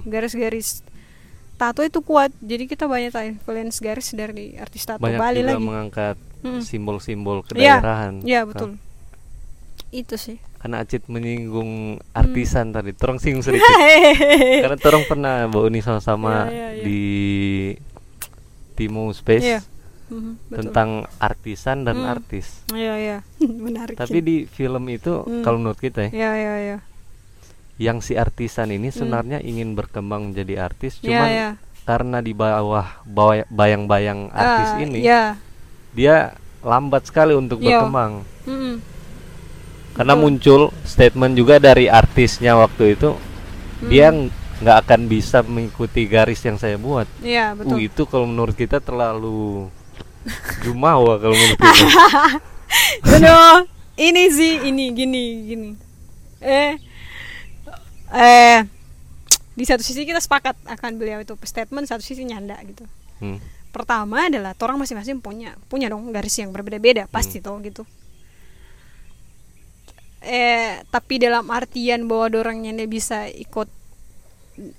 Tato 1.58 1.82
itu 1.82 2.00
kuat 2.00 2.30
jadi 2.38 2.64
kita 2.66 2.86
banyak 2.86 3.12
influence 3.28 3.78
garis 3.78 4.14
dari 4.14 4.54
artis 4.56 4.86
tato 4.86 5.02
Banyak 5.02 5.18
Bali 5.18 5.42
juga 5.42 5.50
lagi 5.52 5.64
mengangkat 5.64 6.18
Mm. 6.38 6.62
simbol-simbol 6.62 7.42
Iya, 7.52 7.82
kedaerahan. 7.82 8.14
iya 8.22 8.42
Kan? 8.42 8.48
betul 8.48 8.70
itu 9.90 10.16
sih 10.16 10.38
Karena 10.58 10.82
Acit 10.82 11.06
menyinggung 11.06 11.72
Hmm. 11.96 12.14
artisan 12.14 12.70
tadi, 12.70 12.90
terong 12.92 13.18
singgung 13.18 13.46
sedikit. 13.46 13.70
Karena 14.60 14.74
terong 14.76 15.06
pernah 15.06 15.46
bawa 15.46 15.66
ini 15.68 15.80
sama-sama 15.80 16.46
iya, 16.48 16.74
iya. 16.74 16.84
di 16.84 17.02
Timo 18.74 19.10
Space 19.12 19.46
Iya. 19.48 19.62
Mhm, 20.08 20.34
betul. 20.46 20.58
tentang 20.64 20.90
artisan 21.18 21.84
dan 21.84 22.00
Hmm. 22.00 22.10
artis. 22.10 22.64
Iya 22.70 22.94
iya 22.96 23.18
menarik. 23.66 23.96
Tapi 23.96 24.18
di 24.20 24.36
film 24.46 24.88
itu 24.88 25.20
Hmm. 25.20 25.42
kalau 25.42 25.58
menurut 25.58 25.78
kita 25.78 26.08
ya, 26.08 26.12
Iya 26.12 26.32
iya 26.34 26.54
iya. 26.60 26.78
Yang 27.78 28.02
si 28.02 28.14
artisan 28.14 28.70
ini 28.70 28.90
sebenarnya 28.90 29.38
ingin 29.40 29.74
berkembang 29.74 30.34
jadi 30.34 30.66
artis, 30.66 30.98
Iya 30.98 31.06
cuman 31.06 31.30
iya. 31.30 31.50
karena 31.86 32.18
di 32.20 32.34
bawah 32.34 33.06
bayang-bayang 33.48 34.34
artis 34.34 34.70
Ah, 34.74 34.82
ini, 34.82 35.00
Iya. 35.02 35.38
dia 35.94 36.16
lambat 36.62 37.06
sekali 37.06 37.32
untuk 37.32 37.62
Iya. 37.62 37.86
berkembang. 37.86 38.26
Mm-mm. 38.44 38.76
Karena 39.94 40.14
Betul. 40.14 40.24
muncul 40.24 40.62
statement 40.84 41.34
juga 41.34 41.58
dari 41.58 41.86
artisnya 41.86 42.54
waktu 42.54 42.94
itu, 42.94 43.14
Hmm. 43.14 43.90
dia 43.90 44.10
ng- 44.10 44.34
nggak 44.58 44.78
akan 44.86 45.02
bisa 45.06 45.42
mengikuti 45.42 46.10
garis 46.10 46.42
yang 46.42 46.58
saya 46.58 46.78
buat. 46.78 47.06
Iya 47.22 47.54
Uh, 47.54 47.62
betul. 47.62 47.78
itu 47.78 48.02
kalau 48.06 48.26
menurut 48.26 48.54
kita 48.54 48.82
terlalu 48.82 49.70
jumawa 50.60 51.22
kalau 51.22 51.34
menurut 51.34 51.58
kita. 51.58 52.42
Aduh, 53.14 53.70
ini 53.96 54.24
sih 54.28 54.66
ini 54.66 54.92
gini 54.92 55.24
gini. 55.46 55.70
Eh 56.42 56.74
eh 58.14 58.64
di 59.58 59.66
satu 59.66 59.82
sisi 59.82 60.06
kita 60.06 60.22
sepakat 60.22 60.54
akan 60.70 61.02
beliau 61.02 61.18
itu 61.18 61.34
statement 61.42 61.90
satu 61.90 62.06
sisi 62.06 62.24
nyanda 62.24 62.56
gitu. 62.64 62.86
Hmm. 63.18 63.42
pertama 63.74 64.30
adalah 64.30 64.54
orang 64.62 64.78
masing-masing 64.78 65.22
punya 65.26 65.58
punya 65.70 65.90
dong 65.90 66.14
garis 66.14 66.38
yang 66.38 66.54
berbeda-beda 66.54 67.10
pasti 67.10 67.42
toh 67.42 67.58
gitu. 67.62 67.86
Eh 70.22 70.82
tapi 70.90 71.22
dalam 71.22 71.46
artian 71.50 72.10
bahwa 72.10 72.30
dorangnya 72.30 72.74
dia 72.74 72.90
bisa 72.90 73.26
ikut 73.30 73.70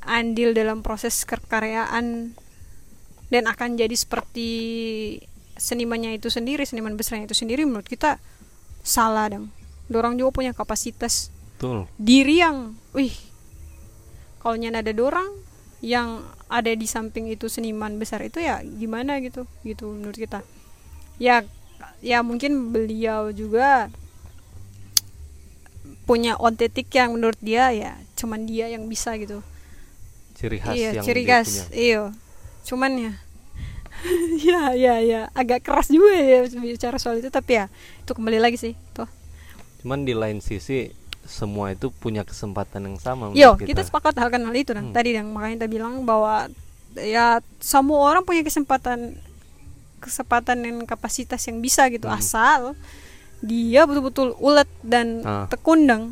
andil 0.02 0.54
dalam 0.54 0.82
proses 0.82 1.22
kekaryaan 1.22 2.34
dan 3.30 3.44
akan 3.46 3.78
jadi 3.78 3.94
seperti 3.94 4.50
senimannya 5.58 6.16
itu 6.18 6.30
sendiri 6.30 6.62
seniman 6.66 6.94
besarnya 6.94 7.26
itu 7.26 7.36
sendiri 7.38 7.66
menurut 7.66 7.86
kita 7.86 8.18
salah 8.82 9.30
dong. 9.30 9.50
Dorang 9.86 10.18
juga 10.18 10.42
punya 10.42 10.52
kapasitas 10.54 11.30
betul. 11.58 11.86
diri 11.98 12.42
yang 12.42 12.78
wih 12.98 13.14
kalau 14.42 14.58
nyana 14.58 14.82
ada 14.82 14.90
dorang 14.90 15.30
yang 15.78 16.26
ada 16.50 16.74
di 16.74 16.90
samping 16.90 17.30
itu 17.30 17.46
seniman 17.46 18.02
besar 18.02 18.18
itu 18.26 18.42
ya 18.42 18.58
gimana 18.66 19.22
gitu 19.22 19.46
gitu 19.62 19.94
menurut 19.94 20.18
kita. 20.18 20.42
Ya 21.22 21.46
ya 22.02 22.26
mungkin 22.26 22.74
beliau 22.74 23.30
juga 23.30 23.86
punya 26.02 26.34
ontetik 26.40 26.90
yang 26.90 27.14
menurut 27.14 27.38
dia 27.38 27.70
ya 27.70 27.94
cuman 28.18 28.42
dia 28.50 28.66
yang 28.66 28.90
bisa 28.90 29.14
gitu. 29.14 29.46
Ciri 30.34 30.58
khas 30.58 30.74
iya 30.74 30.90
yang 30.98 31.04
ciri 31.06 31.22
dia 31.22 31.30
khas 31.38 31.70
punya. 31.70 31.78
iya. 31.78 32.02
Cuman 32.66 32.92
ya 32.98 33.12
ya 34.48 34.62
ya 34.74 34.94
ya 35.02 35.20
agak 35.34 35.66
keras 35.66 35.90
juga 35.90 36.14
ya 36.14 36.46
bicara 36.46 36.98
soal 36.98 37.18
itu 37.18 37.30
tapi 37.30 37.58
ya 37.58 37.66
itu 38.02 38.12
kembali 38.14 38.38
lagi 38.38 38.58
sih 38.58 38.74
tuh 38.94 39.10
cuman 39.82 40.06
di 40.06 40.14
lain 40.14 40.38
sisi 40.42 40.90
semua 41.28 41.70
itu 41.70 41.92
punya 41.92 42.24
kesempatan 42.24 42.88
yang 42.88 42.96
sama 42.96 43.28
Yo, 43.30 43.52
menurut 43.54 43.68
kita 43.68 43.84
sepakat 43.84 44.16
akan 44.16 44.48
hal 44.48 44.56
itu 44.56 44.72
dan 44.72 44.90
Hmm. 44.90 44.96
tadi 44.96 45.12
yang 45.12 45.28
makanya 45.28 45.54
kita 45.58 45.68
bilang 45.68 46.02
bahwa 46.02 46.48
ya 46.96 47.26
semua 47.58 48.08
orang 48.08 48.24
punya 48.24 48.40
kesempatan 48.40 49.20
kesempatan 49.98 50.62
dan 50.62 50.74
kapasitas 50.82 51.44
yang 51.44 51.58
bisa 51.58 51.86
gitu 51.88 52.06
Hmm. 52.06 52.16
asal 52.16 52.60
dia 53.38 53.84
betul-betul 53.84 54.34
ulet 54.38 54.66
dan 54.80 55.22
Ah. 55.22 55.46
tekun 55.46 55.84
dong. 55.84 56.04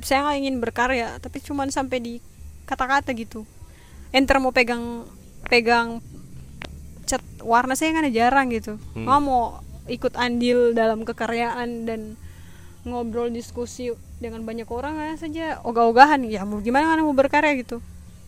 Saya 0.00 0.22
nggak 0.22 0.38
ingin 0.38 0.56
berkarya, 0.58 1.18
tapi 1.18 1.38
cuman 1.38 1.68
sampai 1.68 1.98
di 1.98 2.14
kata-kata 2.64 3.12
gitu. 3.12 3.44
Enter 4.10 4.38
mau 4.38 4.48
pegang 4.48 5.04
pegang 5.44 5.98
cat 7.04 7.20
warna 7.42 7.74
saya 7.74 7.92
kan 7.92 8.06
jarang 8.08 8.48
gitu. 8.48 8.78
Hmm. 8.94 9.04
Mau 9.04 9.60
ikut 9.84 10.14
andil 10.14 10.72
dalam 10.72 11.02
kekaryaan 11.02 11.84
dan 11.84 12.14
ngobrol 12.82 13.28
diskusi 13.28 13.88
dengan 14.16 14.42
banyak 14.42 14.66
orang 14.66 14.98
aja 14.98 15.22
saja 15.22 15.62
ogah-ogahan 15.62 16.22
ya 16.24 16.42
mau 16.42 16.58
gimana 16.58 16.90
kan 16.90 17.00
mau 17.00 17.12
berkarya 17.12 17.54
gitu? 17.56 17.78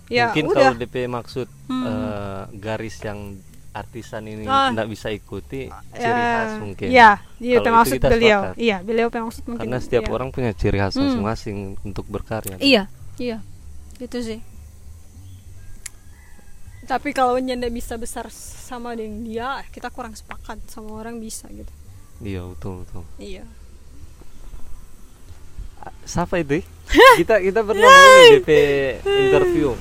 Ya 0.06 0.30
mungkin 0.30 0.44
udah. 0.48 0.56
kalau 0.70 0.74
DP 0.76 0.94
maksud 1.06 1.48
Hmm. 1.64 1.82
eh, 1.82 2.42
garis 2.54 3.00
yang 3.00 3.34
artisan 3.72 4.22
ini 4.22 4.44
Ah. 4.44 4.70
nggak 4.70 4.86
bisa 4.86 5.10
ikuti 5.10 5.66
ciri 5.92 6.22
khas 6.28 6.52
mungkin. 6.60 6.86
Ya 6.86 7.18
iya 7.36 7.58
Kalau 7.58 7.82
itu 7.82 7.98
kita 7.98 8.08
beliau. 8.08 8.40
sepakat. 8.46 8.56
iya 8.56 8.76
beliau 8.80 9.08
termasuk 9.08 9.42
mungkin. 9.44 9.60
Karena 9.60 9.78
setiap 9.80 10.04
iya. 10.04 10.12
orang 10.12 10.28
punya 10.30 10.50
ciri 10.52 10.78
khas 10.78 10.94
Hmm. 10.94 11.02
masing-masing 11.04 11.56
untuk 11.82 12.06
berkarya. 12.06 12.54
Iya 12.58 12.86
iya. 13.18 13.42
Itu 13.98 14.20
sih. 14.20 14.38
Tapi 16.84 17.10
kalau 17.10 17.40
nyanda 17.40 17.66
bisa 17.66 17.96
besar 17.96 18.28
sama 18.30 18.92
dengan 18.92 19.24
dia 19.24 19.48
kita 19.72 19.88
kurang 19.88 20.12
sepakat 20.12 20.60
sama 20.68 20.94
orang 20.94 21.16
bisa 21.16 21.48
gitu. 21.48 21.72
Iya 22.20 22.44
betul 22.46 22.84
betul. 22.84 23.02
Iya 23.16 23.42
siapa 26.04 26.40
itu? 26.40 26.62
Kita 27.20 27.40
kita 27.40 27.64
pernah 27.64 27.88
ini 27.88 28.38
DP 28.38 28.50
interview 29.02 29.72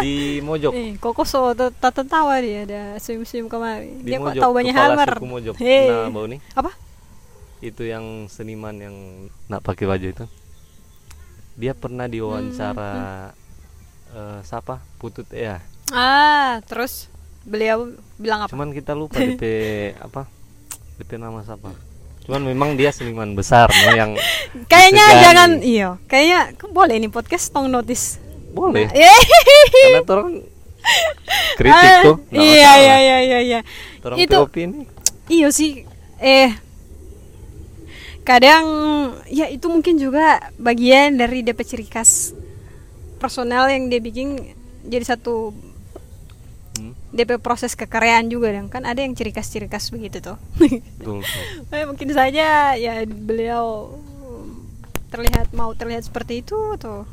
di 0.00 0.40
Mojok 0.44 0.72
eh 0.76 0.92
koko 1.00 1.24
so 1.24 1.52
tak 1.56 1.92
tertawa 1.92 2.36
dia 2.40 2.68
ada 2.68 2.82
sim-sim 3.00 3.48
kemarin. 3.48 4.00
Di 4.02 4.12
dia 4.12 4.18
kok 4.20 4.32
Mojok 4.32 4.42
tahu 4.42 4.52
banyak 4.56 4.74
hammer. 4.74 5.10
Mojok 5.20 5.54
nah 5.60 6.08
bau 6.10 6.26
nih 6.26 6.40
apa? 6.56 6.72
Itu 7.60 7.84
yang 7.84 8.28
seniman 8.28 8.76
yang 8.76 8.96
nak 9.48 9.64
pakai 9.64 9.88
baju 9.88 10.06
itu. 10.10 10.26
Dia 11.56 11.72
pernah 11.72 12.04
diwawancara 12.08 12.90
eh, 14.12 14.38
siapa? 14.44 14.84
Putut 15.00 15.28
ya. 15.32 15.60
Ah 15.92 16.60
terus 16.66 17.08
beliau 17.46 17.94
bilang 18.20 18.44
apa? 18.44 18.52
Cuman 18.52 18.72
kita 18.72 18.92
lupa 18.92 19.16
DP 19.20 19.44
apa? 20.06 20.28
DP 21.00 21.20
nama 21.20 21.44
siapa 21.44 21.95
cuman 22.26 22.42
memang 22.42 22.74
dia 22.74 22.90
seniman 22.90 23.32
besar 23.38 23.70
no 23.70 23.90
yang 23.94 24.12
Kayaknya 24.70 25.06
jangan 25.22 25.50
iya, 25.62 25.88
kayaknya 26.10 26.58
kok 26.58 26.74
boleh 26.74 26.98
nih 26.98 27.10
podcast 27.10 27.54
tong 27.54 27.70
notice. 27.70 28.18
boleh. 28.50 28.88
Eh, 28.90 29.20
karena 29.84 30.00
orang 30.08 30.32
kritik 31.60 31.76
ah, 31.76 32.02
tuh 32.02 32.16
nggak 32.32 32.40
Iya 32.40 32.72
iya 32.78 32.96
iya 32.98 33.18
iya 33.20 33.38
iya. 33.42 33.60
Itu 34.16 34.42
opini 34.42 34.96
iya 35.26 35.50
sih 35.50 35.82
eh 36.22 36.54
kadang 38.26 38.64
ya 39.30 39.46
itu 39.46 39.66
mungkin 39.70 39.98
juga 40.02 40.50
bagian 40.58 41.14
dari 41.14 41.46
DP 41.46 41.60
ciri 41.62 41.86
khas 41.86 42.34
personal 43.22 43.70
yang 43.70 43.86
dia 43.86 44.02
bikin 44.02 44.54
jadi 44.86 45.14
satu 45.14 45.54
DP 47.16 47.40
proses 47.40 47.72
kekaryaan 47.72 48.28
juga 48.28 48.52
dong. 48.52 48.68
Kan 48.68 48.84
ada 48.84 49.00
yang 49.00 49.16
ciri 49.16 49.32
khas 49.32 49.48
ciri 49.48 49.66
khas 49.66 49.88
begitu 49.88 50.20
tuh. 50.20 50.36
Betul, 50.60 51.24
mungkin 51.90 52.08
saja 52.12 52.76
ya 52.76 53.02
beliau 53.08 53.96
um, 54.22 54.68
terlihat 55.08 55.50
mau 55.56 55.72
terlihat 55.72 56.04
seperti 56.04 56.44
itu 56.44 56.56
tuh. 56.76 57.08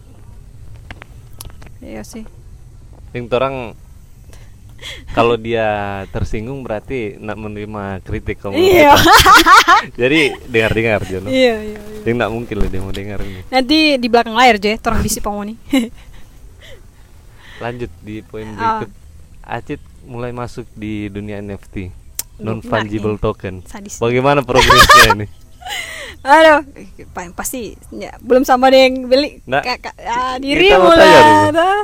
Iya 1.80 2.04
sih. 2.04 2.28
Yang 3.16 3.32
orang 3.32 3.56
kalau 5.16 5.40
dia 5.40 6.04
tersinggung 6.12 6.60
berarti 6.60 7.16
nak 7.16 7.40
menerima 7.40 8.04
kritik 8.04 8.44
kamu. 8.44 8.60
Iya. 8.60 8.94
Jadi 10.02 10.36
dengar 10.52 10.72
dengar 10.76 11.00
Jono 11.08 11.32
iya 11.32 11.56
iya. 11.64 11.80
Iya. 12.04 12.12
nggak 12.12 12.32
mungkin 12.36 12.56
lah 12.60 12.68
dia 12.68 12.82
mau 12.84 12.92
dengar 12.92 13.20
ini. 13.24 13.42
Nanti 13.48 13.96
di 13.96 14.08
belakang 14.12 14.36
layar 14.36 14.60
aja 14.60 14.76
orang 14.92 15.00
bisi 15.00 15.24
pamoni 15.24 15.56
lanjut 17.64 17.92
di 18.04 18.20
poin 18.26 18.48
Ah. 18.60 18.84
berikut. 18.84 18.92
Acit 19.44 19.82
mulai 20.04 20.32
masuk 20.32 20.68
di 20.74 21.08
dunia 21.08 21.40
NFT 21.40 21.90
non 22.40 22.60
fungible 22.60 23.16
nah, 23.16 23.22
token 23.24 23.62
sadis. 23.64 23.98
bagaimana 23.98 24.42
progresnya 24.48 25.16
ini 25.16 25.28
aduh 26.20 26.64
pa- 27.12 27.34
pasti 27.34 27.76
ya, 27.90 28.16
belum 28.20 28.44
sama 28.44 28.68
ada 28.68 28.80
yang 28.80 29.06
beli 29.06 29.44
Nggak, 29.44 29.64
Ka- 29.64 29.80
ka- 29.82 29.98
ah, 30.00 30.36
tanya 30.40 30.56
dulu. 30.72 31.58
lah 31.58 31.82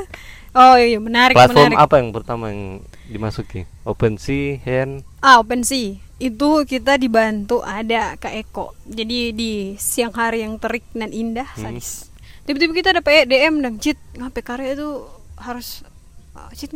oh 0.50 0.74
iya 0.74 0.98
menarik 0.98 1.34
platform 1.34 1.70
menarik 1.70 1.78
apa 1.78 1.94
yang 1.96 2.10
pertama 2.10 2.44
yang 2.48 2.62
dimasuki 3.06 3.68
OpenSea 3.82 4.60
Hand 4.60 5.04
Ah, 5.20 5.36
OpenSea. 5.36 6.00
Itu 6.16 6.64
kita 6.64 6.96
dibantu 6.96 7.60
ada 7.60 8.16
Kak 8.16 8.32
Eko. 8.32 8.72
Jadi 8.84 9.32
di 9.32 9.52
siang 9.76 10.12
hari 10.12 10.40
yang 10.40 10.56
terik 10.56 10.84
dan 10.92 11.12
indah, 11.12 11.44
Hmm. 11.56 11.76
sadis. 11.76 12.08
Tiba-tiba 12.44 12.72
kita 12.72 12.88
ada 12.90 13.00
DM 13.26 13.60
dan 13.60 13.76
Cit, 13.76 14.00
ngapain 14.16 14.40
karya 14.40 14.72
itu 14.74 15.04
harus 15.36 15.84
ah, 16.32 16.48
Cit 16.52 16.72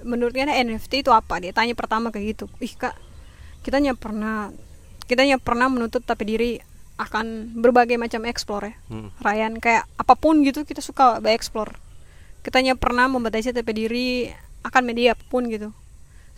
ngana 0.00 0.08
menurut 0.08 0.34
ngana 0.34 0.56
NFT 0.56 1.04
itu 1.04 1.12
apa? 1.12 1.38
Dia 1.38 1.52
tanya 1.52 1.76
pertama 1.76 2.08
kayak 2.08 2.36
gitu. 2.36 2.44
Ih, 2.60 2.72
Kak, 2.72 2.96
kita 3.62 3.78
nya 3.78 3.92
pernah 3.92 4.50
kita 5.06 5.26
nya 5.26 5.36
pernah 5.36 5.66
menuntut 5.68 6.06
tapi 6.06 6.24
diri 6.24 6.50
akan 7.00 7.56
berbagai 7.60 7.96
macam 7.96 8.24
explore 8.28 8.72
ya. 8.72 8.74
Hmm. 8.92 9.08
Ryan 9.20 9.56
kayak 9.58 9.84
apa 9.96 10.14
pun 10.16 10.44
gitu 10.44 10.64
kita 10.64 10.80
suka 10.80 11.20
explore. 11.28 11.76
Kita 12.40 12.64
nya 12.64 12.76
pernah 12.76 13.08
membatasi 13.08 13.52
tapi 13.52 13.72
diri 13.76 14.32
akan 14.64 14.82
media 14.84 15.16
apa 15.16 15.24
pun 15.28 15.48
gitu 15.48 15.72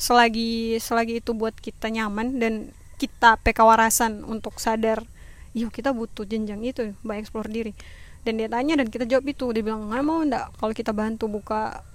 selagi 0.02 0.82
selagi 0.82 1.22
itu 1.22 1.30
buat 1.30 1.54
kita 1.54 1.86
nyaman 1.86 2.42
dan 2.42 2.74
kita 2.98 3.38
PK 3.38 3.62
warasan 3.62 4.26
untuk 4.26 4.58
sadar 4.58 5.06
yuk 5.54 5.70
kita 5.70 5.94
butuh 5.94 6.26
jenjang 6.26 6.58
itu 6.64 6.96
mbak 7.06 7.22
explore 7.22 7.46
diri 7.46 7.70
dan 8.26 8.38
dia 8.38 8.50
tanya 8.50 8.82
dan 8.82 8.90
kita 8.90 9.04
jawab 9.06 9.26
itu 9.30 9.50
dia 9.54 9.62
bilang 9.62 9.90
nggak 9.90 10.02
mau 10.02 10.22
ndak 10.26 10.54
kalau 10.58 10.72
kita 10.74 10.90
bantu 10.90 11.30
buka 11.30 11.86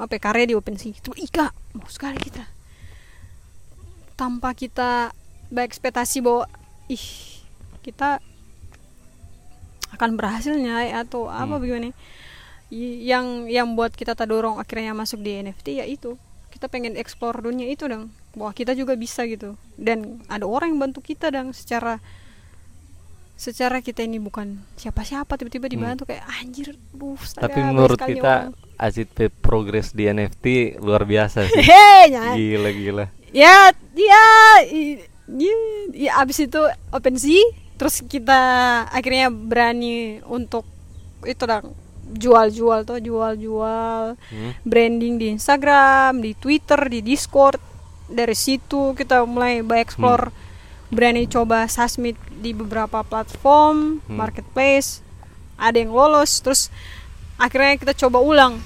apa 0.00 0.16
ya, 0.16 0.20
karya 0.20 0.44
di 0.50 0.54
OpenSea 0.56 0.96
itu 0.96 1.10
ika 1.16 1.52
mau 1.76 1.86
sekali 1.86 2.16
kita. 2.16 2.44
Tanpa 4.16 4.52
kita 4.52 5.12
berekspektasi 5.48 6.20
bahwa 6.24 6.44
ih 6.88 7.04
kita 7.80 8.20
akan 9.90 10.10
berhasilnya 10.16 10.86
ya, 10.86 11.04
atau 11.04 11.28
apa 11.28 11.56
Hmm. 11.56 11.62
bagaimana. 11.62 11.90
Yang 12.70 13.26
yang 13.50 13.74
buat 13.74 13.90
kita 13.90 14.14
terdorong 14.14 14.62
akhirnya 14.62 14.94
masuk 14.94 15.20
di 15.20 15.42
NFT 15.42 15.82
ya 15.82 15.86
itu. 15.88 16.14
Kita 16.54 16.70
pengen 16.70 16.94
explore 16.94 17.42
dunia 17.42 17.66
itu 17.66 17.86
dong 17.90 18.14
bahwa 18.36 18.54
kita 18.54 18.78
juga 18.78 18.94
bisa 18.94 19.26
gitu. 19.26 19.58
Dan 19.74 20.22
ada 20.30 20.46
orang 20.46 20.76
yang 20.76 20.80
bantu 20.90 21.02
kita 21.02 21.34
dong 21.34 21.50
secara 21.50 21.98
secara 23.40 23.80
kita 23.80 24.04
ini 24.04 24.20
bukan 24.20 24.60
siapa-siapa 24.76 25.32
tiba-tiba 25.40 25.64
dibantu 25.64 26.04
kayak 26.04 26.28
anjir 26.44 26.76
duh 26.92 27.16
tapi 27.32 27.56
menurut 27.64 27.96
kita 27.96 28.52
orang." 28.80 28.88
Acit 28.88 29.08
P 29.12 29.28
progres 29.28 29.92
di 29.92 30.06
NFT 30.06 30.80
luar 30.80 31.04
biasa 31.04 31.44
sih 31.44 31.60
gila 32.32 32.70
gila 32.70 33.04
ya 33.30 33.68
ya 33.92 34.24
i- 34.66 35.04
ya 35.92 36.16
abis 36.16 36.42
itu 36.42 36.58
OpenSea 36.90 37.44
terus 37.76 38.02
kita 38.02 38.40
akhirnya 38.88 39.28
berani 39.28 40.20
untuk 40.24 40.64
itu 41.22 41.44
dong 41.44 41.76
jual-jual 42.10 42.82
tuh 42.82 42.98
jual-jual 42.98 44.18
Hmm. 44.18 44.52
branding 44.64 45.14
di 45.14 45.30
Instagram, 45.30 46.18
di 46.18 46.34
Twitter, 46.34 46.90
di 46.90 47.00
Discord. 47.00 47.62
Dari 48.10 48.34
situ 48.34 48.98
kita 48.98 49.22
mulai 49.22 49.62
explore 49.78 50.34
berani 50.90 51.30
coba 51.30 51.70
sasmit 51.70 52.18
di 52.34 52.50
beberapa 52.50 53.06
platform, 53.06 54.02
Hmm. 54.02 54.16
marketplace. 54.18 55.06
Ada 55.54 55.78
yang 55.78 55.94
lolos, 55.94 56.42
terus 56.42 56.66
akhirnya 57.40 57.80
kita 57.80 57.96
coba 57.96 58.20
ulang. 58.20 58.60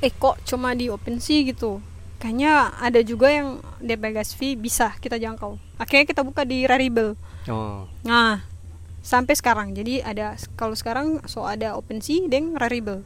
Eh 0.00 0.08
kok 0.08 0.40
cuma 0.46 0.72
di 0.72 0.86
OpenSea 0.88 1.44
gitu? 1.44 1.82
Kayaknya 2.16 2.52
ada 2.78 3.00
juga 3.00 3.28
yang 3.28 3.58
DP 3.78 4.02
gas 4.12 4.32
fee 4.32 4.54
bisa 4.54 4.92
kita 4.96 5.16
jangkau. 5.16 5.58
Akhirnya 5.76 6.06
kita 6.06 6.22
buka 6.22 6.44
di 6.44 6.64
Rarible. 6.64 7.16
Oh. 7.48 7.84
Nah, 8.00 8.44
sampai 9.00 9.32
sekarang. 9.34 9.72
Jadi 9.72 10.00
ada 10.00 10.36
kalau 10.54 10.72
sekarang 10.72 11.20
so 11.24 11.42
ada 11.42 11.74
OpenSea 11.74 12.28
dan 12.28 12.56
Rarible. 12.56 13.00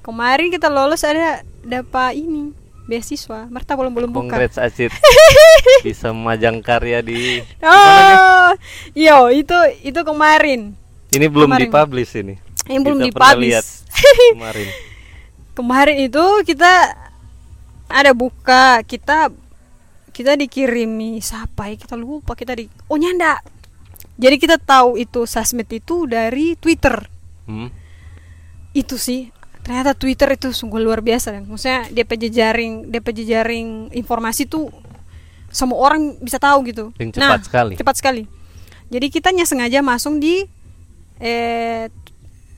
Kemarin 0.00 0.48
kita 0.48 0.68
lolos 0.68 1.02
ada 1.02 1.40
dapat 1.60 2.16
ini 2.16 2.52
beasiswa. 2.86 3.48
Marta 3.48 3.76
belum 3.76 3.92
belum 3.92 4.10
buka. 4.12 4.36
Congrats 4.36 4.56
Acit 4.56 4.92
bisa 5.82 6.08
memajang 6.16 6.62
karya 6.62 7.02
di 7.02 7.42
Oh, 7.60 8.50
yo 8.94 9.28
itu 9.28 9.56
itu 9.82 10.00
kemarin. 10.00 10.72
ini 11.10 11.26
belum 11.26 11.50
Kemarin. 11.50 11.68
dipublish 11.68 12.12
ini. 12.16 12.34
Yang 12.66 12.82
belum 12.82 12.98
dipublish. 13.02 13.66
kemarin. 14.34 14.68
Kemarin 15.52 15.96
itu 16.02 16.24
kita 16.44 16.72
ada 17.86 18.12
buka 18.12 18.82
kita 18.82 19.30
kita 20.10 20.32
dikirimi 20.34 21.20
siapa 21.20 21.68
ya 21.68 21.76
kita 21.76 21.94
lupa 21.94 22.32
kita 22.32 22.56
di 22.56 22.66
oh 22.88 22.96
nyanda 22.96 23.36
jadi 24.16 24.36
kita 24.36 24.56
tahu 24.56 24.96
itu 24.96 25.22
sasmed 25.24 25.68
itu 25.68 26.04
dari 26.04 26.56
Twitter 26.56 27.12
Hmm. 27.46 27.70
itu 28.74 28.98
sih 28.98 29.30
ternyata 29.62 29.94
Twitter 29.94 30.34
itu 30.34 30.50
sungguh 30.50 30.82
luar 30.82 30.98
biasa 30.98 31.30
dan 31.30 31.46
maksudnya 31.46 31.86
DP 31.86 32.26
jejaring 32.26 32.90
DP 32.90 33.06
jejaring 33.14 33.68
informasi 33.94 34.50
tuh 34.50 34.66
semua 35.46 35.78
orang 35.78 36.18
bisa 36.18 36.42
tahu 36.42 36.66
gitu 36.66 36.90
Dan 36.98 37.14
cepat 37.14 37.46
sekali. 37.46 37.74
cepat 37.78 37.94
sekali 37.94 38.22
jadi 38.90 39.06
kita 39.06 39.30
sengaja 39.46 39.78
masuk 39.78 40.18
di 40.18 40.42
eh 41.22 41.86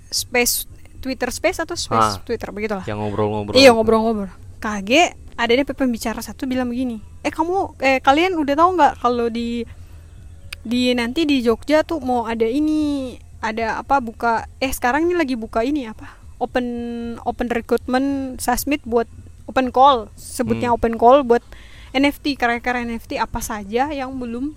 space 0.09 0.65
Twitter 0.99 1.29
space 1.29 1.59
atau 1.59 1.75
space 1.75 2.19
Ah. 2.19 2.21
Twitter 2.21 2.51
begitulah 2.51 2.83
Yang 2.83 2.99
ngobrol-ngobrol. 3.01 3.55
Iya 3.55 3.71
ngobrol-ngobrol. 3.71 4.31
Kaget 4.59 5.15
ada 5.35 5.53
DP 5.53 5.71
pembicara 5.71 6.19
satu 6.19 6.45
bilang 6.45 6.67
begini. 6.67 6.99
Eh 7.23 7.31
kamu 7.31 7.79
eh 7.79 7.99
kalian 7.99 8.35
udah 8.35 8.55
tahu 8.55 8.71
nggak 8.75 8.95
kalau 8.99 9.27
di 9.29 9.63
di 10.61 10.91
nanti 10.93 11.23
di 11.23 11.39
Jogja 11.39 11.81
tuh 11.81 11.99
mau 11.99 12.25
ada 12.25 12.45
ini 12.45 13.15
ada 13.39 13.79
apa 13.79 13.99
buka 13.99 14.33
eh 14.59 14.69
sekarang 14.69 15.07
ini 15.07 15.15
lagi 15.15 15.33
buka 15.33 15.63
ini 15.63 15.87
apa 15.87 16.11
open 16.37 16.67
open 17.23 17.47
recruitment 17.49 18.09
sasmit 18.37 18.83
buat 18.83 19.07
open 19.47 19.71
call 19.71 20.11
sebutnya 20.13 20.69
Hmm. 20.69 20.77
open 20.77 20.95
call 20.95 21.23
buat 21.23 21.41
NFT 21.89 22.35
karya-karya 22.35 22.85
NFT 22.85 23.17
apa 23.17 23.39
saja 23.39 23.89
yang 23.89 24.11
belum 24.13 24.53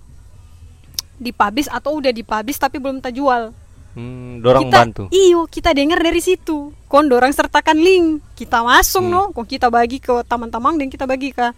dipublish 1.16 1.70
atau 1.70 1.96
udah 1.96 2.10
dipublish 2.10 2.58
tapi 2.58 2.76
belum 2.76 2.98
terjual 2.98 3.54
Hmm, 3.92 4.40
dorang 4.40 4.66
kita 4.66 4.78
bantu. 4.78 5.02
iyo 5.12 5.44
kita 5.44 5.72
dengar 5.72 6.00
dari 6.00 6.18
situ. 6.18 6.72
Kon 6.86 7.06
dorang 7.06 7.28
sertakan 7.30 7.76
link. 7.76 8.24
Kita 8.32 8.64
masuk 8.64 9.04
Hmm. 9.04 9.12
no? 9.12 9.22
Kon 9.30 9.44
kita 9.44 9.68
bagi 9.68 9.98
ke 9.98 10.24
teman-teman 10.24 10.76
dan 10.76 10.88
kita 10.88 11.04
bagi 11.04 11.30
ke 11.30 11.52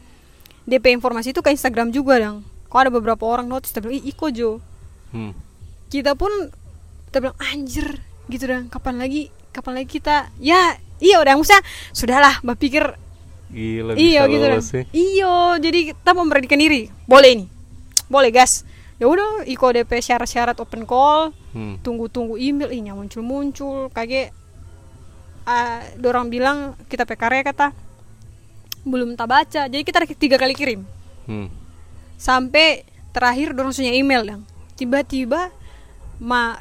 DP 0.65 0.97
informasi 0.97 1.31
itu 1.31 1.39
ke 1.39 1.53
Instagram 1.53 1.91
juga 1.91 2.17
dong 2.17 2.41
kok 2.65 2.81
ada 2.81 2.91
beberapa 2.91 3.23
orang 3.23 3.47
notice 3.47 3.71
bilang 3.77 3.95
ih 3.95 4.11
Iko 4.11 4.33
Jo. 4.33 4.51
Hmm. 5.13 5.31
kita 5.87 6.17
pun 6.17 6.33
kita 7.07 7.23
bilang 7.23 7.39
anjir 7.39 8.01
gitu 8.27 8.45
dong 8.45 8.67
kapan 8.67 8.99
lagi? 8.99 9.31
Kapan 9.53 9.79
lagi 9.79 9.89
kita? 9.93 10.33
Ya 10.41 10.75
iya 10.99 11.21
udah 11.21 11.37
maksudnya 11.37 11.63
sudahlah 11.93 12.41
mbak 12.41 12.59
pikir 12.59 12.83
Gila 13.47 13.95
iyo 13.95 14.23
gitu 14.27 14.45
dong 14.49 14.65
iyo 14.91 15.35
jadi 15.61 15.95
kita 15.95 16.11
memberanikan 16.11 16.59
diri. 16.59 16.91
Boleh 17.05 17.31
ini 17.31 17.47
boleh 18.05 18.29
gas 18.29 18.67
ya 18.95 19.07
udah 19.07 19.43
Iko 19.45 19.71
DP 19.71 19.99
syarat-syarat 20.01 20.57
open 20.57 20.85
call 20.85 21.35
Hmm. 21.51 21.79
tunggu-tunggu 21.81 22.35
email 22.35 22.67
ini 22.69 22.91
muncul-muncul 22.91 23.87
kaget 23.89 24.35
ah, 25.45 25.87
dorang 25.95 26.27
bilang 26.27 26.75
kita 26.87 27.05
PKR 27.05 27.45
kata 27.45 27.71
belum 28.83 29.15
tak 29.15 29.29
baca 29.29 29.63
jadi 29.65 29.81
kita 29.81 30.03
tiga 30.15 30.35
kali 30.35 30.51
kirim 30.53 30.83
Hmm. 31.25 31.47
sampai 32.17 32.83
terakhir 33.11 33.55
dorang 33.55 33.71
punya 33.71 33.95
email 33.95 34.23
yang 34.25 34.43
tiba-tiba 34.75 35.55
ma 36.19 36.59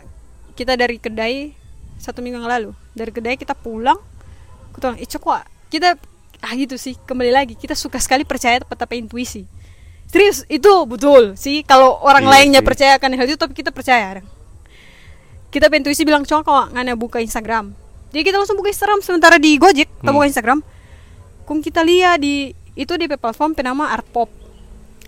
kita 0.53 0.73
dari 0.73 0.97
kedai 0.97 1.57
satu 1.97 2.21
minggu 2.21 2.37
yang 2.37 2.45
lalu 2.45 2.71
dari 2.93 3.09
kedai 3.09 3.33
kita 3.33 3.53
pulang 3.53 3.97
kita 4.71 4.93
bilang 4.93 4.99
"Ih, 5.01 5.09
kok 5.09 5.41
kita 5.69 5.97
ah 6.39 6.53
gitu 6.53 6.77
sih 6.77 6.93
kembali 6.93 7.31
lagi 7.33 7.53
kita 7.57 7.73
suka 7.73 7.97
sekali 7.97 8.21
percaya 8.23 8.61
pada 8.61 8.85
intuisi 8.93 9.49
serius 10.13 10.45
itu 10.45 10.69
betul 10.85 11.33
sih 11.33 11.65
kalau 11.65 11.97
orang 11.99 12.23
Iya 12.23 12.31
lainnya 12.31 12.61
sih. 12.61 12.67
percaya 12.69 12.91
akan 12.95 13.17
hal 13.17 13.25
itu 13.25 13.35
tapi 13.35 13.51
kita 13.51 13.73
percaya 13.73 14.21
kita 15.49 15.69
intuisi 15.69 16.05
bilang 16.05 16.21
coba 16.21 16.41
kok 16.41 16.65
ngana 16.71 16.93
buka 16.93 17.17
Instagram 17.17 17.73
jadi 18.13 18.21
kita 18.21 18.37
langsung 18.37 18.55
buka 18.55 18.69
Instagram 18.69 19.01
sementara 19.01 19.41
di 19.41 19.57
Gojek 19.57 19.89
kita 19.89 20.05
Hmm. 20.05 20.13
buka 20.13 20.29
Instagram 20.29 20.59
kung 21.43 21.59
kita 21.59 21.81
lihat 21.81 22.21
di 22.21 22.53
itu 22.73 22.93
di 22.93 23.09
platform 23.09 23.53
penama 23.53 23.89
Art 23.89 24.05
Pop 24.07 24.29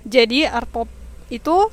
jadi 0.01 0.49
Art 0.49 0.67
Pop 0.67 0.89
itu 1.29 1.69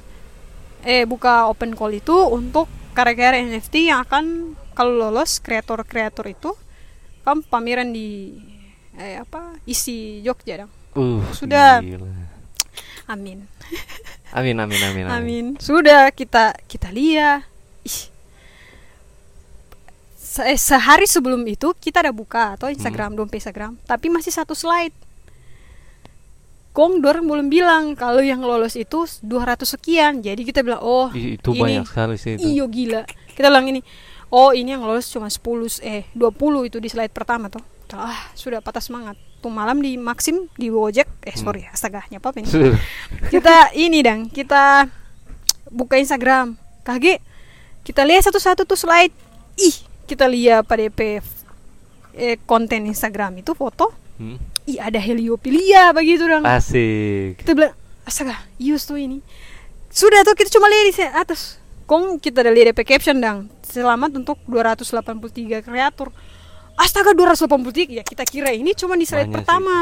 eh 0.83 1.05
buka 1.05 1.49
open 1.49 1.73
call 1.73 1.97
itu 1.97 2.13
untuk 2.29 2.69
karya-karya 2.93 3.49
NFT 3.49 3.89
yang 3.89 4.05
akan 4.05 4.25
kalau 4.73 4.93
lolos 4.99 5.41
kreator-kreator 5.41 6.29
itu 6.29 6.53
kan 7.23 7.41
pameran 7.41 7.93
di 7.93 8.37
eh 8.93 9.17
apa 9.17 9.57
isi 9.65 10.21
Jogja 10.21 10.65
dong 10.65 10.73
Uh, 10.93 11.25
Sudah. 11.33 11.81
gila. 11.81 12.05
Amin 13.13 13.39
Amin 14.33 14.57
amin 14.57 14.81
amin 14.81 15.05
amin. 15.05 15.13
Amin. 15.13 15.47
Sudah 15.61 16.09
kita 16.09 16.57
kita 16.65 16.89
lihat. 16.89 17.45
Ih. 17.85 18.09
Se- 20.17 20.49
eh, 20.49 20.57
sehari 20.57 21.05
sebelum 21.05 21.45
itu 21.45 21.77
kita 21.77 22.01
udah 22.01 22.15
buka 22.17 22.43
atau 22.57 22.73
Instagram, 22.73 23.13
dompet 23.13 23.45
Instagram, 23.45 23.77
tapi 23.85 24.09
masih 24.09 24.33
satu 24.33 24.57
slide. 24.57 24.97
Kong 26.73 27.05
dorang 27.05 27.29
belum 27.29 27.53
bilang 27.53 27.93
kalau 27.93 28.25
yang 28.25 28.41
lolos 28.41 28.81
itu 28.81 29.05
200 29.21 29.69
sekian. 29.69 30.25
Jadi 30.25 30.41
kita 30.41 30.65
bilang, 30.65 30.81
"Oh, 30.81 31.13
itu 31.13 31.53
ini 31.53 31.61
banyak 31.61 31.85
sekali 31.85 32.17
sih 32.17 32.41
itu. 32.41 32.49
iyo 32.49 32.65
gila." 32.73 33.05
Kita 33.37 33.53
bilang 33.53 33.69
ini, 33.69 33.85
"Oh, 34.33 34.57
ini 34.57 34.73
yang 34.73 34.81
lolos 34.81 35.13
cuma 35.13 35.29
10 35.29 35.85
eh 35.85 36.09
20 36.17 36.65
itu 36.65 36.81
di 36.81 36.89
slide 36.89 37.13
pertama 37.13 37.53
tuh." 37.53 37.61
Ah, 37.93 38.33
sudah 38.33 38.65
patah 38.65 38.81
semangat. 38.81 39.21
Tuh 39.43 39.51
malam 39.51 39.83
di 39.83 39.99
Maxim 39.99 40.47
di 40.55 40.71
Gojek, 40.71 41.27
eh 41.27 41.35
sorry, 41.35 41.67
astaga, 41.67 42.07
nyapa 42.15 42.31
apa 42.31 42.39
ini? 42.39 42.47
kita 43.35 43.75
ini 43.75 43.99
dang 43.99 44.31
kita 44.31 44.87
buka 45.67 45.99
Instagram. 45.99 46.55
Kaget 46.87 47.19
kita 47.83 48.07
lihat 48.07 48.23
satu-satu 48.23 48.63
tuh 48.63 48.79
slide. 48.79 49.11
Ih 49.59 49.77
kita 50.07 50.31
lihat 50.31 50.63
pada 50.71 50.87
eh, 50.87 52.39
konten 52.47 52.87
Instagram 52.87 53.43
itu 53.43 53.51
foto. 53.59 53.91
Hmm. 54.23 54.39
ih 54.63 54.79
ada 54.79 55.01
heliopilia 55.01 55.91
begitu 55.91 56.23
dong 56.29 56.47
Asik. 56.47 57.41
kita 57.43 57.57
bilang 57.57 57.75
astaga 58.07 58.39
ius 58.63 58.87
tuh 58.87 58.95
ini. 58.95 59.19
Sudah 59.91 60.23
tuh 60.23 60.39
kita 60.39 60.55
cuma 60.55 60.71
lihat 60.71 60.95
di 60.95 61.05
atas. 61.11 61.59
Kong 61.91 62.23
kita 62.23 62.47
udah 62.47 62.55
lihat 62.55 62.79
caption 62.87 63.19
dang. 63.19 63.51
Selamat 63.67 64.15
untuk 64.15 64.39
283 64.47 65.67
kreator 65.67 66.15
astaga 66.75 67.13
283 67.13 67.89
ya 67.91 68.03
kita 68.03 68.25
kira 68.25 68.51
ini 68.51 68.73
cuma 68.73 68.95
di 68.95 69.05
slide 69.05 69.27
Banyak 69.27 69.31
sih. 69.31 69.37
pertama. 69.39 69.77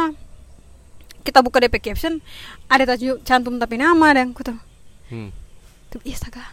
Kita 1.20 1.38
buka 1.40 1.60
DP 1.60 1.76
caption 1.80 2.18
ada 2.66 2.84
taju 2.86 3.20
cantum 3.20 3.56
tapi 3.56 3.76
nama 3.76 4.08
dan 4.10 4.32
Hmm. 5.10 5.30
tuh 5.90 5.98
iya 6.06 6.14
astaga 6.14 6.46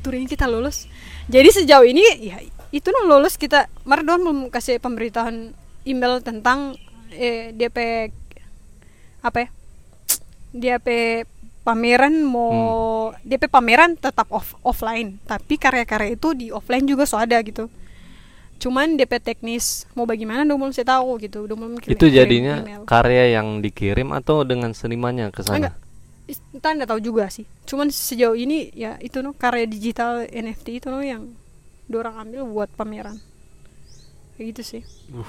tuh 0.00 0.16
ini 0.16 0.24
kita 0.24 0.48
lulus 0.48 0.88
jadi 1.28 1.44
sejauh 1.52 1.84
ini 1.84 2.00
ya 2.24 2.40
itu 2.68 2.88
no 2.88 3.04
lulus 3.06 3.36
kita. 3.36 3.68
Mardon 3.84 4.20
belum 4.20 4.38
kasih 4.48 4.80
pemberitahuan 4.80 5.52
email 5.84 6.20
tentang 6.20 6.72
eh, 7.10 7.52
DP 7.52 8.08
apa 9.20 9.38
ya? 9.38 9.48
DP 10.50 10.88
pameran 11.60 12.24
mau 12.24 12.52
DP 13.20 13.44
pameran 13.46 13.92
tetap 13.94 14.28
off 14.32 14.56
offline. 14.64 15.20
Tapi 15.22 15.56
karya-karya 15.56 16.16
itu 16.16 16.32
di 16.32 16.48
offline 16.48 16.84
juga 16.84 17.04
so 17.04 17.16
ada 17.16 17.36
gitu 17.40 17.68
cuman 18.58 18.94
DP 18.94 19.12
teknis 19.18 19.64
mau 19.92 20.02
bagaimana 20.02 20.42
udah 20.42 20.56
belum 20.56 20.72
saya 20.72 20.86
tahu 20.90 21.18
gitu 21.18 21.46
udah 21.46 21.54
belum 21.54 21.72
kirim- 21.78 21.94
Itu 21.94 22.04
kirim 22.04 22.16
jadinya 22.16 22.54
email. 22.60 22.82
karya 22.84 23.24
yang 23.32 23.58
dikirim 23.58 24.10
atau 24.10 24.42
dengan 24.42 24.70
senimannya 24.70 25.30
ke 25.30 25.40
sana? 25.40 25.56
Enggak. 25.56 25.74
Is- 26.26 26.42
Entah 26.50 26.74
nggak 26.74 26.88
tahu 26.88 27.00
juga 27.00 27.26
sih. 27.28 27.46
Cuman 27.64 27.88
sejauh 27.88 28.34
ini 28.34 28.68
ya 28.70 28.98
itu 28.98 29.18
no 29.18 29.32
karya 29.32 29.64
digital 29.64 30.26
NFT 30.26 30.76
itu 30.76 30.88
no 30.88 30.98
yang 30.98 31.30
dorang 31.86 32.18
ambil 32.18 32.44
buat 32.44 32.68
pameran. 32.70 33.16
Kayak 34.34 34.44
gitu 34.52 34.62
sih. 34.62 34.82
Uh, 35.08 35.24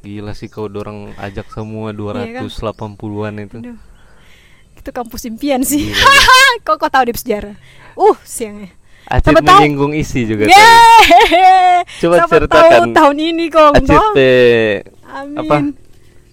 gila 0.00 0.34
sih 0.34 0.46
kau 0.46 0.66
dorang 0.66 1.14
ajak 1.16 1.48
semua 1.48 1.90
Iya 1.90 2.42
kan? 2.42 2.46
280-an 2.46 3.34
itu. 3.40 3.58
Aduh. 3.58 3.78
Itu 4.74 4.90
kampus 4.90 5.22
impian 5.24 5.62
sih. 5.62 5.88
Gila, 5.88 6.18
kok 6.66 6.76
kok 6.76 6.90
tahu 6.90 7.06
di 7.06 7.14
sejarah? 7.14 7.54
Uh, 7.94 8.18
siangnya. 8.22 8.70
Acit 9.04 9.34
tahu- 9.34 9.44
menyinggung 9.60 9.92
isi 9.92 10.24
juga 10.24 10.44
tadi. 10.44 10.54
Yeay! 10.54 11.82
Coba 11.98 12.14
Siapa 12.18 12.32
ceritakan. 12.32 12.70
tahu 12.70 12.84
tahun 12.92 13.16
ini 13.18 13.44
kong 13.48 13.72
Acit 13.76 14.02
Amin. 15.04 15.36
apa? 15.36 15.56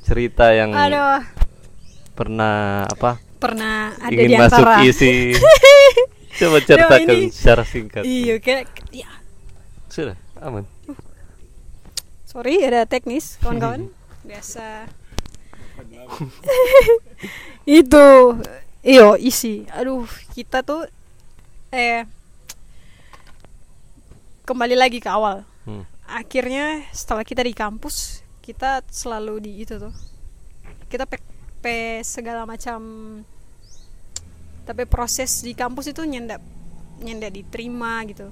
cerita 0.01 0.45
yang 0.49 0.71
Aduh, 0.71 1.21
pernah 2.11 2.81
apa 2.83 3.21
pernah 3.37 3.93
ada 3.95 4.09
ingin 4.09 4.25
di 4.27 4.35
masuk 4.35 4.57
antara. 4.59 4.81
isi. 4.81 5.37
Coba 6.39 6.57
ceritakan 6.59 7.07
ini- 7.09 7.29
secara 7.29 7.63
singkat. 7.63 8.01
Iya, 8.01 8.35
kayak 8.37 8.63
ya, 8.89 9.09
Sudah, 9.87 10.15
aman. 10.37 10.63
sorry 12.23 12.61
ada 12.61 12.83
teknis 12.83 13.35
kawan-kawan. 13.37 13.91
Biasa. 14.27 14.87
Itu 17.65 18.39
iyo 18.81 19.13
isi. 19.15 19.67
Aduh, 19.69 20.05
kita 20.31 20.61
tuh 20.61 20.87
eh 21.69 22.07
kembali 24.49 24.73
lagi 24.73 24.97
ke 24.97 25.05
awal. 25.05 25.45
Hmm. 25.69 25.85
Akhirnya 26.09 26.81
setelah 26.89 27.21
kita 27.21 27.45
di 27.45 27.53
kampus, 27.53 28.25
kita 28.41 28.81
selalu 28.89 29.45
di 29.45 29.51
itu 29.61 29.77
tuh. 29.77 29.93
Kita 30.89 31.05
pe, 31.05 31.21
pe 31.61 32.01
segala 32.01 32.49
macam 32.49 32.81
tapi 34.69 34.85
proses 34.85 35.41
di 35.41 35.57
kampus 35.57 35.89
itu 35.89 36.05
nyendak 36.05 36.37
nyendak 37.01 37.33
diterima 37.33 38.05
gitu 38.05 38.29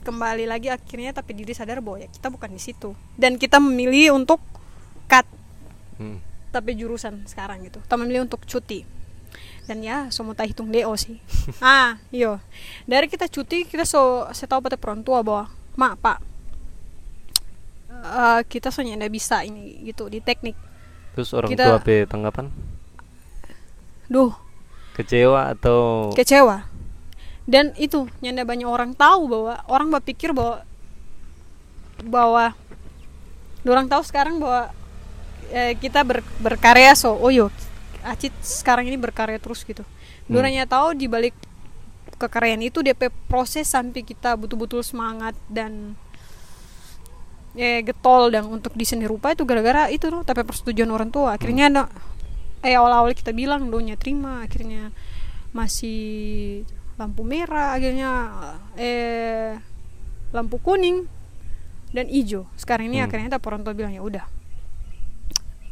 kembali 0.00 0.48
lagi 0.48 0.72
akhirnya 0.72 1.12
tapi 1.12 1.36
diri 1.36 1.52
sadar 1.52 1.84
bahwa 1.84 2.00
ya 2.00 2.08
kita 2.08 2.32
bukan 2.32 2.56
di 2.56 2.60
situ 2.60 2.96
dan 3.20 3.36
kita 3.36 3.60
memilih 3.60 4.16
untuk 4.16 4.40
cut 5.04 5.28
Hmm. 5.94 6.18
tapi 6.50 6.74
jurusan 6.74 7.22
sekarang 7.22 7.62
gitu 7.68 7.78
kita 7.78 7.94
memilih 7.94 8.26
untuk 8.26 8.42
cuti 8.48 8.82
dan 9.64 9.80
ya 9.80 10.08
semua 10.12 10.36
tak 10.36 10.52
hitung 10.52 10.68
do 10.68 10.92
sih. 10.94 11.16
Ah 11.64 11.96
iyo 12.12 12.40
dari 12.84 13.08
kita 13.08 13.28
cuti 13.28 13.64
kita 13.64 13.88
so 13.88 14.28
saya 14.32 14.48
tahu 14.48 14.60
pada 14.64 14.76
tua 15.00 15.24
bahwa 15.24 15.48
mak 15.74 15.94
pak. 16.00 16.18
Eh, 18.04 18.40
kita 18.44 18.68
soalnya 18.68 19.00
ndak 19.00 19.12
bisa 19.12 19.40
ini 19.42 19.80
gitu 19.88 20.12
di 20.12 20.20
teknik. 20.20 20.52
Terus 21.16 21.32
orang 21.32 21.48
Kita- 21.48 21.66
tua 21.66 21.78
pe 21.80 22.04
tanggapan? 22.04 22.50
duh. 24.04 24.36
Kecewa 24.94 25.50
atau? 25.50 26.12
Kecewa. 26.12 26.68
Dan 27.48 27.72
itu 27.80 28.06
nyanda 28.20 28.44
banyak 28.44 28.68
orang 28.68 28.92
tahu 28.92 29.26
bahwa 29.26 29.54
orang 29.66 29.88
berpikir 29.90 30.30
bahwa 30.36 30.62
bahwa 32.04 32.52
orang 33.64 33.88
tahu 33.88 34.02
sekarang 34.04 34.36
bahwa 34.38 34.68
eh, 35.48 35.72
kita 35.76 36.04
ber- 36.04 36.24
berkarya 36.38 36.92
so 36.92 37.16
oh 37.16 37.32
yo 37.32 37.48
Acit 38.04 38.32
sekarang 38.44 38.84
ini 38.84 39.00
berkarya 39.00 39.40
terus 39.40 39.64
gitu. 39.64 39.82
Dorangnya 40.28 40.68
tahu 40.68 40.92
di 40.92 41.08
balik 41.08 41.32
kekaryaan 42.20 42.62
itu 42.62 42.84
DP 42.84 43.10
proses 43.26 43.66
sampai 43.66 44.04
kita 44.06 44.36
betul-betul 44.38 44.84
semangat 44.86 45.34
dan 45.50 45.98
eh 47.54 47.82
getol 47.86 48.34
dan 48.34 48.46
untuk 48.50 48.74
di 48.74 48.82
seni 48.82 49.06
rupa 49.06 49.30
itu 49.30 49.46
gara-gara 49.46 49.86
itu 49.86 50.10
tuh 50.10 50.22
tapi 50.22 50.44
persetujuan 50.44 50.90
orang 50.90 51.10
tua. 51.10 51.34
Akhirnya 51.38 51.70
ada 51.70 51.82
eh 52.62 52.74
awal-awal 52.76 53.14
kita 53.16 53.32
bilang 53.34 53.68
donya 53.72 53.96
terima. 53.98 54.44
Akhirnya 54.44 54.92
masih 55.54 56.62
lampu 56.98 57.26
merah 57.26 57.74
akhirnya 57.74 58.10
eh 58.78 59.58
lampu 60.34 60.58
kuning 60.62 61.06
dan 61.94 62.10
hijau. 62.10 62.46
Sekarang 62.58 62.90
ini 62.90 62.98
Hmm. 63.02 63.06
akhirnya 63.06 63.38
tak 63.38 63.46
orang 63.46 63.62
tua 63.62 63.74
bilang 63.74 63.94
ya 63.94 64.02
udah 64.02 64.26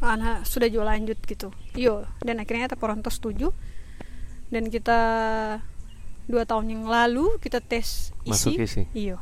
anak 0.04 0.42
sudah 0.42 0.66
jual 0.66 0.82
lanjut 0.82 1.18
gitu. 1.18 1.50
Iyo 1.72 2.04
dan 2.18 2.38
akhirnya 2.38 2.66
tua 2.68 3.10
setuju. 3.10 3.50
Dan 4.48 4.68
kita 4.68 4.98
dua 6.24 6.44
tahun 6.44 6.70
yang 6.70 6.84
lalu 6.84 7.38
kita 7.38 7.58
tes 7.58 8.12
Masuk 8.22 8.54
isi? 8.54 8.62
Isi. 8.62 8.82
iyo 8.94 9.18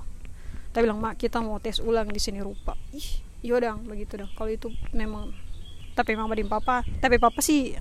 kita 0.70 0.82
bilang 0.82 0.98
mak 0.98 1.16
kita 1.16 1.40
mau 1.40 1.58
tes 1.58 1.78
ulang 1.78 2.06
di 2.06 2.18
sini 2.18 2.38
rupa. 2.38 2.76
Ih 2.90 3.08
iyo 3.40 3.56
dong 3.56 3.84
begitu 3.84 4.16
dong. 4.16 4.30
Kalau 4.32 4.48
itu 4.48 4.68
memang 4.90 5.32
tapi 5.92 6.14
mama 6.14 6.32
dan 6.32 6.46
papa 6.46 6.82
tapi 7.00 7.16
papa 7.16 7.40
sih 7.40 7.74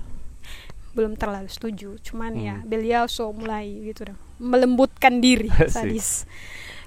belum 0.90 1.14
terlalu 1.14 1.46
setuju. 1.46 1.98
Cuman 2.00 2.34
ya 2.34 2.56
Hmm. 2.58 2.66
beliau 2.66 3.06
so 3.06 3.30
mulai 3.30 3.66
gitu 3.84 4.08
dong 4.08 4.18
melembutkan 4.38 5.20
diri 5.20 5.46
sadis. 5.70 6.26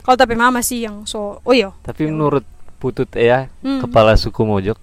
Kalau 0.02 0.16
tapi 0.16 0.36
mama 0.36 0.60
sih 0.60 0.84
yang 0.84 1.06
so 1.06 1.40
oh 1.40 1.54
iya. 1.54 1.72
Tapi 1.82 2.04
Ya 2.04 2.12
menurut 2.12 2.44
Putut 2.76 3.08
Ea, 3.16 3.48
Hmm. 3.64 3.80
kepala 3.80 4.12
suku 4.14 4.44
Mojok. 4.44 4.76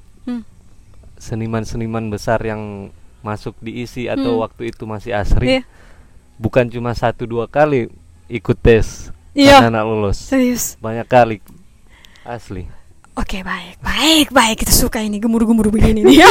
Seniman-seniman 1.21 2.09
besar 2.09 2.41
yang 2.41 2.89
masuk 3.21 3.55
di 3.61 3.81
isi 3.81 4.09
atau 4.09 4.35
Hmm. 4.35 4.43
waktu 4.43 4.63
itu 4.69 4.83
masih 4.83 5.13
asri, 5.13 5.47
Iya. 5.55 5.63
bukan 6.35 6.67
cuma 6.67 6.91
satu 6.91 7.23
dua 7.23 7.45
kali 7.45 7.93
ikut 8.27 8.57
tes 8.57 9.13
Iya. 9.31 9.63
anak 9.63 9.85
lulus, 9.85 10.17
serius 10.19 10.75
banyak 10.77 11.05
kali 11.05 11.37
asli. 12.23 12.65
Oke 13.13 13.43
baik 13.43 13.77
baik 13.79 14.29
baik 14.31 14.57
kita 14.59 14.73
suka 14.73 14.99
ini 14.99 15.19
gemur-gemur 15.19 15.69
begini 15.69 16.01
nih. 16.01 16.17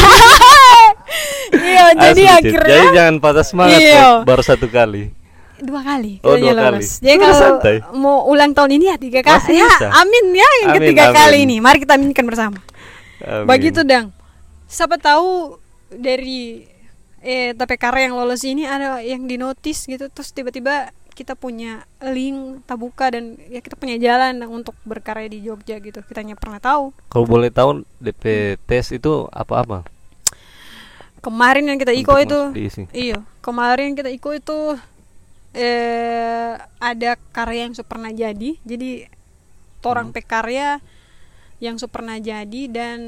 iya 1.54 1.86
jadi 1.92 2.24
Asli, 2.26 2.50
akhirnya 2.50 2.70
Jadi 2.72 2.88
jangan 2.96 3.16
patah 3.20 3.46
semangat 3.46 3.80
Iya. 3.80 4.24
Baru 4.24 4.42
satu 4.42 4.68
kali. 4.68 5.14
dua 5.60 5.84
kali 5.84 6.24
Oh, 6.24 6.34
dua 6.34 6.56
kali. 6.56 6.80
lolos. 6.80 6.98
Jadi 6.98 7.18
kalau 7.20 7.36
santai. 7.36 7.76
mau 7.92 8.24
ulang 8.26 8.56
tahun 8.56 8.80
ini 8.80 8.86
ya 8.86 8.98
tiga 8.98 9.20
kali. 9.20 9.60
Ya 9.60 9.68
amin 9.92 10.26
ya 10.32 10.50
yang 10.64 10.70
Amin, 10.72 10.80
ketiga 10.82 11.04
amin. 11.06 11.16
kali 11.16 11.38
ini. 11.44 11.56
Mari 11.60 11.78
kita 11.80 11.94
aminkan 11.94 12.26
bersama. 12.26 12.58
Amin. 13.20 13.46
Begitu 13.46 13.84
dang. 13.84 14.16
Siapa 14.70 15.02
tahu 15.02 15.58
dari 15.90 16.70
eh 17.20 17.52
tapi 17.58 17.76
karya 17.76 18.08
yang 18.08 18.16
lolos 18.16 18.46
ini 18.48 18.64
ada 18.64 19.04
yang 19.04 19.28
di 19.28 19.36
notice 19.36 19.90
gitu 19.90 20.08
terus 20.08 20.32
tiba-tiba 20.32 20.94
kita 21.12 21.36
punya 21.36 21.84
link 22.00 22.64
tabuka 22.64 23.12
dan 23.12 23.36
ya 23.52 23.60
kita 23.60 23.76
punya 23.76 24.00
jalan 24.00 24.40
untuk 24.48 24.72
berkarya 24.88 25.28
di 25.28 25.44
Jogja 25.44 25.82
gitu. 25.84 26.00
Kita 26.06 26.24
hanya 26.24 26.40
pernah 26.40 26.64
tahu. 26.64 26.96
Kalau 27.12 27.26
boleh 27.28 27.52
tahu 27.52 27.84
DP 28.00 28.56
tes 28.64 28.96
itu 28.96 29.28
apa-apa? 29.34 29.84
kemarin 31.20 31.68
yang 31.68 31.78
kita 31.80 31.92
iko 31.92 32.16
itu. 32.18 32.40
masuk 32.50 32.56
di 32.56 32.64
isi. 32.66 32.84
iya 32.96 33.20
kemarin 33.44 33.94
kita 33.94 34.08
iko 34.08 34.32
itu 34.32 34.80
eh 35.52 36.56
ada 36.80 37.20
karya 37.36 37.68
yang 37.68 37.74
pernah 37.84 38.12
jadi. 38.12 38.52
Jadi 38.64 38.90
torang 39.84 40.16
pe 40.16 40.24
karya 40.24 40.80
yang 41.60 41.76
pernah 41.92 42.16
jadi 42.20 42.62
dan 42.72 43.00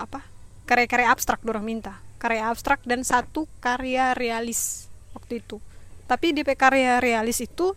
apa? 0.00 0.24
Karya-karya 0.64 1.12
abstrak 1.12 1.40
dorang 1.42 1.62
minta. 1.62 2.00
Karya 2.16 2.48
abstrak 2.48 2.80
dan 2.82 3.00
satu 3.02 3.44
karya 3.58 4.12
realis 4.12 4.88
waktu 5.12 5.40
itu. 5.40 5.60
Tapi 6.06 6.32
di 6.32 6.42
karya 6.42 6.98
realis 6.98 7.38
itu 7.38 7.72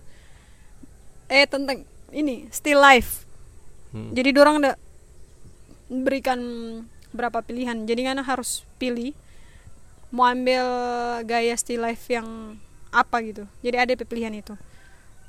eh 1.27 1.45
tentang 1.45 1.83
ini 2.11 2.47
still 2.49 2.79
life. 2.79 3.25
Hmm. 3.93 4.09
jadi 4.09 4.33
dorang 4.33 4.57
ada 4.57 4.73
berikan 5.85 6.39
berapa 7.13 7.45
pilihan. 7.45 7.85
Jadi 7.85 8.01
kan 8.03 8.17
harus 8.19 8.65
pilih 8.75 9.13
mau 10.09 10.25
ambil 10.25 10.65
gaya 11.25 11.53
still 11.53 11.81
life 11.81 12.01
yang 12.09 12.57
apa 12.89 13.21
gitu. 13.21 13.45
Jadi 13.61 13.77
ada 13.77 13.93
pilihan 13.99 14.33
itu. 14.33 14.53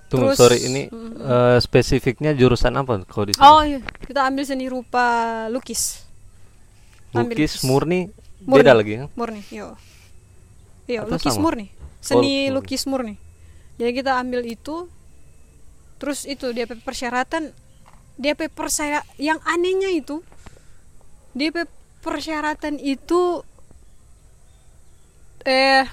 Tunggu, 0.09 0.33
Terus- 0.33 0.39
sorry 0.39 0.59
ini 0.63 0.83
Mm, 0.89 1.17
eh, 1.17 1.59
spesifiknya 1.61 2.33
jurusan 2.33 2.77
apa 2.77 3.05
kalau 3.05 3.25
di 3.25 3.33
sini? 3.33 3.45
oh 3.45 3.61
iya. 3.65 3.81
Kita 4.01 4.25
ambil 4.25 4.45
seni 4.45 4.69
rupa 4.69 5.05
lukis 5.49 6.04
Lukis 7.15 7.63
murni, 7.63 8.11
Murni. 8.43 8.59
beda 8.61 8.73
lagi 8.75 8.93
ya? 8.99 9.05
murni 9.15 9.41
yo 9.49 9.79
yo 10.85 11.01
Atau 11.07 11.15
lukis 11.17 11.33
sama? 11.33 11.43
murni 11.47 11.67
seni 12.03 12.51
murni. 12.51 12.53
lukis 12.53 12.83
murni 12.85 13.15
jadi 13.79 13.91
kita 13.93 14.19
ambil 14.19 14.43
itu 14.43 14.91
terus 15.97 16.27
itu 16.27 16.51
dia 16.51 16.67
pe 16.67 16.77
persyaratan 16.77 17.55
dia 18.15 18.35
pe 18.35 18.47
persya 18.47 19.01
yang 19.17 19.39
anehnya 19.47 19.89
itu 19.89 20.21
dia 21.33 21.51
pe 21.51 21.65
persyaratan 22.01 22.77
itu 22.77 23.41
eh 25.43 25.87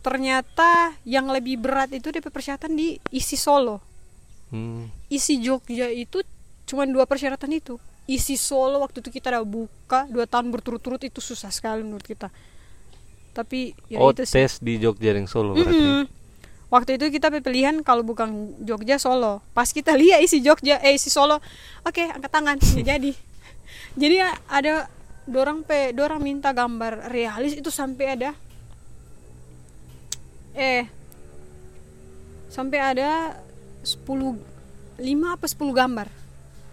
ternyata 0.00 0.96
yang 1.04 1.28
lebih 1.28 1.58
berat 1.58 1.90
itu 1.90 2.08
pe 2.08 2.28
persyaratan 2.28 2.74
di 2.74 2.98
isi 3.10 3.36
Solo 3.36 3.84
Hmm. 4.48 4.88
isi 5.12 5.44
Jogja 5.44 5.92
itu 5.92 6.24
cuma 6.64 6.88
dua 6.88 7.04
persyaratan 7.04 7.52
itu 7.52 7.76
isi 8.08 8.40
Solo 8.40 8.80
waktu 8.80 9.04
itu 9.04 9.12
kita 9.12 9.28
udah 9.36 9.44
buka 9.44 10.08
dua 10.08 10.24
tahun 10.24 10.48
berturut-turut 10.48 10.98
itu 11.04 11.20
susah 11.20 11.52
sekali 11.52 11.84
menurut 11.84 12.08
kita. 12.08 12.32
Tapi 13.36 13.76
ya 13.92 14.00
oh, 14.00 14.10
itu 14.10 14.24
sih. 14.24 14.40
tes 14.40 14.58
di 14.64 14.80
Jogja 14.80 15.12
yang 15.12 15.28
Solo 15.28 15.52
berarti. 15.52 15.76
Mm-mm. 15.76 16.04
waktu 16.68 17.00
itu 17.00 17.08
kita 17.08 17.32
pilihan 17.32 17.84
kalau 17.84 18.00
bukan 18.00 18.56
Jogja 18.64 18.96
Solo. 18.96 19.44
Pas 19.52 19.68
kita 19.68 19.92
lihat 19.92 20.24
isi 20.24 20.40
Jogja 20.40 20.80
eh 20.80 20.96
isi 20.96 21.12
Solo 21.12 21.36
oke 21.84 22.02
angkat 22.08 22.32
tangan 22.32 22.56
jadi. 22.88 23.12
Jadi 23.94 24.14
ya 24.16 24.32
ada 24.48 24.88
dorang 25.28 25.60
pe 25.60 25.92
dorang 25.92 26.24
minta 26.24 26.56
gambar 26.56 27.12
realis 27.12 27.60
itu 27.60 27.68
sampai 27.68 28.16
ada 28.16 28.30
eh 30.56 30.88
sampai 32.48 32.78
ada 32.80 33.36
10 33.84 34.08
5 34.08 35.34
apa 35.36 35.44
10 35.44 35.60
gambar 35.76 36.08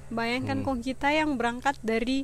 bayangkan 0.07 0.61
Hmm. 0.61 0.65
kok 0.67 0.77
kita 0.81 1.09
yang 1.09 1.35
berangkat 1.35 1.75
dari 1.81 2.23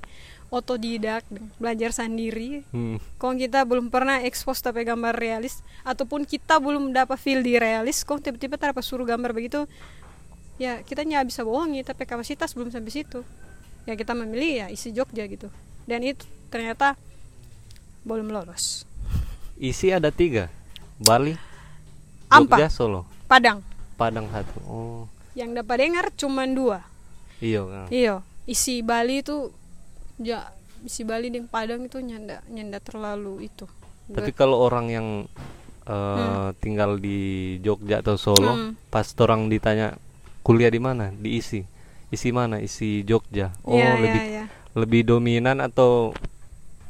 otodidak 0.49 1.23
belajar 1.57 1.95
sendiri 1.95 2.67
Hmm. 2.69 2.99
kalau 3.15 3.33
kita 3.33 3.63
belum 3.63 3.87
pernah 3.87 4.19
expose 4.19 4.59
tapi 4.59 4.83
gambar 4.83 5.15
realis 5.15 5.63
ataupun 5.81 6.23
kita 6.23 6.59
belum 6.59 6.91
dapat 6.91 7.15
feel 7.15 7.39
di 7.39 7.55
realis 7.55 8.03
kok 8.03 8.19
tiba-tiba 8.19 8.59
terapa 8.59 8.83
suruh 8.83 9.07
gambar 9.07 9.31
begitu 9.31 9.63
ya 10.57 10.83
kita 10.83 11.01
nggak 11.01 11.25
bisa 11.25 11.41
bohongi 11.41 11.81
tapi 11.81 12.03
kapasitas 12.03 12.51
belum 12.51 12.69
sampai 12.69 12.91
situ 12.91 13.23
ya 13.83 13.95
kita 13.95 14.13
memilih 14.13 14.51
ya 14.53 14.67
isi 14.69 14.91
Jogja 14.91 15.25
gitu 15.25 15.47
dan 15.87 16.03
itu 16.03 16.21
ternyata 16.49 16.93
belum 18.03 18.29
lolos 18.29 18.85
Isi 19.55 19.93
ada 19.93 20.09
tiga. 20.09 20.49
Bali, 20.97 21.37
Ampa. 22.33 22.57
Jogja, 22.57 22.65
Solo. 22.65 23.05
Padang 23.25 23.61
Padang 23.93 24.25
satu. 24.33 24.57
Oh, 24.65 25.03
yang 25.33 25.53
dapat 25.53 25.85
dengar 25.85 26.09
cuma 26.11 26.49
dua 26.49 26.81
iya. 27.41 27.61
kan. 27.65 27.85
iya 27.89 28.15
isi 28.45 28.79
Bali 28.81 29.19
itu 29.19 29.49
ya 30.17 30.47
isi 30.81 31.01
Bali 31.01 31.29
dan 31.29 31.45
Padang 31.45 31.85
itu 31.85 31.97
nyanda 31.99 32.41
nyanda 32.47 32.77
terlalu 32.79 33.45
itu 33.45 33.65
Tapi 34.11 34.35
kalau 34.35 34.59
orang 34.59 34.91
yang 34.91 35.07
eh, 35.81 36.49
tinggal 36.59 36.99
di 36.99 37.57
Jogja 37.63 38.03
atau 38.03 38.19
Solo, 38.19 38.53
Hmm. 38.53 38.71
pas 38.91 39.07
orang 39.17 39.47
ditanya 39.47 39.95
kuliah 40.43 40.67
di 40.67 40.77
mana, 40.77 41.09
diisi, 41.15 41.63
isi 42.11 42.29
mana, 42.29 42.59
isi 42.59 43.01
Jogja. 43.01 43.55
Oh, 43.63 43.73
Iya, 43.73 43.81
iya, 43.81 43.93
lebih 43.97 44.21
iya. 44.27 44.43
lebih 44.75 45.01
dominan 45.07 45.57
atau 45.63 46.11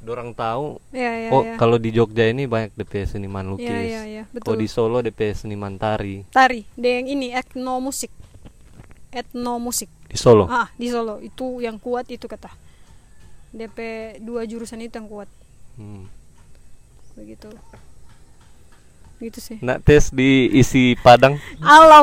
orang 0.02 0.34
tahu. 0.34 0.82
Iya, 0.92 1.12
iya, 1.14 1.30
oh, 1.30 1.46
iya. 1.46 1.56
kalau 1.62 1.78
di 1.78 1.94
Jogja 1.94 2.26
ini 2.26 2.50
banyak 2.50 2.74
DP 2.74 3.06
seniman 3.06 3.54
lukis. 3.54 3.70
Iya, 3.70 3.80
iya, 3.86 4.02
iya, 4.04 4.24
Oh, 4.26 4.34
betul. 4.34 4.58
di 4.58 4.68
Solo 4.68 5.00
DP 5.06 5.38
seniman 5.38 5.78
tari. 5.78 6.26
tari 6.34 6.66
ada 6.66 6.90
yang 6.90 7.06
ini 7.06 7.38
etnomusik 9.12 9.88
etnomusik 9.88 9.90
Di 10.08 10.16
Solo. 10.16 10.48
ah 10.48 10.68
di 10.74 10.88
Solo 10.88 11.20
itu 11.20 11.60
yang 11.60 11.76
kuat 11.76 12.08
itu 12.08 12.26
kata 12.26 12.52
DP 13.50 13.78
dua 14.20 14.44
jurusan 14.44 14.80
itu 14.80 14.94
yang 14.94 15.08
kuat 15.08 15.28
Hmm. 15.72 16.04
begitu 17.14 17.48
gitu 19.18 19.38
sih 19.38 19.62
Nah, 19.62 19.78
tes 19.78 20.10
di 20.10 20.50
isi 20.52 20.98
Padang. 20.98 21.38
Allah 21.62 22.02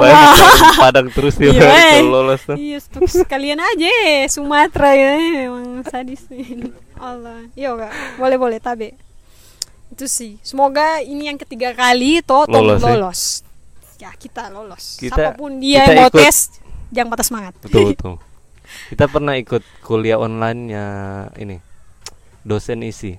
Padang 0.72 1.11
terus 1.11 1.34
dia 1.34 1.50
Iya, 1.52 1.66
eh. 1.66 1.92
kalau 1.98 2.22
lolos 2.22 2.40
tuh. 2.42 2.54
iya 2.54 2.78
sekalian 3.04 3.59
aja 3.59 3.90
Sumatera 4.28 4.94
ya 4.94 5.11
emang 5.42 5.82
sadis 5.82 6.30
Allah 6.94 7.42
iya 7.52 7.74
gak 7.74 7.90
boleh 8.16 8.38
boleh 8.38 8.59
tabe 8.59 8.94
itu 9.88 10.06
sih 10.06 10.38
semoga 10.40 11.00
ini 11.00 11.26
yang 11.26 11.36
ketiga 11.36 11.72
kali 11.72 12.22
toh 12.22 12.46
Lolos, 12.46 12.78
lolos, 12.78 13.20
ya? 13.98 14.09
ya 14.09 14.11
kita 14.14 14.46
lolos 14.48 14.94
Kita- 14.96 15.18
siapa 15.18 15.30
pun 15.34 15.59
dia 15.59 15.82
kita 15.82 15.90
yang 15.90 15.98
mau 15.98 16.09
ikut. 16.09 16.20
tes 16.22 16.36
jangan 16.89 17.09
patah 17.11 17.26
semangat 17.26 17.53
Betul 17.61 17.93
betul. 17.93 18.14
Kita 18.89 19.09
pernah 19.09 19.32
ikut 19.32 19.64
kuliah 19.80 20.16
online 20.16 20.61
nya 20.66 20.84
ini 21.34 21.57
dosen 22.43 22.82
isi. 22.82 23.16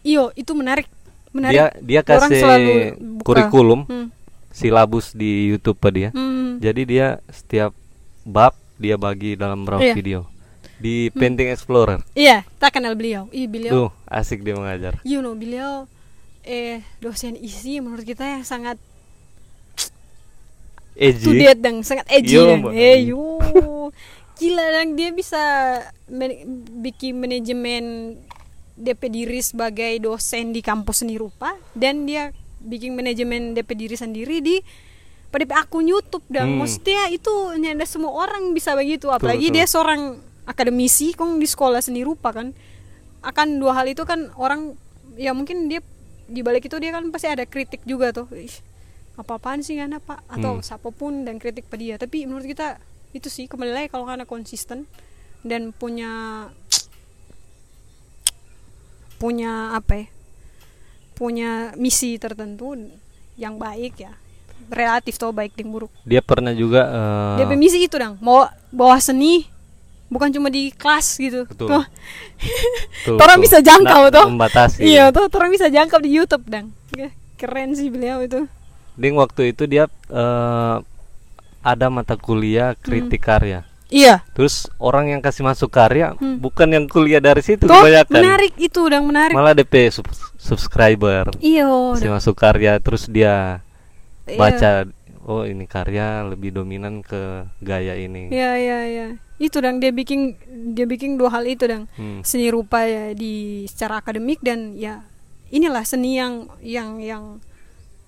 iyo 0.00 0.30
itu 0.32 0.50
menarik 0.52 0.86
menarik 1.30 1.54
Dia 1.54 1.66
dia 1.78 2.00
kasih 2.02 2.42
kurikulum 3.20 3.82
Hmm. 3.84 4.08
silabus 4.48 5.10
di 5.10 5.48
YouTube 5.48 5.78
pak 5.78 5.90
dia. 5.90 6.08
Hmm. 6.10 6.58
Jadi 6.58 6.82
dia 6.84 7.06
setiap 7.26 7.74
bab 8.22 8.52
dia 8.76 8.94
bagi 8.94 9.34
dalam 9.34 9.62
berapa 9.62 9.80
Iya. 9.80 9.90
Hmm. 9.90 9.98
video. 9.98 10.20
Di 10.76 11.10
Painting 11.10 11.46
Explorer. 11.48 12.02
Iya, 12.12 12.42
tak 12.58 12.74
kenal 12.74 12.92
beliau. 12.92 13.30
Iya, 13.30 13.46
beliau. 13.46 13.70
Tuh, 13.72 13.90
asik 14.04 14.42
dia 14.42 14.52
mengajar. 14.52 14.98
You 15.02 15.22
know, 15.22 15.32
beliau 15.32 15.86
eh 16.42 16.82
dosen 16.98 17.34
isi 17.34 17.78
menurut 17.78 18.02
kita 18.02 18.26
yang 18.28 18.42
sangat 18.42 18.82
Edgy. 20.94 21.22
to 21.22 21.30
date 21.32 21.58
dan 21.58 21.80
sangat 21.80 22.04
edgy 22.06 22.34
Yo, 22.34 22.52
Mbak. 22.54 22.72
eh 22.72 22.98
yo 23.06 23.22
gila 24.34 24.64
dan 24.70 24.92
dia 24.92 25.10
bisa 25.10 25.40
men- 26.06 26.42
bikin 26.76 27.16
manajemen 27.16 28.16
DP 28.74 29.02
diri 29.06 29.38
sebagai 29.38 29.92
dosen 29.98 30.50
di 30.50 30.60
kampus 30.60 31.00
seni 31.00 31.14
rupa 31.14 31.54
dan 31.72 32.04
dia 32.04 32.32
bikin 32.58 32.92
manajemen 32.92 33.52
DP 33.52 33.70
diri 33.76 33.94
sendiri 33.94 34.38
di 34.38 34.58
pada 35.28 35.44
akun 35.58 35.86
YouTube 35.86 36.24
dan 36.26 36.44
Hmm. 36.50 36.60
maksudnya 36.60 37.08
itu 37.08 37.30
nyanda 37.54 37.84
semua 37.84 38.12
orang 38.18 38.50
bisa 38.50 38.72
begitu 38.72 39.08
apalagi 39.08 39.48
betul. 39.48 39.54
dia 39.54 39.66
seorang 39.66 40.02
akademisi 40.44 41.12
kong 41.12 41.38
di 41.38 41.46
sekolah 41.46 41.78
seni 41.78 42.02
rupa 42.02 42.30
kan 42.30 42.52
akan 43.20 43.48
dua 43.56 43.72
hal 43.72 43.86
itu 43.86 44.02
kan 44.02 44.28
orang 44.34 44.74
ya 45.14 45.30
mungkin 45.30 45.68
dia 45.68 45.80
di 46.24 46.40
balik 46.40 46.64
itu 46.64 46.76
dia 46.76 46.90
kan 46.90 47.06
pasti 47.08 47.28
ada 47.28 47.44
kritik 47.44 47.80
juga 47.82 48.10
tuh 48.10 48.26
Ih, 48.30 48.50
apa-apaan 49.14 49.60
sih 49.60 49.76
kan 49.76 49.92
pak 49.98 50.24
atau 50.26 50.52
Hmm. 50.54 50.64
siapa 50.64 50.88
pun 50.88 51.22
dan 51.22 51.36
kritik 51.36 51.66
pada 51.66 51.78
dia 51.78 51.96
tapi 51.96 52.24
menurut 52.24 52.44
kita 52.44 52.80
itu 53.12 53.28
sih 53.28 53.44
kembali 53.44 53.70
lagi 53.70 53.88
kalau 53.88 54.04
karena 54.04 54.24
konsisten 54.24 54.88
dan 55.42 55.70
punya 55.70 56.48
punya 59.18 59.52
apa 59.72 59.92
ya 59.94 60.06
punya 61.12 61.50
misi 61.76 62.16
tertentu 62.16 62.74
yang 63.36 63.54
baik 63.56 63.94
ya 63.96 64.12
relatif 64.66 65.14
tuh 65.14 65.30
baik 65.30 65.52
dan 65.52 65.68
buruk 65.68 65.92
Dia 66.02 66.18
pernah 66.18 66.50
juga 66.50 66.88
eh, 67.36 67.44
dia 67.44 67.54
misi 67.54 67.78
itu 67.78 67.94
dong 67.94 68.16
mau 68.18 68.42
bawa 68.68 68.98
seni 68.98 69.44
bukan 70.08 70.28
cuma 70.30 70.48
di 70.48 70.68
kelas 70.70 71.16
gitu 71.16 71.44
Betul. 71.46 71.68
Tuh. 71.70 71.84
tuh, 73.06 73.16
orang 73.16 73.38
tuh. 73.38 73.44
bisa 73.44 73.58
jangkau 73.60 74.02
Nah, 74.02 74.10
tuh 74.10 74.26
Membatasi. 74.26 74.80
iya 74.82 75.08
tuh 75.08 75.28
orang 75.28 75.50
bisa 75.50 75.68
jangkau 75.68 76.00
di 76.00 76.10
YouTube 76.10 76.44
dong 76.46 76.72
keren 77.36 77.74
sih 77.74 77.88
beliau 77.88 78.22
itu 78.22 78.46
Ding 78.94 79.14
waktu 79.14 79.50
itu 79.50 79.64
dia 79.64 79.86
eh, 80.08 80.76
ada 81.62 81.86
mata 81.88 82.14
kuliah 82.14 82.74
kritik 82.74 83.20
karya. 83.20 83.62
iya 83.88 84.24
Terus 84.32 84.66
orang 84.76 85.08
yang 85.08 85.20
kasih 85.20 85.42
masuk 85.42 85.68
karya 85.68 86.12
Hmm. 86.14 86.36
bukan 86.36 86.64
yang 86.66 86.84
kuliah 86.86 87.20
dari 87.20 87.40
situ 87.40 87.62
tuh 87.62 87.70
kebanyakan. 87.70 88.12
menarik 88.14 88.52
itu 88.56 88.80
dong 88.82 89.04
menarik 89.06 89.32
Malah 89.32 89.52
DP 89.52 89.74
sub- 89.90 90.08
subscriber 90.36 91.28
iya 91.38 91.68
kasih 91.92 92.10
masuk 92.10 92.34
karya 92.34 92.76
terus 92.78 93.04
dia 93.06 93.60
Iya. 94.22 94.38
baca 94.38 94.70
oh 95.22 95.42
ini 95.42 95.66
karya 95.66 96.22
lebih 96.24 96.50
dominan 96.52 97.00
ke 97.00 97.46
gaya 97.58 97.94
ini. 97.96 98.26
Iya 98.28 98.52
iya 98.56 98.78
iya. 98.86 99.06
Itu 99.36 99.58
dong 99.58 99.76
dia 99.76 99.90
bikin 99.90 100.34
dia 100.72 100.82
bikin 100.84 101.14
dua 101.14 101.30
hal 101.30 101.44
itu 101.44 101.62
dong. 101.62 101.84
Hmm. 101.92 102.22
Seni 102.22 102.48
rupa 102.48 102.82
ya 102.82 103.10
di 103.12 103.66
secara 103.66 103.98
akademik 103.98 104.38
dan 104.38 104.74
ya 104.74 105.02
inilah 105.48 105.82
seni 105.82 106.16
yang 106.16 106.48
yang 106.58 106.98
yang 106.98 107.24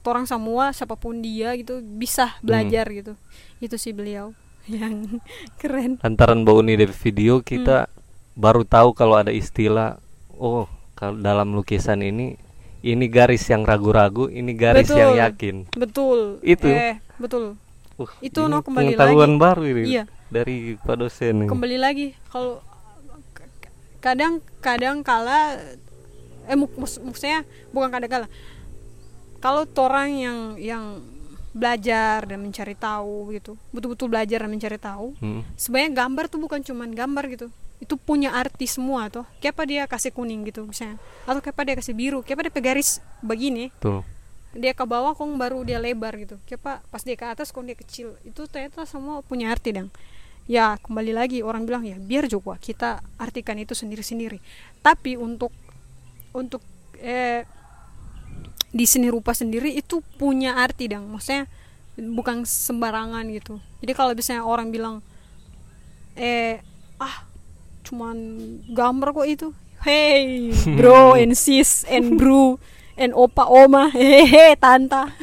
orang 0.07 0.25
semua 0.25 0.71
siapa 0.71 0.95
pun 0.95 1.19
dia 1.19 1.55
gitu 1.55 1.79
bisa 1.81 2.37
belajar 2.41 2.87
Hmm. 2.87 2.95
gitu. 2.95 3.13
Itu 3.59 3.77
sih 3.77 3.91
beliau 3.91 4.33
yang 4.67 5.21
keren. 5.57 6.01
Lantaran 6.01 6.43
bau 6.43 6.61
ini 6.61 6.75
dari 6.75 6.91
video 6.91 7.41
kita 7.41 7.85
Hmm. 7.85 7.93
baru 8.35 8.63
tahu 8.63 8.93
kalau 8.93 9.17
ada 9.17 9.31
istilah 9.31 9.97
oh 10.33 10.67
kalau 10.93 11.17
dalam 11.17 11.53
lukisan 11.53 12.01
ini 12.01 12.37
ini 12.81 13.07
garis 13.07 13.41
yang 13.47 13.63
ragu-ragu, 13.63 14.29
ini 14.29 14.53
garis 14.53 14.85
Betul. 14.87 14.99
yang 14.99 15.13
yakin. 15.19 15.57
Betul. 15.73 16.19
Itu. 16.41 16.69
Eh, 16.69 17.01
betul. 17.17 17.57
Uh, 17.95 18.11
Itu, 18.21 18.45
no, 18.45 18.61
kembali 18.61 18.93
pengetahuan 18.93 19.31
lagi. 19.31 19.41
baru 19.41 19.63
ini 19.65 19.83
Iya. 19.89 20.05
dari 20.29 20.77
Pak 20.77 20.97
dosen 20.99 21.35
ini. 21.39 21.49
Kembali 21.49 21.79
lagi 21.79 22.13
kalau 22.27 22.61
kadang 23.99 24.45
kadang 24.61 25.01
kala 25.01 25.57
eh 26.45 26.53
mak- 26.53 26.77
mak- 26.77 27.03
maksudnya 27.03 27.41
bukan 27.73 27.89
kadang 27.89 28.11
kala 28.11 28.27
kalau 29.45 29.69
orang 29.77 30.09
yang 30.17 30.39
yang 30.57 30.85
belajar 31.55 32.27
dan 32.27 32.43
mencari 32.43 32.75
tahu 32.75 33.31
gitu 33.31 33.55
betul-betul 33.71 34.09
belajar 34.11 34.43
dan 34.43 34.51
mencari 34.51 34.75
tahu 34.81 35.13
Hmm. 35.21 35.45
sebenarnya 35.55 35.93
gambar 36.03 36.25
tuh 36.27 36.41
bukan 36.41 36.61
cuman 36.65 36.91
gambar 36.91 37.25
gitu. 37.31 37.47
Itu 37.79 38.01
punya 38.01 38.33
arti 38.33 38.65
semua 38.65 39.13
tuh 39.13 39.29
kayak 39.39 39.53
apa 39.55 39.63
dia 39.69 39.83
kasih 39.85 40.11
kuning 40.11 40.43
gitu 40.49 40.65
misalnya 40.65 40.97
atau 41.29 41.45
kayak 41.45 41.55
apa 41.55 41.63
dia 41.63 41.75
kasih 41.77 41.95
biru 41.95 42.19
kayak 42.25 42.41
apa 42.41 42.43
dia 42.49 42.55
pegaris 42.55 42.89
begini 43.21 43.69
Tuh. 43.79 44.01
dia 44.57 44.73
ke 44.73 44.83
bawah 44.83 45.13
kok 45.13 45.27
baru 45.37 45.61
dia 45.63 45.77
lebar 45.79 46.17
gitu. 46.17 46.41
Kayak 46.49 46.61
apa 46.65 46.73
pas 46.89 47.03
dia 47.05 47.15
ke 47.15 47.27
atas 47.29 47.53
kok 47.53 47.63
dia 47.63 47.77
kecil. 47.77 48.17
Itu 48.25 48.49
ternyata 48.49 48.83
semua 48.89 49.21
punya 49.23 49.53
arti 49.53 49.71
dong 49.77 49.93
ya 50.45 50.77
kembali 50.77 51.17
lagi 51.17 51.41
orang 51.41 51.65
bilang 51.65 51.89
ya 51.89 51.97
biar 51.97 52.29
juga 52.29 52.61
kita 52.61 53.01
artikan 53.17 53.57
itu 53.61 53.73
sendiri-sendiri. 53.77 54.43
Tapi 54.81 55.15
untuk 55.21 55.55
untuk 56.33 56.61
eh, 56.99 57.45
di 58.75 58.85
seni 58.85 59.07
rupa 59.07 59.31
sendiri 59.31 59.71
itu 59.71 60.03
punya 60.19 60.59
arti 60.59 60.91
dong 60.91 61.07
maksudnya 61.15 61.47
bukan 61.95 62.43
sembarangan 62.43 63.23
gitu. 63.31 63.63
Jadi 63.79 63.93
kalau 63.95 64.11
misalnya 64.19 64.43
orang 64.43 64.75
bilang 64.75 64.99
eh 66.19 66.59
ah 66.99 67.23
cuman 67.87 68.17
gambar 68.75 69.15
kok 69.15 69.29
itu? 69.31 69.49
Hey 69.87 70.51
bro 70.75 71.15
and 71.21 71.39
sis 71.39 71.87
and 71.87 72.19
bro 72.19 72.59
and 72.99 73.15
opa 73.15 73.47
oma 73.47 73.95
hehehe 73.95 74.59
tanta 74.59 75.15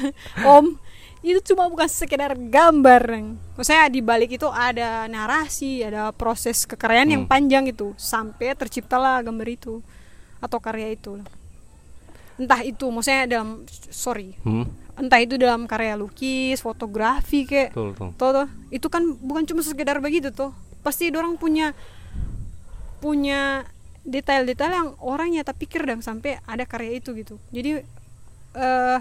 om. 0.48 0.80
Itu 1.22 1.54
cuma 1.54 1.70
bukan 1.70 1.86
sekedar 1.86 2.34
gambar 2.34 3.02
Neng. 3.14 3.38
maksudnya 3.54 3.94
di 3.94 4.02
balik 4.02 4.42
itu 4.42 4.50
ada 4.50 5.06
narasi 5.06 5.86
ada 5.86 6.10
proses 6.10 6.66
yang 6.66 7.28
Hmm. 7.28 7.30
panjang 7.30 7.70
itu. 7.70 7.94
Sampai 7.94 8.56
terciptalah 8.58 9.22
gambar 9.22 9.46
itu 9.46 9.84
atau 10.42 10.58
karya 10.58 10.96
itu 10.98 11.22
entah 12.42 12.66
itu 12.66 12.90
maksudnya 12.90 13.30
dalam 13.30 13.62
sorry 13.88 14.34
Hmm. 14.42 14.66
entah 14.98 15.22
itu 15.22 15.38
dalam 15.38 15.70
karya 15.70 15.94
lukis 15.94 16.58
fotografi 16.60 17.46
kayak 17.46 17.70
Betul, 17.72 17.94
tuh. 17.94 18.10
Tuh, 18.18 18.32
tuh. 18.34 18.48
Itu 18.74 18.88
kan 18.90 19.06
bukan 19.16 19.46
cuma 19.46 19.62
sekedar 19.62 20.02
begitu 20.02 20.34
tuh. 20.34 20.50
Pasti 20.82 21.14
orang 21.14 21.38
punya 21.38 21.78
punya 22.98 23.66
detail-detail 24.02 24.72
yang 24.72 24.90
orang 24.98 25.30
nyata 25.32 25.54
pikir 25.54 25.86
dan 25.86 26.02
sampai 26.02 26.42
ada 26.46 26.66
karya 26.66 26.98
itu 26.98 27.14
gitu 27.14 27.38
jadi 27.50 27.86
eh 28.52 29.00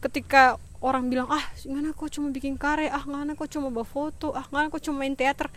ketika 0.00 0.60
orang 0.78 1.08
bilang 1.08 1.28
ah 1.28 1.40
mana 1.64 1.90
kok 1.90 2.12
cuma 2.12 2.28
bikin 2.28 2.56
karya 2.56 2.92
ah 2.92 3.04
mana 3.04 3.32
kok 3.32 3.48
cuma 3.48 3.72
bawa 3.72 3.84
foto 3.84 4.36
ah 4.36 4.44
mana 4.52 4.68
kok 4.68 4.80
cuma 4.80 5.00
main 5.00 5.16
teater 5.16 5.48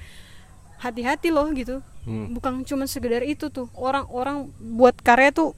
hati-hati 0.79 1.29
loh 1.29 1.47
gitu 1.51 1.83
Hmm. 1.99 2.31
bukan 2.31 2.63
cuma 2.63 2.87
sekedar 2.87 3.21
itu 3.21 3.51
tuh 3.51 3.67
orang-orang 3.75 4.47
buat 4.57 4.95
karya 4.97 5.29
tuh 5.29 5.51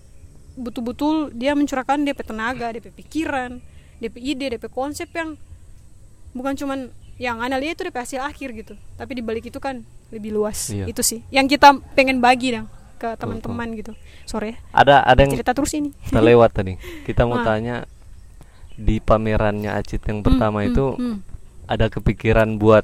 betul-betul 0.53 1.31
dia 1.31 1.53
mencurahkan 1.53 2.01
DP 2.01 2.19
tenaga 2.21 2.71
DP 2.71 2.91
pikiran 2.91 3.59
DP 3.97 4.15
ide 4.17 4.57
DP 4.57 4.67
konsep 4.67 5.07
yang 5.11 5.37
bukan 6.31 6.55
cuman 6.55 6.79
yang 7.15 7.37
anda 7.37 7.55
lihat 7.55 7.77
itu 7.77 7.87
DP 7.87 7.97
hasil 7.97 8.19
akhir 8.19 8.49
gitu. 8.51 8.73
Tapi 8.95 9.11
di 9.13 9.21
balik 9.21 9.45
itu 9.45 9.57
kan 9.57 9.85
lebih 10.11 10.33
luas. 10.33 10.67
Iya. 10.69 10.89
itu 10.89 10.99
sih 11.01 11.23
yang 11.29 11.45
kita 11.45 11.71
pengen 11.93 12.19
bagi 12.19 12.51
dong 12.51 12.67
ke 12.97 13.15
teman-teman 13.15 13.71
gitu. 13.73 13.95
Sore. 14.25 14.59
Ada 14.71 15.01
ada 15.01 15.19
yang 15.19 15.33
cerita 15.33 15.53
terus 15.53 15.71
ini. 15.73 15.89
terlewat 16.09 16.51
tadi. 16.51 16.75
Kita 17.01 17.23
mau 17.23 17.39
Ah. 17.39 17.45
tanya 17.47 17.75
di 18.73 18.97
pamerannya 18.97 19.71
Acit 19.71 20.01
yang 20.03 20.21
pertama 20.21 20.61
Hmm, 20.61 20.69
itu 20.69 20.85
hmm, 20.91 21.01
hmm. 21.01 21.17
ada 21.65 21.85
kepikiran 21.87 22.57
buat 22.57 22.83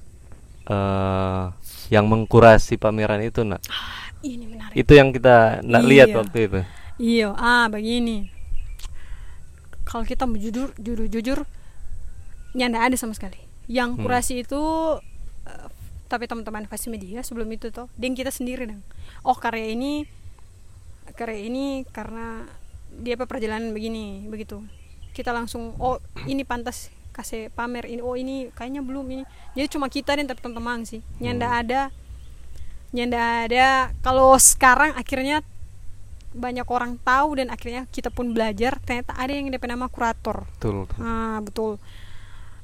eh 0.65 1.43
yang 1.87 2.05
mengkurasi 2.05 2.75
pameran 2.75 3.23
itu 3.23 3.41
nak? 3.41 3.63
Ini 4.19 4.45
menarik. 4.45 4.75
Itu 4.75 4.91
yang 4.91 5.09
kita 5.09 5.63
nak 5.63 5.83
lihat 5.83 6.11
Iya. 6.11 6.17
waktu 6.19 6.37
itu 6.43 6.59
Iya, 6.97 7.29
ah 7.37 7.69
begini. 7.69 8.33
Kalau 9.85 10.01
kita 10.01 10.25
mau 10.25 10.35
jujur, 10.35 10.73
jujur, 10.81 11.05
jujur, 11.07 11.39
nyanda 12.57 12.81
ada 12.81 12.97
sama 12.97 13.13
sekali. 13.13 13.37
Yang 13.69 13.89
Hmm. 13.95 14.01
kurasi 14.01 14.33
itu, 14.41 14.61
eh, 15.45 15.67
tapi 16.09 16.25
teman-teman 16.25 16.65
Fasi 16.65 16.89
Media 16.89 17.21
sebelum 17.21 17.47
itu 17.53 17.69
tuh, 17.69 17.85
dan 17.95 18.17
kita 18.17 18.33
sendiri 18.33 18.65
dong. 18.65 18.81
Oh 19.21 19.37
karya 19.37 19.71
ini, 19.77 20.09
karya 21.13 21.45
ini 21.45 21.85
karena 21.93 22.49
dia 22.97 23.13
apa 23.13 23.29
perjalanan 23.29 23.71
begini, 23.77 24.25
begitu. 24.25 24.65
Kita 25.13 25.29
langsung, 25.29 25.77
oh 25.77 26.01
ini 26.25 26.41
pantas 26.43 26.89
kasih 27.13 27.53
pamer 27.53 27.85
ini, 27.85 28.01
oh 28.01 28.17
ini 28.17 28.49
kayaknya 28.57 28.81
belum 28.81 29.05
ini. 29.05 29.23
Jadi 29.53 29.67
cuma 29.69 29.85
kita 29.85 30.17
dan 30.17 30.25
tapi 30.25 30.41
teman-teman 30.41 30.81
sih. 30.81 31.05
Nyanda 31.21 31.61
ada, 31.61 31.81
nyanda 32.89 33.45
ada. 33.45 33.93
Kalau 34.01 34.33
sekarang 34.37 34.97
akhirnya 34.97 35.45
banyak 36.37 36.67
orang 36.69 37.01
tahu 37.01 37.41
dan 37.41 37.49
akhirnya 37.49 37.89
kita 37.89 38.13
pun 38.13 38.31
belajar 38.31 38.77
ternyata 38.85 39.17
ada 39.17 39.33
yang 39.33 39.49
DP 39.49 39.65
nama 39.65 39.89
kurator. 39.89 40.45
Betul, 40.57 40.85
betul. 40.85 40.97
ah 41.01 41.39
betul. 41.41 41.71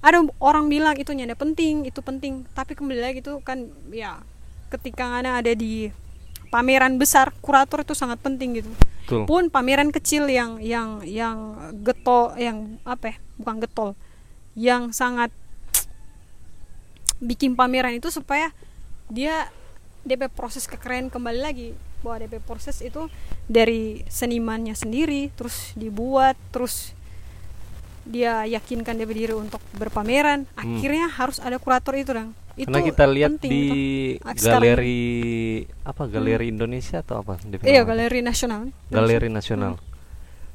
Ada 0.03 0.19
orang 0.37 0.69
bilang 0.69 0.95
itu 0.95 1.09
nyanda 1.11 1.33
penting 1.33 1.89
itu 1.89 1.99
penting. 2.05 2.45
Tapi 2.53 2.77
kembali 2.77 3.01
lagi 3.01 3.19
itu 3.25 3.41
kan 3.41 3.67
ya 3.89 4.21
ketika 4.69 5.09
ngana 5.09 5.41
ada 5.41 5.51
di 5.57 5.89
pameran 6.53 7.01
besar 7.01 7.33
kurator 7.41 7.81
itu 7.81 7.97
sangat 7.97 8.21
penting 8.21 8.61
gitu. 8.61 8.69
Betul. 9.03 9.27
pun 9.27 9.51
pameran 9.51 9.91
kecil 9.91 10.31
yang 10.31 10.63
yang 10.63 11.03
yang 11.03 11.59
getol 11.83 12.31
yang 12.39 12.79
apa 12.87 13.11
ya 13.11 13.15
bukan 13.35 13.59
getol 13.59 13.89
yang 14.55 14.95
sangat 14.95 15.27
bikin 17.19 17.59
pameran 17.59 17.99
itu 17.99 18.07
supaya 18.07 18.55
dia 19.11 19.51
DP 20.07 20.31
proses 20.31 20.71
kekeren 20.71 21.11
kembali 21.11 21.39
lagi 21.43 21.69
bahwa 22.03 22.21
DP 22.21 22.43
proses 22.43 22.77
itu 22.79 23.07
dari 23.45 24.03
senimannya 24.05 24.75
sendiri 24.75 25.31
terus 25.33 25.71
dibuat 25.73 26.35
terus 26.51 26.91
dia 28.03 28.43
yakinkan 28.43 28.93
DP 28.93 29.11
diri 29.15 29.33
untuk 29.33 29.63
berpameran 29.73 30.43
akhirnya 30.53 31.07
harus 31.09 31.39
ada 31.39 31.55
kurator 31.55 31.95
itu 31.95 32.11
dong 32.11 32.35
itu 32.53 32.67
karena 32.67 32.85
kita 32.85 33.05
lihat 33.07 33.31
penting 33.33 33.49
di 33.49 33.63
itu. 34.13 34.45
Galeri 34.45 35.01
apa? 35.81 36.05
Galeri 36.05 36.45
Indonesia 36.47 37.01
atau 37.01 37.25
apa? 37.25 37.41
Iya 37.65 37.81
galeri 37.81 38.21
nasional. 38.21 38.69
Galeri 38.87 39.25
nasional. 39.25 39.81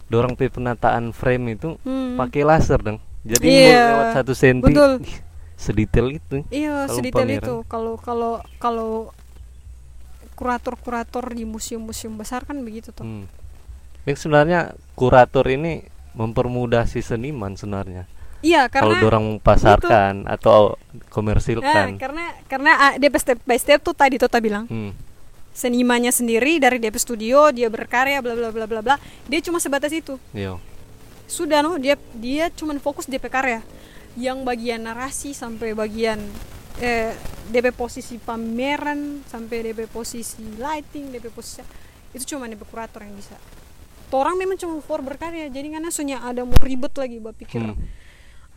Dorang 0.07 0.39
pe 0.39 0.47
penataan 0.47 1.11
frame 1.11 1.59
itu 1.59 1.75
Hmm. 1.83 2.15
pakai 2.15 2.47
laser 2.47 2.79
dong 2.79 2.99
jadi 3.27 3.45
Iya, 3.45 3.83
lewat 3.91 4.07
satu 4.15 4.33
senti 4.33 4.71
betul. 4.71 5.03
sedetail 5.59 6.07
itu 6.15 6.47
Iya, 6.49 6.87
sedetail 6.87 7.27
pameran. 7.27 7.43
itu. 7.43 7.55
Kalau 7.67 7.95
kalau 7.99 8.33
kalau 8.57 9.11
kurator-kurator 10.39 11.35
di 11.35 11.43
museum-museum 11.43 12.15
besar 12.15 12.47
kan 12.47 12.63
begitu 12.63 12.95
tuh. 12.95 13.03
Hmm. 13.03 13.27
Yang 14.07 14.23
sebenarnya 14.23 14.61
kurator 14.95 15.43
ini 15.51 15.83
mempermudah 16.15 16.87
si 16.87 17.03
seniman 17.03 17.59
sebenarnya. 17.59 18.07
Iya, 18.39 18.71
Kalau 18.71 18.95
karena 18.95 19.03
orang 19.03 19.27
pasarkan 19.43 20.15
atau 20.31 20.79
Nah, 20.79 21.11
komersilkan. 21.11 21.99
karena 21.99 22.25
karena 22.47 22.71
ah, 22.79 22.93
DP 22.95 23.15
step 23.19 23.39
by 23.43 23.59
step 23.59 23.83
tuh 23.83 23.91
tadi 23.91 24.15
tuh 24.15 24.31
bilang 24.39 24.71
Hmm. 24.71 24.95
senimannya 25.51 26.15
sendiri 26.15 26.63
dari 26.63 26.79
DP 26.79 26.95
studio 26.97 27.51
dia 27.51 27.67
berkarya 27.67 28.23
bla 28.23 28.39
bla 28.39 28.55
bla 28.55 28.71
bla 28.71 28.79
bla 28.79 28.95
dia 29.27 29.43
cuma 29.43 29.59
sebatas 29.59 29.91
itu 29.91 30.23
Iya. 30.31 30.55
sudah 31.27 31.67
no 31.67 31.83
dia 31.83 31.99
dia 32.15 32.47
cuma 32.55 32.79
fokus 32.79 33.11
DP 33.11 33.27
karya 33.27 33.59
yang 34.15 34.47
bagian 34.47 34.87
narasi 34.87 35.35
sampai 35.35 35.75
bagian 35.75 36.23
eh, 36.79 37.13
DP 37.47 37.73
posisi 37.73 38.17
pameran 38.17 39.23
sampai 39.25 39.71
DP 39.71 39.87
posisi 39.87 40.41
lighting 40.57 41.11
DP 41.11 41.29
posisi 41.29 41.63
itu 42.11 42.25
cuma 42.27 42.47
DP 42.47 42.63
kurator 42.65 43.03
yang 43.03 43.13
bisa 43.13 43.37
orang 44.11 44.35
memang 44.35 44.57
cuma 44.57 44.81
for 44.81 45.01
berkarya 45.01 45.47
jadi 45.47 45.69
karena 45.71 45.89
soalnya 45.89 46.23
ada 46.23 46.43
mau 46.43 46.57
ribet 46.59 46.93
lagi 46.93 47.19
buat 47.19 47.35
pikir 47.35 47.61
Hmm. 47.61 47.77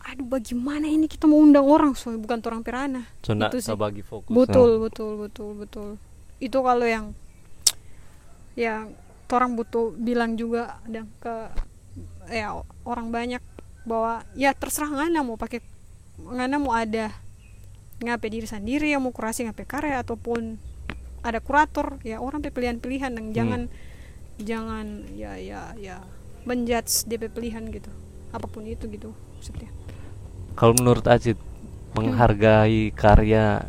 aduh 0.02 0.26
bagaimana 0.26 0.86
ini 0.86 1.06
kita 1.06 1.24
mau 1.24 1.38
undang 1.38 1.62
orang 1.62 1.94
soalnya 1.94 2.18
bukan 2.18 2.42
orang 2.42 2.62
perana 2.62 3.02
So, 3.22 3.38
Itu 3.38 3.58
sih. 3.60 3.70
bagi 3.76 4.02
fokus. 4.02 4.32
betul 4.32 4.80
betul 4.80 5.12
betul 5.16 5.50
betul 5.54 5.88
itu 6.38 6.58
kalau 6.58 6.82
yang 6.82 7.14
yang 8.58 8.92
orang 9.30 9.56
butuh 9.56 9.94
bilang 9.94 10.34
juga 10.34 10.76
ada 10.84 11.06
ke 11.16 11.34
ya 12.28 12.52
orang 12.84 13.08
banyak 13.08 13.40
bahwa 13.82 14.26
ya 14.34 14.52
terserah 14.52 14.90
ngana 14.90 15.22
mau 15.22 15.36
pakai 15.36 15.62
ngana 16.18 16.56
mau 16.58 16.74
ada 16.74 17.08
ngape 18.00 18.26
diri 18.28 18.46
sendiri 18.46 18.88
yang 18.88 19.04
mau 19.04 19.12
kurasi 19.12 19.44
ngape 19.44 19.68
karya 19.68 20.00
ataupun 20.00 20.56
ada 21.22 21.38
kurator 21.38 22.00
ya 22.02 22.18
orang 22.18 22.42
pilihan-pilihan 22.42 23.12
dan 23.14 23.24
jangan 23.30 23.60
jangan 24.40 24.86
ya 25.14 25.38
ya 25.38 25.70
ya 25.78 26.02
menjudge 26.42 27.06
DP 27.06 27.30
pilihan 27.30 27.62
gitu 27.70 27.92
apa 28.32 28.48
pun 28.48 28.64
itu 28.64 28.88
gitu 28.88 29.12
maksudnya 29.36 29.70
Kalau 30.52 30.76
menurut 30.76 31.06
Acit 31.06 31.38
menghargai 31.92 32.92
karya 32.92 33.64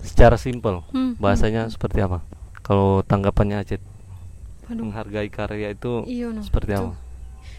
secara 0.00 0.36
simpel, 0.38 0.80
Hmm, 0.94 1.12
bahasanya 1.18 1.66
seperti 1.68 2.00
apa? 2.00 2.22
Kalau 2.62 3.02
tanggapannya 3.02 3.60
Acit 3.60 3.82
Aduh. 4.70 4.86
menghargai 4.88 5.28
karya 5.28 5.74
itu 5.74 6.06
Iya, 6.06 6.32
no. 6.32 6.40
seperti 6.40 6.72
Itu. 6.72 6.80
apa? 6.88 6.94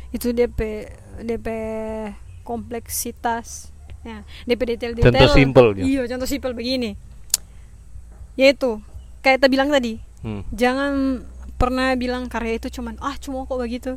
itu 0.08 0.28
DP 0.32 0.60
DP 1.20 1.48
kompleksitas 2.42 3.70
ya 4.06 4.22
DP 4.46 4.62
detail 4.76 4.92
detail 4.94 5.10
Contoh 5.12 5.30
simpel 5.34 5.66
gitu. 5.76 5.86
iya 5.86 6.02
contoh 6.06 6.28
simpel 6.30 6.52
begini. 6.54 6.94
Yaitu 8.38 8.78
kayak 9.22 9.42
kita 9.42 9.48
bilang 9.50 9.70
tadi 9.70 10.00
Hmm. 10.18 10.42
jangan 10.50 11.22
pernah 11.62 11.94
bilang 11.94 12.26
karya 12.26 12.58
itu 12.58 12.74
cuman 12.74 12.98
ah 13.00 13.14
cuma 13.22 13.46
kok 13.46 13.58
begitu. 13.58 13.92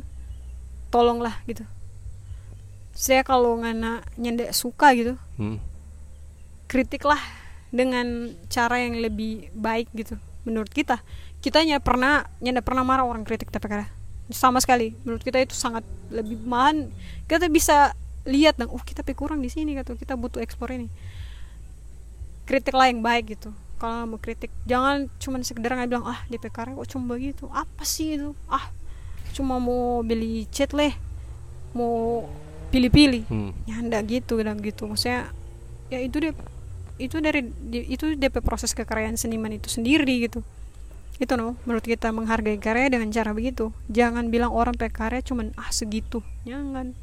Tolonglah 0.93 1.41
gitu. 1.45 1.65
Saya 2.93 3.25
kalau 3.25 3.57
ngana 3.57 4.05
nyendek 4.21 4.53
suka 4.53 4.93
gitu 4.93 5.17
Hmm. 5.41 5.57
kritiklah 6.69 7.19
dengan 7.71 8.31
cara 8.47 8.79
yang 8.83 8.99
lebih 8.99 9.49
baik 9.55 9.89
gitu 9.93 10.15
menurut 10.43 10.69
kita. 10.69 11.01
Kita 11.41 11.63
pernah 11.81 12.29
nyanda 12.37 12.61
pernah 12.61 12.85
marah 12.85 13.03
orang 13.03 13.25
kritik 13.25 13.49
tapi 13.49 13.65
karena 13.65 13.89
sama 14.29 14.61
sekali. 14.61 14.93
Menurut 15.03 15.25
kita 15.25 15.41
itu 15.41 15.57
sangat 15.57 15.81
lebih 16.13 16.37
mahan. 16.45 16.87
Kita 17.25 17.49
bisa 17.49 17.91
lihat 18.25 18.57
dong 18.57 18.69
oh 18.69 18.81
kita 18.81 19.01
kurang 19.15 19.41
di 19.41 19.49
sini 19.49 19.73
gitu. 19.77 19.97
Kita 19.97 20.13
butuh 20.17 20.41
ekspor 20.41 20.73
ini. 20.73 20.87
Kritiklah 22.45 22.89
yang 22.89 23.01
baik 23.01 23.37
gitu. 23.37 23.49
Kalau 23.81 24.05
mau 24.05 24.19
kritik 24.21 24.53
jangan 24.69 25.09
cuma 25.17 25.41
sekedar 25.41 25.73
nggak 25.73 25.89
bilang 25.89 26.05
ah 26.05 26.21
DP 26.29 26.53
karya 26.53 26.77
kok 26.77 26.89
cuma 26.93 27.17
begitu. 27.17 27.49
Apa 27.49 27.81
sih 27.81 28.17
itu? 28.17 28.37
Ah 28.45 28.69
cuma 29.33 29.57
mau 29.57 30.05
beli 30.05 30.45
cat 30.53 30.73
leh. 30.77 30.93
Mau 31.73 32.27
pilih-pilih. 32.71 33.27
Hmm. 33.27 33.51
ya 33.65 33.81
enggak 33.81 34.05
gitu 34.07 34.37
dan 34.39 34.61
gitu. 34.61 34.85
Maksudnya 34.85 35.33
ya 35.89 35.99
itu 35.99 36.21
deh 36.21 36.33
itu 37.01 37.17
dari 37.17 37.41
itu 37.73 38.13
DP 38.13 38.45
proses 38.45 38.77
kekaryaan 38.77 39.17
seniman 39.17 39.49
itu 39.57 39.67
sendiri 39.67 40.29
gitu. 40.29 40.45
Itu 41.17 41.33
no. 41.37 41.57
Menurut 41.65 41.85
kita 41.85 42.13
menghargai 42.13 42.61
karya 42.61 42.93
dengan 42.93 43.09
cara 43.09 43.33
begitu. 43.33 43.73
Jangan 43.89 44.29
bilang 44.29 44.53
orang 44.53 44.77
pe 44.77 44.93
karya 44.93 45.25
cuman 45.25 45.53
ah 45.57 45.73
segitu 45.73 46.21
jangan 46.45 46.93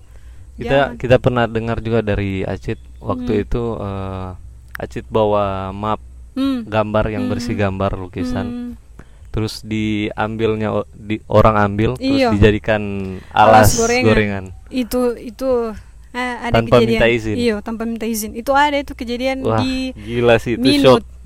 Kita 0.58 0.66
Jangan. 0.90 0.98
kita 0.98 1.16
pernah 1.16 1.44
dengar 1.46 1.78
juga 1.78 2.02
dari 2.02 2.42
Acit 2.42 2.76
waktu 2.98 3.30
Hmm. 3.32 3.44
itu 3.44 3.62
eh, 3.76 4.28
Acit 4.76 5.06
bawa 5.06 5.70
map 5.72 6.02
hmm. 6.34 6.66
gambar 6.66 7.04
yang 7.08 7.24
Hmm. 7.24 7.32
bersih 7.32 7.54
gambar 7.54 7.94
lukisan 7.96 8.46
Hmm. 8.46 8.72
terus 9.28 9.62
diambilnya 9.62 10.70
di 10.90 11.22
orang 11.26 11.54
ambil 11.64 11.90
terus 11.94 12.10
Iya. 12.18 12.28
dijadikan 12.32 12.82
Alas 13.30 13.70
alas, 13.70 13.78
gorengan. 13.78 14.04
gorengan. 14.04 14.44
itu 14.68 15.00
itu 15.16 15.50
eh, 16.10 16.36
ada 16.40 16.54
Tanpa 16.56 16.74
kejadian 16.76 16.90
minta 16.96 17.06
izin. 17.08 17.36
iya 17.36 17.54
tanpa 17.60 17.82
minta 17.84 18.04
izin 18.04 18.32
itu 18.32 18.50
ada 18.50 18.76
itu 18.76 18.92
kejadian 18.92 19.42
Wah, 19.42 19.60
di 19.60 19.94
gila 19.94 20.36
sih 20.36 20.54
itu 20.54 20.64
minut 20.64 21.00
shock. 21.00 21.16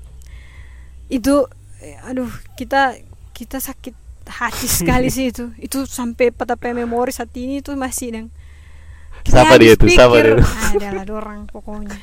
itu 1.09 1.35
eh, 1.79 1.97
aduh 2.03 2.29
kita 2.53 2.97
kita 3.31 3.57
sakit 3.59 3.95
hati 4.25 4.67
sekali 4.67 5.09
sih 5.15 5.29
itu 5.29 5.49
itu 5.57 5.83
sampai 5.83 6.29
petape 6.29 6.71
memori 6.71 7.09
saat 7.09 7.33
ini 7.33 7.59
itu 7.59 7.73
masih 7.73 8.13
Kita 8.13 8.25
Siapa 9.23 9.55
dia 9.55 9.73
tuh? 9.73 9.87
Siapa 9.87 10.13
pikir, 10.13 10.25
dia 10.25 10.35
tuh? 10.37 10.87
adalah 10.91 11.05
dorang 11.05 11.39
pokoknya 11.47 11.97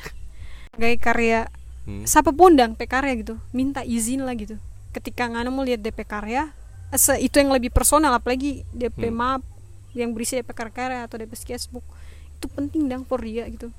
gaya 0.75 0.97
karya 0.97 1.41
Hmm. 1.81 2.05
siapa 2.05 2.29
pun 2.29 2.53
dang 2.53 2.77
pe 2.77 2.85
karya 2.85 3.17
gitu 3.17 3.41
minta 3.49 3.81
izin 3.81 4.21
lah 4.21 4.37
gitu 4.37 4.53
ketika 4.93 5.25
ngana 5.25 5.49
mau 5.49 5.65
lihat 5.65 5.81
DP 5.81 6.05
karya 6.05 6.53
se 6.93 7.17
itu 7.17 7.41
yang 7.41 7.49
lebih 7.49 7.73
personal 7.73 8.13
apalagi 8.13 8.61
DP 8.69 9.09
Hmm. 9.09 9.17
map 9.17 9.41
yang 9.97 10.13
berisi 10.13 10.37
DP 10.37 10.53
karya 10.53 11.09
atau 11.09 11.17
DP 11.17 11.33
sketchbook 11.33 11.81
itu 12.37 12.45
penting 12.53 12.85
dang 12.85 13.01
for 13.01 13.17
dia 13.17 13.49
gitu 13.49 13.73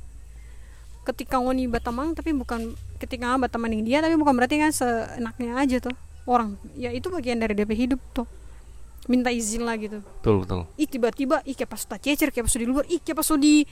ketika 1.06 1.38
ngoni 1.38 1.70
batamang 1.70 2.14
tapi 2.14 2.34
bukan 2.34 2.74
ketika 2.98 3.38
batamang 3.38 3.70
dia 3.82 4.02
tapi 4.02 4.18
bukan 4.18 4.34
berarti 4.34 4.58
kan 4.58 4.74
seenaknya 4.74 5.54
aja 5.54 5.78
tuh 5.78 5.94
orang 6.26 6.58
ya 6.74 6.90
itu 6.90 7.06
bagian 7.06 7.38
dari 7.38 7.54
DP 7.54 7.86
hidup 7.86 8.02
tuh 8.10 8.26
minta 9.06 9.30
izin 9.30 9.66
lah 9.66 9.74
gitu. 9.74 9.98
Betul 10.22 10.46
betul. 10.46 10.60
Ih 10.76 10.86
tiba-tiba 10.86 11.42
ih 11.42 11.54
kayak 11.54 11.70
pas 11.70 11.82
cecer 11.82 12.30
kayak 12.30 12.46
pas 12.46 12.54
di 12.54 12.66
luar 12.66 12.84
ih 12.86 13.00
kayak 13.00 13.18
pas 13.18 13.28
di 13.34 13.66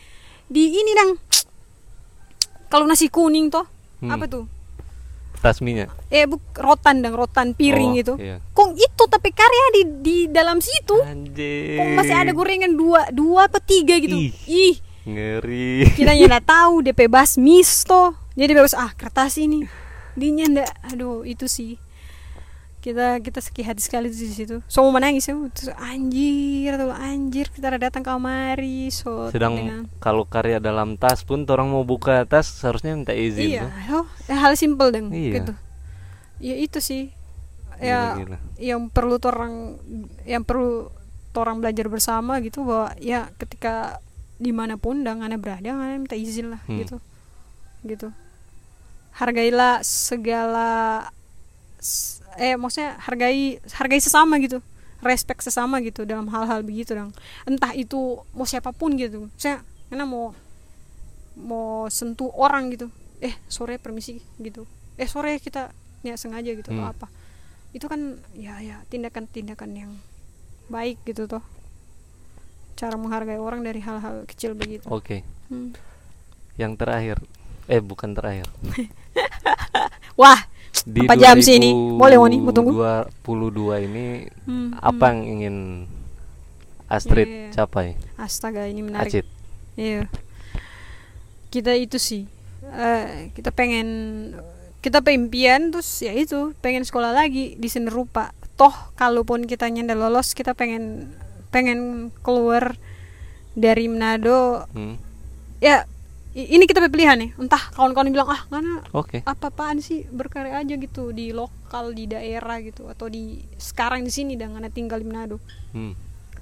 di 0.47 0.63
ini 0.73 0.93
dang. 0.93 1.11
Kalau 2.67 2.87
nasi 2.87 3.07
kuning 3.07 3.51
toh 3.51 3.67
Hmm. 4.01 4.09
apa 4.11 4.25
tuh? 4.25 4.49
Tasminya 5.41 5.89
eh 6.09 6.25
buk 6.25 6.41
rotan 6.57 7.01
dang 7.01 7.13
rotan 7.13 7.53
piring 7.53 7.97
Oh, 7.97 8.01
itu 8.01 8.15
iya. 8.17 8.41
kong 8.53 8.77
itu 8.77 9.03
tapi 9.09 9.29
karya 9.29 9.67
di 9.77 9.83
di 10.01 10.19
dalam 10.29 10.57
situ. 10.57 10.97
Anjir 11.05 11.77
kong 11.77 11.97
masih 11.97 12.17
ada 12.17 12.33
gorengan 12.33 12.73
dua 12.73 13.09
dua 13.09 13.45
apa 13.49 13.61
tiga 13.61 13.97
gitu. 13.97 14.17
Ih. 14.17 14.33
ih. 14.49 14.75
Ngeri. 15.05 15.97
Kita 15.97 16.13
nggak 16.13 16.45
tahu 16.57 16.81
DP 16.81 17.09
basmis 17.09 17.85
toh. 17.85 18.13
Jadi 18.37 18.53
bebas 18.53 18.73
ah 18.73 18.93
kertas 18.93 19.37
ini. 19.37 19.65
Dinya 20.17 20.49
ndak 20.49 20.71
aduh 20.93 21.25
itu 21.25 21.45
sih 21.45 21.77
kita 22.81 23.21
kita 23.21 23.39
sakit 23.39 23.65
hati 23.67 23.83
sekali 23.85 24.09
di 24.09 24.17
situ 24.27 24.65
so 24.65 24.81
mau 24.81 24.97
menangis 24.97 25.25
ya 25.25 25.37
terus 25.53 25.69
anjir 25.77 26.75
tuh 26.75 26.89
anjir 26.91 27.47
kita 27.47 27.69
udah 27.69 27.81
datang 27.83 28.01
kamari 28.01 28.89
so 28.89 29.29
sedang 29.29 29.53
dengan- 29.55 29.85
kalau 30.01 30.25
karya 30.25 30.57
dalam 30.59 30.97
tas 30.97 31.21
pun 31.21 31.45
orang 31.45 31.69
mau 31.69 31.85
buka 31.85 32.25
tas 32.25 32.49
seharusnya 32.49 32.97
minta 32.97 33.13
izin 33.13 33.53
iya 33.53 33.69
tuh. 33.85 34.01
oh, 34.01 34.07
hal 34.27 34.57
simpel 34.57 34.89
deng 34.89 35.13
Iya. 35.13 35.33
gitu 35.39 35.53
ya 36.41 36.55
itu 36.57 36.81
sih 36.81 37.13
Gila, 37.77 37.85
ya 37.85 38.01
gila. 38.17 38.37
yang 38.57 38.89
perlu 38.89 39.21
orang 39.21 39.77
yang 40.25 40.41
perlu 40.41 40.89
orang 41.33 41.61
belajar 41.61 41.87
bersama 41.87 42.41
gitu 42.41 42.65
bahwa 42.65 42.97
ya 42.97 43.29
ketika 43.37 44.01
di 44.37 44.51
mana 44.51 44.81
pun 44.81 45.05
dan 45.05 45.21
anda 45.21 45.37
berada 45.37 45.69
anda 45.69 46.01
minta 46.01 46.17
izin 46.17 46.57
lah 46.57 46.61
Hmm. 46.65 46.81
gitu 46.81 46.97
gitu 47.85 48.09
hargailah 49.13 49.85
segala 49.85 51.05
eh 52.41 52.57
maksudnya 52.57 52.97
hargai 52.99 53.61
hargai 53.71 54.01
sesama 54.01 54.41
gitu. 54.41 54.65
Respect 55.01 55.41
sesama 55.41 55.81
gitu 55.81 56.05
dalam 56.05 56.29
hal-hal 56.29 56.61
begitu 56.61 56.93
dong 56.93 57.13
entah 57.45 57.73
itu 57.73 58.21
mau 58.33 58.45
siapa 58.45 58.73
pun 58.73 58.97
gitu. 58.97 59.29
Saya 59.37 59.61
karena 59.89 60.05
mau 60.05 60.33
mau 61.37 61.89
sentuh 61.89 62.29
orang 62.33 62.73
gitu. 62.73 62.89
Eh 63.21 63.37
sore 63.47 63.77
permisi 63.77 64.21
gitu. 64.37 64.65
Eh 64.97 65.05
sore 65.05 65.37
kita 65.37 65.73
ya 66.01 66.17
sengaja 66.17 66.53
gitu 66.53 66.69
atau 66.69 66.81
Hmm. 66.81 66.93
apa. 66.93 67.07
Itu 67.73 67.87
kan 67.87 68.21
ya 68.35 68.61
ya 68.61 68.81
tindakan-tindakan 68.89 69.71
yang 69.73 69.93
baik 70.69 71.01
gitu 71.05 71.25
toh. 71.25 71.45
Cara 72.77 72.97
menghargai 72.97 73.37
orang 73.37 73.61
dari 73.61 73.81
hal-hal 73.81 74.25
kecil 74.25 74.53
begitu. 74.53 74.85
Oke. 74.89 75.25
Hmm. 75.49 75.73
yang 76.57 76.77
terakhir. 76.77 77.17
Eh 77.69 77.81
bukan 77.81 78.13
terakhir. 78.13 78.45
Wah 80.21 80.45
di 80.83 81.05
Empat 81.05 81.17
jam 81.17 81.37
sih 81.39 81.57
ini. 81.57 81.71
Boleh, 81.73 82.17
Woni, 82.17 82.39
mau 82.39 82.51
tunggu? 82.51 82.73
2022 82.73 83.87
ini 83.87 84.05
Hmm, 84.45 84.73
apa 84.75 85.13
yang 85.13 85.21
ingin 85.29 85.57
Astrid 86.87 87.27
Iya, 87.27 87.39
iya. 87.41 87.51
capai 87.55 87.87
astaga 88.17 88.65
ini 88.65 88.81
menarik 88.83 89.13
Acit 89.13 89.27
Iya. 89.75 90.11
Kita 91.49 91.73
itu 91.73 91.97
sih 91.97 92.27
eh, 92.65 93.31
kita 93.31 93.51
pengen 93.51 93.89
kita 94.81 94.99
pengen 94.99 95.29
terus 95.71 96.01
ya 96.01 96.11
itu 96.11 96.57
pengen 96.59 96.83
sekolah 96.83 97.13
lagi 97.13 97.55
di 97.55 97.69
seni 97.69 97.87
rupa. 97.87 98.33
Toh 98.57 98.73
kalaupun 98.95 99.45
kita 99.45 99.69
nyenda 99.69 99.93
lolos 99.93 100.33
kita 100.33 100.53
pengen 100.53 101.13
pengen 101.49 102.11
keluar 102.21 102.75
dari 103.53 103.87
Manado 103.87 104.65
Hmm, 104.71 104.97
ya 105.59 105.85
ini 106.31 106.63
kita 106.63 106.87
pilihan 106.87 107.19
nih 107.19 107.31
entah 107.35 107.59
kawan-kawan 107.75 108.07
bilang 108.09 108.31
ah 108.31 108.43
mana 108.47 108.87
oke 108.95 109.27
apa-apaan 109.27 109.83
sih 109.83 110.07
berkarya 110.07 110.63
aja 110.63 110.75
gitu 110.75 111.11
di 111.11 111.35
lokal 111.35 111.91
di 111.91 112.07
daerah 112.07 112.63
gitu 112.63 112.87
atau 112.87 113.11
di 113.11 113.43
sekarang 113.59 114.07
di 114.07 114.13
sini 114.15 114.39
dengan 114.39 114.63
tinggal 114.71 115.03
di 115.03 115.07
Manado 115.07 115.43
Hmm, 115.71 115.95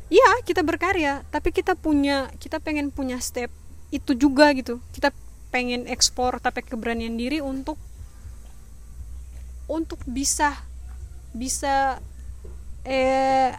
Iya, 0.08 0.40
kita 0.40 0.64
berkarya, 0.64 1.20
tapi 1.28 1.52
kita 1.52 1.76
punya 1.76 2.32
kita 2.40 2.64
pengen 2.64 2.88
punya 2.88 3.20
step 3.20 3.52
itu 3.92 4.16
juga 4.16 4.56
gitu. 4.56 4.80
Kita 4.88 5.12
pengen 5.52 5.84
ekspor 5.84 6.40
tapi 6.40 6.64
keberanian 6.64 7.12
diri 7.12 7.44
untuk 7.44 7.76
untuk 9.68 10.00
bisa 10.08 10.56
bisa 11.32 12.00
eh 12.88 13.52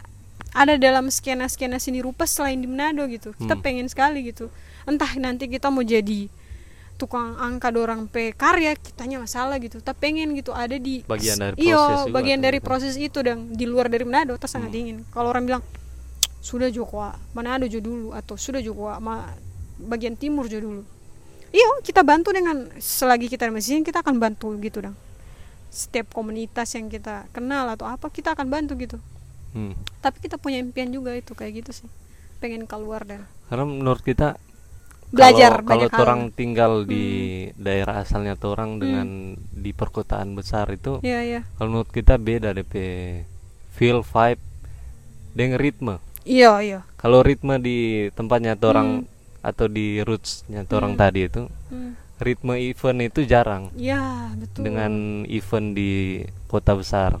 ada 0.50 0.74
dalam 0.74 1.06
skena-skena 1.06 1.78
seni 1.78 2.02
rupa 2.02 2.26
selain 2.26 2.58
di 2.58 2.66
Manado 2.66 3.06
gitu. 3.06 3.30
Kita 3.38 3.54
Hmm. 3.54 3.62
pengen 3.62 3.86
sekali 3.86 4.26
gitu. 4.26 4.50
Entah 4.90 5.14
nanti 5.22 5.46
kita 5.46 5.70
mau 5.70 5.86
jadi 5.86 6.26
tukang 7.00 7.32
angka 7.40 7.72
dorang 7.72 8.04
pe 8.10 8.36
karya 8.36 8.76
kitanya 8.76 9.22
masalah 9.22 9.56
gitu. 9.62 9.80
Tapi 9.80 9.96
pengen 9.96 10.36
gitu 10.36 10.52
ada 10.52 10.76
di 10.76 11.00
Bagian 11.06 11.38
dari 11.38 11.54
iyo 11.56 11.78
proses 11.80 12.04
juga 12.04 12.14
bagian 12.20 12.38
tuh, 12.42 12.44
dari 12.50 12.58
proses 12.60 12.94
itu 13.00 13.18
dan 13.24 13.36
di 13.54 13.64
luar 13.64 13.86
dari 13.88 14.04
Manado 14.04 14.36
tas 14.36 14.52
sangat 14.52 14.74
Hmm. 14.74 14.80
ingin 14.82 14.96
kalau 15.14 15.32
orang 15.32 15.48
bilang 15.48 15.62
sudah 16.44 16.68
Joko 16.68 17.00
Manado 17.32 17.64
jo 17.70 17.80
dulu? 17.80 18.12
Atau 18.12 18.36
sudah 18.36 18.60
Joko 18.60 18.92
ma 19.00 19.32
bagian 19.80 20.12
timur 20.18 20.44
jo 20.50 20.60
dulu. 20.60 20.82
Iyo 21.50 21.80
kita 21.86 22.04
bantu 22.04 22.34
dengan 22.36 22.68
selagi 22.78 23.26
kita 23.32 23.48
masih 23.48 23.80
kita 23.80 24.04
akan 24.04 24.20
bantu 24.20 24.52
gitu 24.60 24.84
dong 24.84 24.94
setiap 25.70 26.10
komunitas 26.10 26.74
yang 26.74 26.90
kita 26.90 27.30
kenal 27.30 27.70
atau 27.70 27.86
apa 27.86 28.10
kita 28.10 28.34
akan 28.34 28.50
bantu 28.50 28.74
gitu. 28.74 28.98
Hmm. 29.50 29.74
tapi 29.98 30.22
kita 30.22 30.38
punya 30.38 30.62
impian 30.62 30.94
juga 30.94 31.10
itu 31.10 31.34
kayak 31.34 31.64
gitu 31.64 31.70
sih. 31.82 31.88
Pengen 32.38 32.70
keluar 32.70 33.02
dan 33.02 33.26
karena 33.50 33.66
menurut 33.66 33.98
kita 34.02 34.38
belajar 35.10 35.52
kalau, 35.56 35.68
banyak 35.68 35.88
kalau 35.88 35.98
hal. 35.98 36.06
orang 36.06 36.22
tinggal 36.30 36.72
di 36.82 37.06
daerah 37.54 38.00
asalnya 38.00 38.34
tuh 38.34 38.54
orang 38.54 38.78
dengan 38.78 39.08
di 39.36 39.70
perkotaan 39.70 40.32
besar 40.32 40.70
itu 40.70 40.98
Iya 41.00 41.20
iya. 41.20 41.40
kalau 41.54 41.70
menurut 41.72 41.90
kita 41.90 42.14
beda 42.14 42.50
DP 42.50 42.74
feel 43.70 44.00
vibe 44.00 44.42
dengan 45.30 45.58
ritme. 45.58 45.96
Iya 46.22 46.52
iya. 46.60 46.80
Kalau 46.94 47.20
ritme 47.20 47.56
di 47.56 47.78
tempatnya 48.10 48.54
tuh 48.54 48.70
orang 48.70 48.88
atau 49.40 49.66
di 49.66 49.98
rootsnya 49.98 50.62
tuh 50.62 50.78
orang 50.78 50.94
Hmm. 50.94 51.00
tadi 51.00 51.20
itu 51.24 51.42
Hmm. 51.68 51.96
ritme 52.18 52.54
event 52.60 53.00
itu 53.00 53.20
jarang. 53.24 53.72
Iya 53.72 54.02
betul. 54.36 54.62
Dengan 54.62 54.92
event 55.24 55.68
di 55.72 55.90
kota 56.46 56.74
besar 56.74 57.16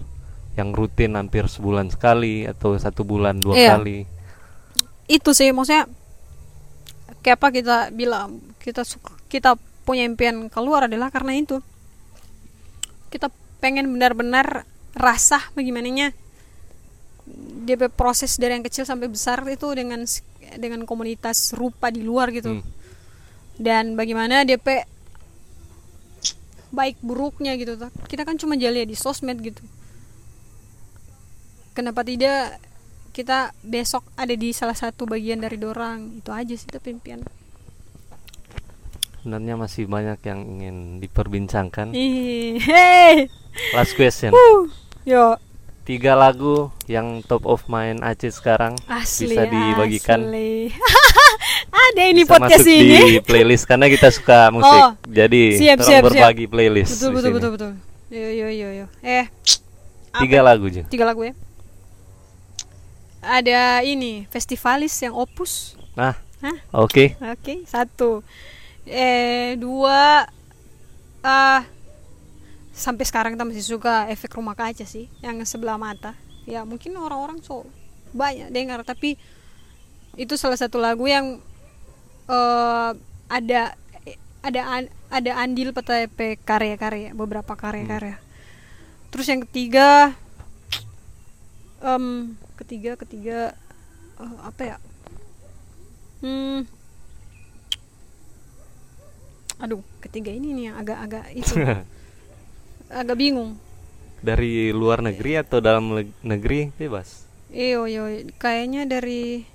yang 0.52 0.70
rutin 0.70 1.14
hampir 1.14 1.46
sebulan 1.46 1.88
sekali 1.88 2.44
atau 2.44 2.76
satu 2.76 3.02
bulan 3.02 3.38
dua 3.38 3.54
Iya. 3.56 3.70
kali. 3.74 4.04
Itu 5.06 5.32
sih 5.32 5.50
maksudnya 5.50 5.88
kayak 7.20 7.36
apa 7.40 7.48
kita 7.52 7.76
bilang 7.92 8.40
kita 8.60 8.84
suka 8.84 9.12
kita 9.28 9.56
punya 9.84 10.04
impian 10.04 10.46
keluar 10.52 10.86
adalah 10.86 11.08
karena 11.12 11.36
itu. 11.36 11.58
Kita 13.10 13.32
pengen 13.58 13.90
benar-benar 13.92 14.64
rasa 14.94 15.42
bagaimananya 15.54 16.14
DP 17.66 17.92
proses 17.94 18.34
dari 18.40 18.58
yang 18.58 18.66
kecil 18.66 18.82
sampai 18.82 19.06
besar 19.06 19.44
itu 19.46 19.66
dengan 19.76 20.02
dengan 20.58 20.82
komunitas 20.88 21.54
rupa 21.54 21.92
di 21.92 22.02
luar 22.02 22.32
gitu. 22.34 22.58
Hmm. 22.58 22.78
dan 23.60 23.92
bagaimana 23.92 24.40
DP 24.48 24.88
baik 26.72 26.96
buruknya 27.04 27.60
gitu. 27.60 27.76
Kita 28.08 28.24
kan 28.24 28.40
cuma 28.40 28.56
jalan 28.56 28.88
di 28.88 28.96
sosmed 28.96 29.36
gitu. 29.44 29.60
Kenapa 31.76 32.00
tidak 32.00 32.56
kita 33.10 33.52
besok 33.66 34.06
ada 34.14 34.32
di 34.32 34.54
salah 34.54 34.78
satu 34.78 35.06
bagian 35.06 35.42
dari 35.42 35.58
dorang. 35.58 36.22
Itu 36.22 36.30
aja 36.30 36.54
sih 36.54 36.70
tapi 36.70 36.94
impian 36.94 37.22
sebenarnya 39.20 39.54
masih 39.60 39.84
banyak 39.84 40.18
yang 40.24 40.40
ingin 40.48 40.76
diperbincangkan. 40.98 41.92
Hey. 41.92 43.28
Last 43.76 43.92
question. 43.94 44.32
Uh, 44.32 44.72
yo. 45.04 45.36
Tiga 45.84 46.16
lagu 46.16 46.70
yang 46.86 47.20
top 47.26 47.44
of 47.44 47.66
mind 47.66 48.00
Aceh 48.00 48.30
sekarang 48.32 48.78
asli 48.88 49.34
bisa 49.34 49.44
dibagikan. 49.48 50.22
asli. 50.24 50.70
ada 51.90 52.02
ini 52.06 52.22
bisa 52.22 52.32
podcast 52.36 52.62
masuk 52.62 52.78
ini. 52.78 52.96
di 52.96 53.20
playlist 53.20 53.64
karena 53.66 53.86
kita 53.90 54.08
suka 54.08 54.48
musik. 54.54 54.70
Oh, 54.70 54.94
jadi 55.04 55.42
siap, 55.58 55.78
siap, 55.82 55.86
siap. 55.88 56.02
berbagi 56.06 56.46
playlist 56.46 56.94
betul 56.94 57.10
betul 57.10 57.26
sini. 57.26 57.36
betul 57.36 57.50
betul. 57.58 57.72
Yo 58.10 58.28
yo 58.30 58.48
yo 58.54 58.68
yo. 58.70 58.86
Eh 59.02 59.26
apa? 60.14 60.22
tiga 60.22 60.38
lagu 60.46 60.64
aja. 60.70 60.82
Tiga 60.86 61.04
lagu 61.10 61.26
ya 61.26 61.34
ada 63.20 63.84
ini 63.84 64.24
festivalis 64.28 64.96
yang 65.00 65.12
opus. 65.12 65.76
Nah 65.94 66.16
oke. 66.72 67.20
Oke, 67.20 67.64
satu. 67.68 68.24
Eh, 68.88 69.54
dua. 69.60 70.24
Ah 71.20 71.62
sampai 72.72 73.04
sekarang 73.04 73.36
kita 73.36 73.44
masih 73.44 73.76
suka 73.76 74.08
efek 74.08 74.32
rumah 74.40 74.56
kaca 74.56 74.88
sih, 74.88 75.12
yang 75.20 75.36
sebelah 75.44 75.76
mata. 75.76 76.16
ya 76.48 76.64
mungkin 76.64 76.96
orang-orang 76.96 77.44
so 77.44 77.68
banyak 78.10 78.48
dengar 78.50 78.80
tapi 78.82 79.14
itu 80.16 80.34
salah 80.34 80.56
satu 80.56 80.80
lagu 80.80 81.04
yang 81.04 81.38
eh, 82.26 82.90
ada 83.28 83.76
ada 84.40 84.60
an- 84.64 84.92
ada 85.12 85.30
andil 85.36 85.76
PTP 85.76 86.40
karya-karya 86.40 87.12
beberapa 87.12 87.52
karya-karya. 87.52 88.16
Terus 89.12 89.26
yang 89.28 89.44
ketiga 89.44 90.16
em 91.84 92.34
ketiga 92.60 92.94
ketiga 92.94 93.38
eh, 94.16 94.36
apa 94.42 94.62
ya 94.62 94.76
hmm 96.20 96.60
aduh 99.60 99.80
ketiga 100.00 100.30
ini 100.30 100.52
nih 100.52 100.64
yang 100.66 100.76
agak-agak 100.76 101.24
itu 101.40 101.54
agak 102.88 103.16
bingung 103.16 103.56
Dari 104.20 104.68
luar 104.68 105.00
negeri 105.00 105.40
atau 105.40 105.64
dalam 105.64 105.96
negeri 106.20 106.68
bebas. 106.70 107.24
iyo 107.48 107.88
iyo 107.88 108.04
kayaknya 108.36 108.84
dari 108.84 109.48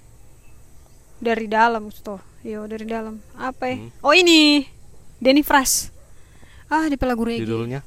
dari 1.15 1.45
dalam 1.45 1.93
toh 1.95 2.17
iyo 2.41 2.65
dari 2.65 2.83
dalam 2.83 3.21
apa 3.33 3.63
ya 3.67 3.75
Hmm. 3.77 3.89
oh 4.01 4.11
ini 4.11 4.65
Denny 5.15 5.41
Fras 5.41 5.93
ah 6.67 6.85
di 6.85 6.97
lagu 6.97 7.21
reggae 7.21 7.45
Judulnya? 7.45 7.85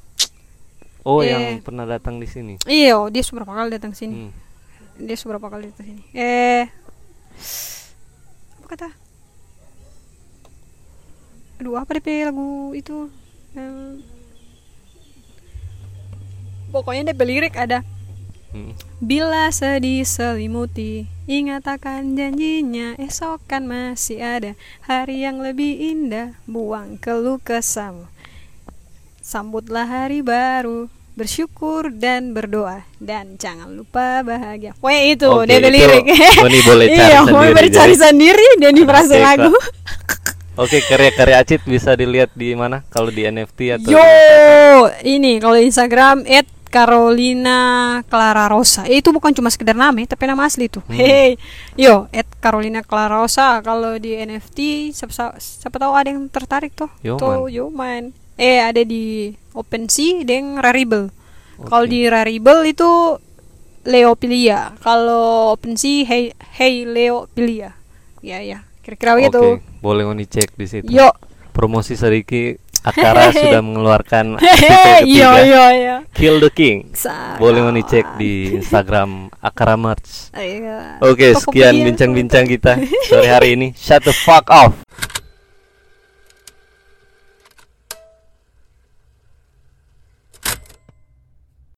Oh, 1.03 1.19
Eh. 1.19 1.31
yang 1.31 1.59
pernah 1.59 1.83
datang 1.83 2.15
di 2.15 2.27
sini. 2.27 2.55
iyo 2.63 3.07
dia 3.07 3.21
seberapa 3.21 3.51
kali 3.51 3.69
datang 3.69 3.91
sini 3.91 4.27
Hmm. 4.27 4.33
Dia 4.99 5.15
seberapa 5.15 5.47
kali 5.47 5.71
datang 5.71 5.87
sini 5.87 6.03
eh 6.11 6.67
apa 8.59 8.67
kata? 8.67 8.89
Aduh 11.59 11.75
apa 11.79 11.91
DP 11.95 12.27
lagu 12.27 12.71
itu? 12.75 13.07
Yang 13.55 14.03
pokoknya 16.69 17.11
DP 17.11 17.21
lirik 17.25 17.55
ada. 17.55 17.81
Hmm. 18.49 18.73
Bila 18.97 19.53
sedih 19.53 20.01
selimuti 20.01 21.05
Ingat 21.29 21.69
akan 21.69 22.17
janjinya 22.17 22.97
Esok 22.97 23.45
kan 23.45 23.69
masih 23.69 24.25
ada. 24.25 24.57
Hari 24.89 25.21
yang 25.21 25.37
lebih 25.37 25.77
indah 25.77 26.33
Buang 26.49 26.97
keluh 26.97 27.37
kesamu 27.37 28.09
Sambutlah 29.21 29.85
hari 29.85 30.25
baru 30.25 30.89
Bersyukur 31.19 31.91
dan 31.91 32.31
berdoa. 32.31 32.87
Dan 32.95 33.35
jangan 33.35 33.67
lupa 33.69 34.23
bahagia. 34.23 34.71
Pokoknya 34.73 35.03
itu 35.05 35.27
DP 35.43 35.51
itu 35.51 35.67
lirik. 35.69 36.03
Moni 36.43 36.59
boleh 36.63 36.85
cari 36.87 36.95
Iya 36.95 37.19
sendiri, 37.21 37.51
bercari 37.51 37.91
jadi. 37.91 38.03
sendiri 38.07 38.47
Dan 38.55 38.71
merasa 38.81 39.11
Oke, 39.11 39.19
lagu. 39.19 39.51
Oke, 40.55 40.77
karya-karya 40.81 41.35
Acit 41.37 41.61
bisa 41.63 41.91
dilihat 41.93 42.31
di 42.31 42.55
mana? 42.55 42.87
Kalau 42.87 43.07
di 43.07 43.23
NFT 43.23 43.59
atau 43.75 43.91
Yo 43.91 43.99
di- 43.99 45.13
Ini 45.13 45.39
kalau 45.39 45.55
Instagram 45.55 46.23
At 46.23 46.47
Carolina 46.69 47.59
Clara 48.05 48.47
Rosa. 48.47 48.83
Eh, 48.83 48.99
Itu 48.99 49.11
bukan 49.11 49.31
cuma 49.31 49.47
sekedar 49.47 49.73
nama 49.73 49.95
ya, 49.95 50.07
Tapi 50.07 50.23
nama 50.23 50.47
asli 50.47 50.67
tuh. 50.67 50.83
Hmm. 50.85 50.95
Hei 50.95 51.35
Yo 51.75 52.07
At 52.09 52.31
Carolina 52.37 52.79
Clara 52.79 53.19
Rosa. 53.19 53.59
Kalau 53.59 53.95
di 53.95 54.15
NFT 54.15 54.91
siapa, 54.91 55.35
siapa 55.35 55.75
tahu 55.75 55.91
ada 55.91 56.09
yang 56.09 56.27
tertarik 56.27 56.71
tuh. 56.71 56.87
Yo, 56.99 57.15
Tuh 57.15 57.43
man. 57.43 57.51
yo 57.51 57.65
man 57.67 58.03
Eh 58.39 58.63
ada 58.63 58.79
di 58.81 59.35
OpenSea 59.51 60.23
Dan 60.23 60.63
Rarible 60.63 61.11
Kalau 61.59 61.83
Oke. 61.83 61.91
di 61.91 62.07
Rarible 62.07 62.63
itu 62.65 63.19
Leopilia 63.83 64.73
Kalau 64.79 65.51
OpenSea 65.55 66.07
Hey, 66.07 66.23
hey 66.55 66.87
Leopilia 66.87 67.75
Ya 68.23 68.39
ya 68.39 68.63
Kira-kira 68.79 69.19
begitu 69.19 69.59
Oke, 69.59 69.83
boleh 69.83 70.03
Moni 70.07 70.23
cek 70.23 70.55
di 70.55 70.65
situ. 70.65 70.87
Yo 70.87 71.11
Promosi 71.51 71.99
sedikit 71.99 72.63
Akara 72.79 73.27
sudah 73.35 73.59
mengeluarkan 73.59 74.39
Yo 74.39 74.55
ketiga 74.55 75.43
yo 75.43 75.63
yo 75.75 75.95
Kill 76.15 76.39
the 76.39 76.47
King. 76.47 76.95
Sa- 76.95 77.35
Boleh 77.35 77.59
Moni 77.59 77.83
cek 77.83 78.15
di 78.15 78.55
Instagram 78.55 79.27
Akara 79.43 79.75
Merch. 79.75 80.31
Oke, 81.03 81.35
Tokopedia. 81.35 81.43
sekian 81.43 81.75
bincang-bincang 81.83 82.47
kita 82.47 82.79
sore 83.07 83.27
hari 83.27 83.59
ini. 83.59 83.75
Shut 83.75 84.07
the 84.07 84.15
fuck 84.15 84.47
off. 84.47 84.79